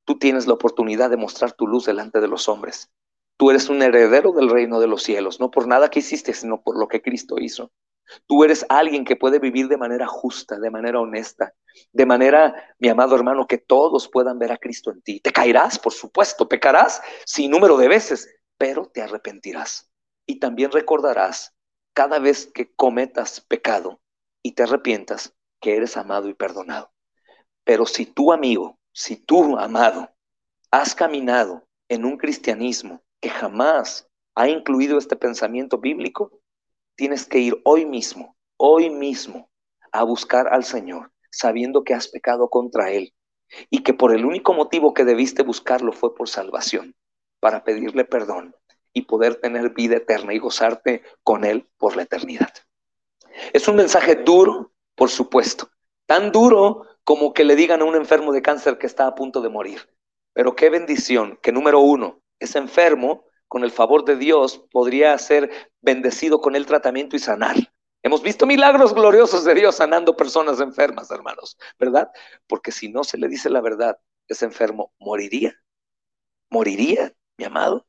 tú 0.05 0.17
tienes 0.17 0.47
la 0.47 0.53
oportunidad 0.53 1.09
de 1.09 1.17
mostrar 1.17 1.53
tu 1.53 1.67
luz 1.67 1.85
delante 1.85 2.19
de 2.19 2.27
los 2.27 2.49
hombres. 2.49 2.91
Tú 3.37 3.49
eres 3.49 3.69
un 3.69 3.81
heredero 3.81 4.31
del 4.31 4.49
reino 4.49 4.79
de 4.79 4.87
los 4.87 5.03
cielos, 5.03 5.39
no 5.39 5.51
por 5.51 5.67
nada 5.67 5.89
que 5.89 5.99
hiciste, 5.99 6.33
sino 6.33 6.61
por 6.61 6.77
lo 6.77 6.87
que 6.87 7.01
Cristo 7.01 7.35
hizo. 7.39 7.71
Tú 8.27 8.43
eres 8.43 8.65
alguien 8.69 9.05
que 9.05 9.15
puede 9.15 9.39
vivir 9.39 9.67
de 9.67 9.77
manera 9.77 10.07
justa, 10.07 10.59
de 10.59 10.69
manera 10.69 10.99
honesta, 10.99 11.53
de 11.91 12.05
manera, 12.05 12.75
mi 12.79 12.89
amado 12.89 13.15
hermano, 13.15 13.47
que 13.47 13.57
todos 13.57 14.07
puedan 14.07 14.37
ver 14.39 14.51
a 14.51 14.57
Cristo 14.57 14.91
en 14.91 15.01
ti. 15.01 15.19
Te 15.19 15.31
caerás, 15.31 15.79
por 15.79 15.93
supuesto, 15.93 16.47
pecarás 16.47 17.01
sin 17.25 17.51
número 17.51 17.77
de 17.77 17.87
veces, 17.87 18.29
pero 18.57 18.85
te 18.85 19.01
arrepentirás. 19.01 19.89
Y 20.25 20.39
también 20.39 20.71
recordarás 20.71 21.53
cada 21.93 22.19
vez 22.19 22.47
que 22.53 22.73
cometas 22.73 23.41
pecado 23.41 24.01
y 24.41 24.53
te 24.53 24.63
arrepientas 24.63 25.33
que 25.59 25.75
eres 25.75 25.97
amado 25.97 26.29
y 26.29 26.33
perdonado. 26.33 26.91
Pero 27.63 27.85
si 27.85 28.05
tú, 28.05 28.31
amigo, 28.31 28.79
si 28.91 29.15
tú, 29.15 29.57
amado, 29.57 30.13
has 30.71 30.93
caminado 30.93 31.67
en 31.87 32.05
un 32.05 32.17
cristianismo 32.17 33.02
que 33.23 33.29
jamás 33.29 34.05
ha 34.35 34.49
incluido 34.49 34.97
este 34.97 35.15
pensamiento 35.15 35.77
bíblico, 35.77 36.41
tienes 36.97 37.25
que 37.25 37.39
ir 37.39 37.57
hoy 37.63 37.85
mismo, 37.85 38.35
hoy 38.57 38.89
mismo, 38.89 39.49
a 39.93 40.03
buscar 40.03 40.53
al 40.53 40.65
Señor, 40.65 41.13
sabiendo 41.31 41.85
que 41.85 41.93
has 41.93 42.09
pecado 42.09 42.49
contra 42.49 42.91
Él 42.91 43.13
y 43.69 43.81
que 43.81 43.93
por 43.93 44.13
el 44.13 44.25
único 44.25 44.53
motivo 44.53 44.93
que 44.93 45.05
debiste 45.05 45.41
buscarlo 45.41 45.93
fue 45.93 46.13
por 46.13 46.27
salvación, 46.27 46.95
para 47.39 47.63
pedirle 47.63 48.03
perdón 48.03 48.53
y 48.91 49.03
poder 49.03 49.35
tener 49.35 49.69
vida 49.69 49.95
eterna 49.95 50.33
y 50.33 50.39
gozarte 50.39 51.01
con 51.23 51.45
Él 51.45 51.69
por 51.77 51.95
la 51.95 52.03
eternidad. 52.03 52.51
Es 53.53 53.69
un 53.69 53.77
mensaje 53.77 54.15
duro, 54.15 54.73
por 54.95 55.09
supuesto, 55.09 55.69
tan 56.07 56.33
duro 56.33 56.87
como 57.05 57.33
que 57.33 57.45
le 57.45 57.55
digan 57.55 57.83
a 57.83 57.85
un 57.85 57.95
enfermo 57.95 58.33
de 58.33 58.41
cáncer 58.41 58.77
que 58.77 58.87
está 58.87 59.07
a 59.07 59.15
punto 59.15 59.39
de 59.39 59.47
morir. 59.47 59.89
Pero 60.33 60.57
qué 60.57 60.69
bendición 60.69 61.39
que 61.41 61.53
número 61.53 61.79
uno, 61.79 62.22
ese 62.43 62.59
enfermo, 62.59 63.25
con 63.47 63.63
el 63.63 63.71
favor 63.71 64.05
de 64.05 64.15
Dios, 64.15 64.65
podría 64.71 65.17
ser 65.17 65.71
bendecido 65.81 66.41
con 66.41 66.55
el 66.55 66.65
tratamiento 66.65 67.15
y 67.15 67.19
sanar. 67.19 67.55
Hemos 68.01 68.21
visto 68.21 68.45
milagros 68.45 68.93
gloriosos 68.93 69.45
de 69.45 69.53
Dios 69.53 69.75
sanando 69.75 70.17
personas 70.17 70.59
enfermas, 70.59 71.09
hermanos, 71.09 71.57
¿verdad? 71.79 72.09
Porque 72.47 72.71
si 72.71 72.89
no 72.89 73.03
se 73.03 73.17
le 73.17 73.29
dice 73.29 73.49
la 73.49 73.61
verdad, 73.61 73.97
ese 74.27 74.45
enfermo 74.45 74.93
moriría. 74.99 75.55
Moriría, 76.49 77.13
mi 77.37 77.45
amado. 77.45 77.87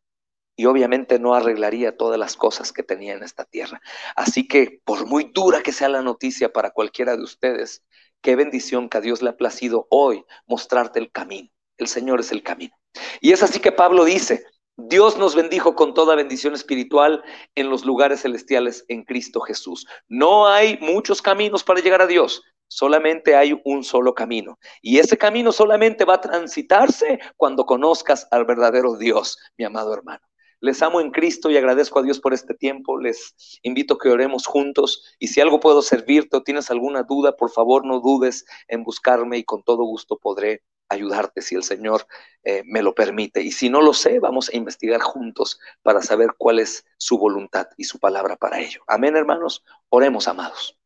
Y 0.57 0.67
obviamente 0.67 1.19
no 1.19 1.35
arreglaría 1.35 1.97
todas 1.97 2.19
las 2.19 2.37
cosas 2.37 2.73
que 2.73 2.85
tenía 2.85 3.15
en 3.15 3.25
esta 3.25 3.45
tierra. 3.45 3.81
Así 4.15 4.47
que, 4.47 4.81
por 4.85 5.05
muy 5.07 5.33
dura 5.35 5.63
que 5.63 5.73
sea 5.73 5.89
la 5.89 6.01
noticia 6.01 6.53
para 6.53 6.71
cualquiera 6.71 7.17
de 7.17 7.25
ustedes, 7.25 7.85
qué 8.21 8.37
bendición 8.37 8.89
que 8.89 8.99
a 8.99 9.01
Dios 9.01 9.21
le 9.21 9.31
ha 9.31 9.37
placido 9.37 9.89
hoy 9.91 10.25
mostrarte 10.47 11.01
el 11.01 11.11
camino. 11.11 11.51
El 11.79 11.89
Señor 11.89 12.21
es 12.21 12.33
el 12.33 12.43
camino. 12.43 12.75
Y 13.21 13.33
es 13.33 13.43
así 13.43 13.61
que 13.61 13.73
Pablo 13.73 14.05
dice, 14.05 14.45
Dios 14.77 15.17
nos 15.17 15.35
bendijo 15.35 15.75
con 15.75 15.95
toda 15.95 16.17
bendición 16.17 16.55
espiritual 16.55 17.23
en 17.55 17.71
los 17.71 17.85
lugares 17.85 18.23
celestiales 18.23 18.85
en 18.89 19.05
Cristo 19.05 19.41
Jesús. 19.41 19.87
No 20.09 20.49
hay 20.49 20.79
muchos 20.81 21.23
caminos 21.23 21.63
para 21.63 21.81
llegar 21.81 22.03
a 22.03 22.07
Dios, 22.07 22.43
solamente 22.67 23.37
hay 23.37 23.61
un 23.65 23.85
solo 23.85 24.15
camino. 24.15 24.59
Y 24.83 24.99
ese 24.99 25.17
camino 25.17 25.53
solamente 25.53 26.05
va 26.05 26.15
a 26.15 26.21
transitarse 26.21 27.21
cuando 27.37 27.67
conozcas 27.67 28.27
al 28.31 28.45
verdadero 28.45 28.97
Dios, 28.97 29.39
mi 29.57 29.65
amado 29.65 29.95
hermano. 29.95 30.27
Les 30.61 30.83
amo 30.83 31.01
en 31.01 31.11
Cristo 31.11 31.51
y 31.51 31.57
agradezco 31.57 31.99
a 31.99 32.03
Dios 32.03 32.19
por 32.19 32.33
este 32.33 32.55
tiempo. 32.55 32.99
Les 32.99 33.35
invito 33.63 33.95
a 33.95 33.99
que 33.99 34.09
oremos 34.09 34.47
juntos 34.47 35.05
y 35.19 35.29
si 35.29 35.41
algo 35.41 35.61
puedo 35.61 35.83
servirte 35.83 36.37
o 36.37 36.43
tienes 36.43 36.71
alguna 36.71 37.03
duda, 37.03 37.37
por 37.37 37.51
favor 37.51 37.85
no 37.85 38.01
dudes 38.01 38.45
en 38.67 38.83
buscarme 38.83 39.39
y 39.39 39.45
con 39.45 39.63
todo 39.63 39.85
gusto 39.85 40.17
podré 40.17 40.63
ayudarte 40.89 41.43
si 41.43 41.55
el 41.55 41.63
Señor 41.63 42.07
eh, 42.43 42.63
me 42.67 42.83
lo 42.83 42.95
permite. 42.95 43.43
Y 43.43 43.53
si 43.53 43.69
no 43.69 43.81
lo 43.81 43.93
sé, 43.93 44.21
vamos 44.21 44.49
a 44.49 44.57
investigar 44.57 45.01
juntos 45.01 45.59
para 45.83 46.03
saber 46.03 46.35
cuál 46.39 46.59
es 46.59 46.85
su 46.97 47.19
voluntad 47.19 47.69
y 47.77 47.85
su 47.85 47.99
palabra 47.99 48.37
para 48.37 48.61
ello. 48.61 48.83
Amén, 48.87 49.17
hermanos. 49.17 49.65
Oremos, 49.89 50.29
amados. 50.29 50.79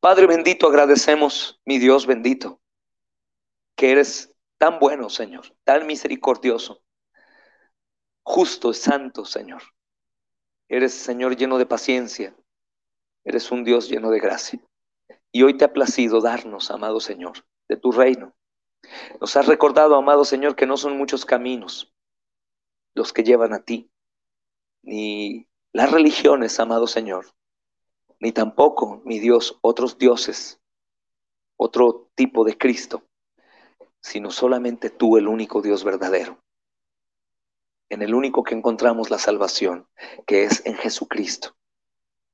Padre 0.00 0.26
bendito, 0.26 0.66
agradecemos, 0.66 1.60
mi 1.64 1.78
Dios 1.78 2.06
bendito, 2.06 2.60
que 3.76 3.92
eres 3.92 4.34
tan 4.58 4.78
bueno, 4.78 5.08
Señor, 5.08 5.54
tan 5.64 5.86
misericordioso, 5.86 6.82
justo, 8.22 8.72
santo, 8.72 9.24
Señor. 9.24 9.62
Eres, 10.68 10.94
Señor, 10.94 11.36
lleno 11.36 11.58
de 11.58 11.66
paciencia. 11.66 12.34
Eres 13.24 13.50
un 13.50 13.62
Dios 13.62 13.88
lleno 13.88 14.10
de 14.10 14.18
gracia. 14.18 14.60
Y 15.30 15.42
hoy 15.42 15.56
te 15.56 15.64
ha 15.64 15.72
placido 15.72 16.20
darnos, 16.20 16.70
amado 16.70 16.98
Señor, 16.98 17.44
de 17.68 17.76
tu 17.76 17.92
reino. 17.92 18.34
Nos 19.20 19.36
has 19.36 19.46
recordado, 19.46 19.94
amado 19.96 20.24
Señor, 20.24 20.56
que 20.56 20.66
no 20.66 20.76
son 20.76 20.96
muchos 20.96 21.24
caminos 21.24 21.92
los 22.94 23.12
que 23.12 23.24
llevan 23.24 23.54
a 23.54 23.62
ti, 23.62 23.90
ni 24.82 25.48
las 25.72 25.90
religiones, 25.90 26.58
amado 26.60 26.86
Señor, 26.86 27.26
ni 28.20 28.32
tampoco, 28.32 29.00
mi 29.04 29.18
Dios, 29.18 29.58
otros 29.62 29.98
dioses, 29.98 30.60
otro 31.56 32.10
tipo 32.14 32.44
de 32.44 32.58
Cristo, 32.58 33.02
sino 34.00 34.30
solamente 34.30 34.90
tú, 34.90 35.16
el 35.16 35.28
único 35.28 35.62
Dios 35.62 35.84
verdadero, 35.84 36.42
en 37.88 38.02
el 38.02 38.14
único 38.14 38.42
que 38.42 38.54
encontramos 38.54 39.10
la 39.10 39.18
salvación, 39.18 39.88
que 40.26 40.44
es 40.44 40.64
en 40.66 40.74
Jesucristo, 40.76 41.56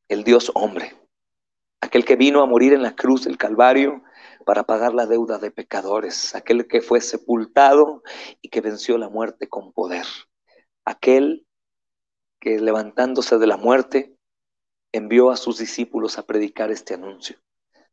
el 0.09 0.25
Dios 0.25 0.51
hombre, 0.55 0.97
aquel 1.81 2.05
que 2.05 2.17
vino 2.17 2.43
a 2.43 2.47
morir 2.47 2.73
en 2.73 2.83
la 2.83 2.97
cruz 2.97 3.25
del 3.25 3.37
Calvario 3.37 4.03
para 4.49 4.65
pagar 4.65 4.95
la 4.95 5.05
deuda 5.05 5.37
de 5.37 5.51
pecadores, 5.51 6.35
aquel 6.35 6.67
que 6.67 6.81
fue 6.81 7.03
sepultado 7.03 8.03
y 8.41 8.49
que 8.49 8.63
venció 8.63 8.97
la 8.97 9.11
muerte 9.11 9.47
con 9.47 9.75
poder, 9.75 10.07
aquel 10.87 11.47
que 12.41 12.59
levantándose 12.59 13.37
de 13.37 13.47
la 13.47 13.59
muerte 13.59 14.17
envió 14.91 15.29
a 15.29 15.37
sus 15.37 15.59
discípulos 15.59 16.17
a 16.17 16.25
predicar 16.25 16.71
este 16.71 16.95
anuncio. 16.95 17.37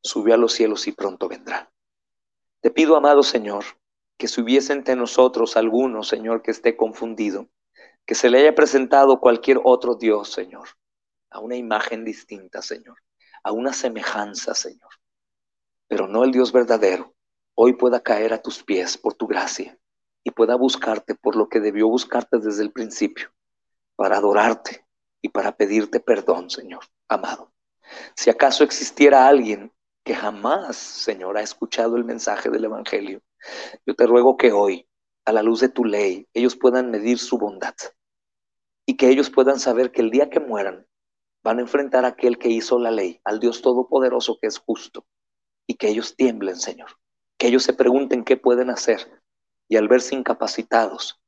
Subió 0.01 0.35
a 0.35 0.37
los 0.37 0.53
cielos 0.53 0.87
y 0.87 0.93
pronto 0.93 1.27
vendrá. 1.27 1.73
Te 2.61 2.71
pido, 2.71 2.95
amado 2.95 3.21
Señor, 3.21 3.65
que 4.17 4.29
si 4.29 4.39
hubiese 4.39 4.71
entre 4.71 4.95
nosotros 4.95 5.57
alguno, 5.57 6.03
Señor, 6.03 6.41
que 6.41 6.51
esté 6.51 6.77
confundido, 6.77 7.49
que 8.05 8.15
se 8.15 8.29
le 8.29 8.39
haya 8.39 8.55
presentado 8.55 9.19
cualquier 9.19 9.59
otro 9.65 9.95
Dios, 9.95 10.31
Señor, 10.31 10.69
a 11.31 11.39
una 11.41 11.57
imagen 11.57 12.05
distinta, 12.05 12.61
Señor, 12.61 12.95
a 13.43 13.51
una 13.51 13.73
semejanza, 13.73 14.55
Señor, 14.55 14.94
pero 15.88 16.07
no 16.07 16.23
el 16.23 16.31
Dios 16.31 16.51
verdadero, 16.51 17.13
hoy 17.55 17.73
pueda 17.73 18.01
caer 18.01 18.33
a 18.33 18.41
tus 18.41 18.63
pies 18.63 18.97
por 18.97 19.13
tu 19.13 19.27
gracia 19.27 19.77
y 20.23 20.31
pueda 20.31 20.55
buscarte 20.55 21.15
por 21.15 21.36
lo 21.36 21.47
que 21.47 21.59
debió 21.59 21.88
buscarte 21.88 22.39
desde 22.39 22.63
el 22.63 22.71
principio, 22.71 23.31
para 23.95 24.17
adorarte 24.17 24.86
y 25.21 25.29
para 25.29 25.55
pedirte 25.55 25.99
perdón, 25.99 26.49
Señor, 26.49 26.83
amado. 27.07 27.53
Si 28.15 28.29
acaso 28.29 28.63
existiera 28.63 29.27
alguien 29.27 29.71
que 30.03 30.15
jamás, 30.15 30.75
Señor, 30.75 31.38
ha 31.38 31.41
escuchado 31.41 31.95
el 31.95 32.03
mensaje 32.03 32.49
del 32.49 32.65
Evangelio, 32.65 33.21
yo 33.86 33.95
te 33.95 34.07
ruego 34.07 34.38
que 34.38 34.51
hoy, 34.51 34.88
a 35.25 35.31
la 35.31 35.43
luz 35.43 35.59
de 35.59 35.69
tu 35.69 35.86
ley, 35.86 36.27
ellos 36.33 36.55
puedan 36.55 36.91
medir 36.91 37.19
su 37.19 37.38
bondad 37.38 37.75
y 38.86 38.97
que 38.97 39.09
ellos 39.09 39.29
puedan 39.29 39.59
saber 39.59 39.91
que 39.91 40.01
el 40.01 40.11
día 40.11 40.29
que 40.29 40.39
mueran 40.39 40.88
van 41.43 41.59
a 41.59 41.61
enfrentar 41.61 42.05
a 42.05 42.09
aquel 42.09 42.38
que 42.38 42.49
hizo 42.49 42.79
la 42.79 42.91
ley, 42.91 43.19
al 43.23 43.39
Dios 43.39 43.61
Todopoderoso 43.61 44.38
que 44.39 44.47
es 44.47 44.57
justo, 44.59 45.05
y 45.68 45.76
que 45.76 45.89
ellos 45.89 46.16
tiemblen, 46.16 46.55
Señor, 46.55 46.97
que 47.38 47.47
ellos 47.47 47.63
se 47.63 47.74
pregunten 47.74 48.24
qué 48.24 48.38
pueden 48.38 48.70
hacer 48.70 49.22
y 49.68 49.78
al 49.78 49.88
verse 49.88 50.16
incapacitados, 50.16 51.20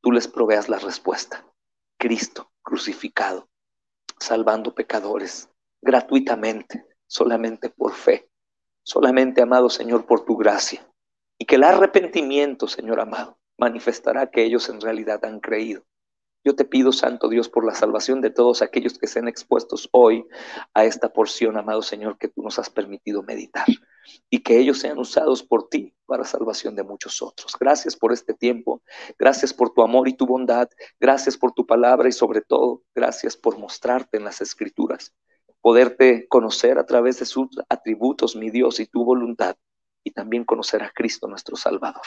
tú 0.00 0.12
les 0.12 0.28
proveas 0.28 0.68
la 0.68 0.78
respuesta. 0.78 1.44
Cristo 1.98 2.50
crucificado, 2.62 3.48
salvando 4.18 4.74
pecadores 4.74 5.48
gratuitamente, 5.82 6.86
solamente 7.06 7.68
por 7.70 7.94
fe, 7.94 8.30
solamente, 8.82 9.42
amado 9.42 9.68
Señor, 9.68 10.06
por 10.06 10.24
tu 10.24 10.36
gracia. 10.36 10.86
Y 11.38 11.46
que 11.46 11.56
el 11.56 11.64
arrepentimiento, 11.64 12.68
Señor 12.68 13.00
amado, 13.00 13.38
manifestará 13.58 14.30
que 14.30 14.44
ellos 14.44 14.68
en 14.68 14.80
realidad 14.80 15.24
han 15.24 15.40
creído. 15.40 15.84
Yo 16.42 16.56
te 16.56 16.64
pido, 16.64 16.90
Santo 16.90 17.28
Dios, 17.28 17.50
por 17.50 17.66
la 17.66 17.74
salvación 17.74 18.22
de 18.22 18.30
todos 18.30 18.62
aquellos 18.62 18.98
que 18.98 19.06
sean 19.06 19.28
expuestos 19.28 19.90
hoy 19.92 20.26
a 20.72 20.86
esta 20.86 21.12
porción, 21.12 21.58
amado 21.58 21.82
Señor, 21.82 22.16
que 22.16 22.28
tú 22.28 22.42
nos 22.42 22.58
has 22.58 22.70
permitido 22.70 23.22
meditar 23.22 23.66
y 24.30 24.38
que 24.38 24.58
ellos 24.58 24.78
sean 24.78 24.98
usados 24.98 25.42
por 25.42 25.68
ti 25.68 25.94
para 26.06 26.24
salvación 26.24 26.74
de 26.74 26.82
muchos 26.82 27.20
otros. 27.20 27.54
Gracias 27.60 27.94
por 27.94 28.14
este 28.14 28.32
tiempo, 28.32 28.82
gracias 29.18 29.52
por 29.52 29.74
tu 29.74 29.82
amor 29.82 30.08
y 30.08 30.14
tu 30.14 30.26
bondad, 30.26 30.70
gracias 30.98 31.36
por 31.36 31.52
tu 31.52 31.66
palabra 31.66 32.08
y 32.08 32.12
sobre 32.12 32.40
todo, 32.40 32.84
gracias 32.94 33.36
por 33.36 33.58
mostrarte 33.58 34.16
en 34.16 34.24
las 34.24 34.40
escrituras, 34.40 35.14
poderte 35.60 36.26
conocer 36.28 36.78
a 36.78 36.86
través 36.86 37.18
de 37.18 37.26
sus 37.26 37.48
atributos, 37.68 38.34
mi 38.34 38.48
Dios, 38.48 38.80
y 38.80 38.86
tu 38.86 39.04
voluntad, 39.04 39.56
y 40.04 40.12
también 40.12 40.44
conocer 40.44 40.82
a 40.82 40.90
Cristo 40.90 41.28
nuestro 41.28 41.56
Salvador. 41.56 42.02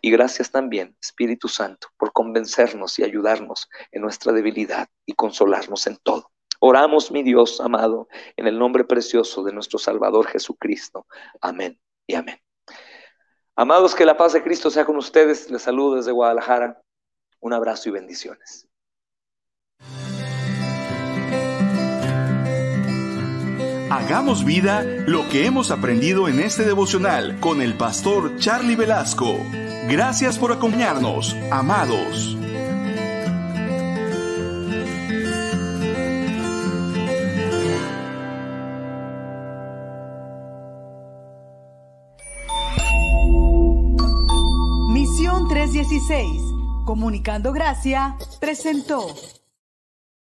Y 0.00 0.10
gracias 0.10 0.50
también, 0.50 0.96
Espíritu 1.00 1.48
Santo, 1.48 1.88
por 1.96 2.12
convencernos 2.12 2.98
y 2.98 3.04
ayudarnos 3.04 3.68
en 3.90 4.02
nuestra 4.02 4.32
debilidad 4.32 4.88
y 5.06 5.14
consolarnos 5.14 5.86
en 5.86 5.96
todo. 5.96 6.30
Oramos, 6.60 7.10
mi 7.10 7.22
Dios 7.22 7.60
amado, 7.60 8.08
en 8.36 8.46
el 8.46 8.58
nombre 8.58 8.84
precioso 8.84 9.42
de 9.42 9.52
nuestro 9.52 9.78
Salvador 9.78 10.28
Jesucristo. 10.28 11.06
Amén 11.40 11.80
y 12.06 12.14
amén. 12.14 12.38
Amados, 13.56 13.94
que 13.94 14.06
la 14.06 14.16
paz 14.16 14.32
de 14.32 14.42
Cristo 14.42 14.70
sea 14.70 14.84
con 14.84 14.96
ustedes. 14.96 15.50
Les 15.50 15.62
saludo 15.62 15.96
desde 15.96 16.12
Guadalajara. 16.12 16.80
Un 17.40 17.52
abrazo 17.52 17.88
y 17.88 17.92
bendiciones. 17.92 18.68
Hagamos 23.94 24.46
vida 24.46 24.82
lo 25.06 25.28
que 25.28 25.44
hemos 25.44 25.70
aprendido 25.70 26.26
en 26.26 26.40
este 26.40 26.64
devocional 26.64 27.38
con 27.40 27.60
el 27.60 27.74
pastor 27.74 28.38
Charlie 28.38 28.74
Velasco. 28.74 29.36
Gracias 29.86 30.38
por 30.38 30.50
acompañarnos, 30.50 31.36
amados. 31.50 32.34
Misión 44.88 45.48
316, 45.48 46.26
Comunicando 46.86 47.52
Gracia, 47.52 48.16
presentó. 48.40 49.14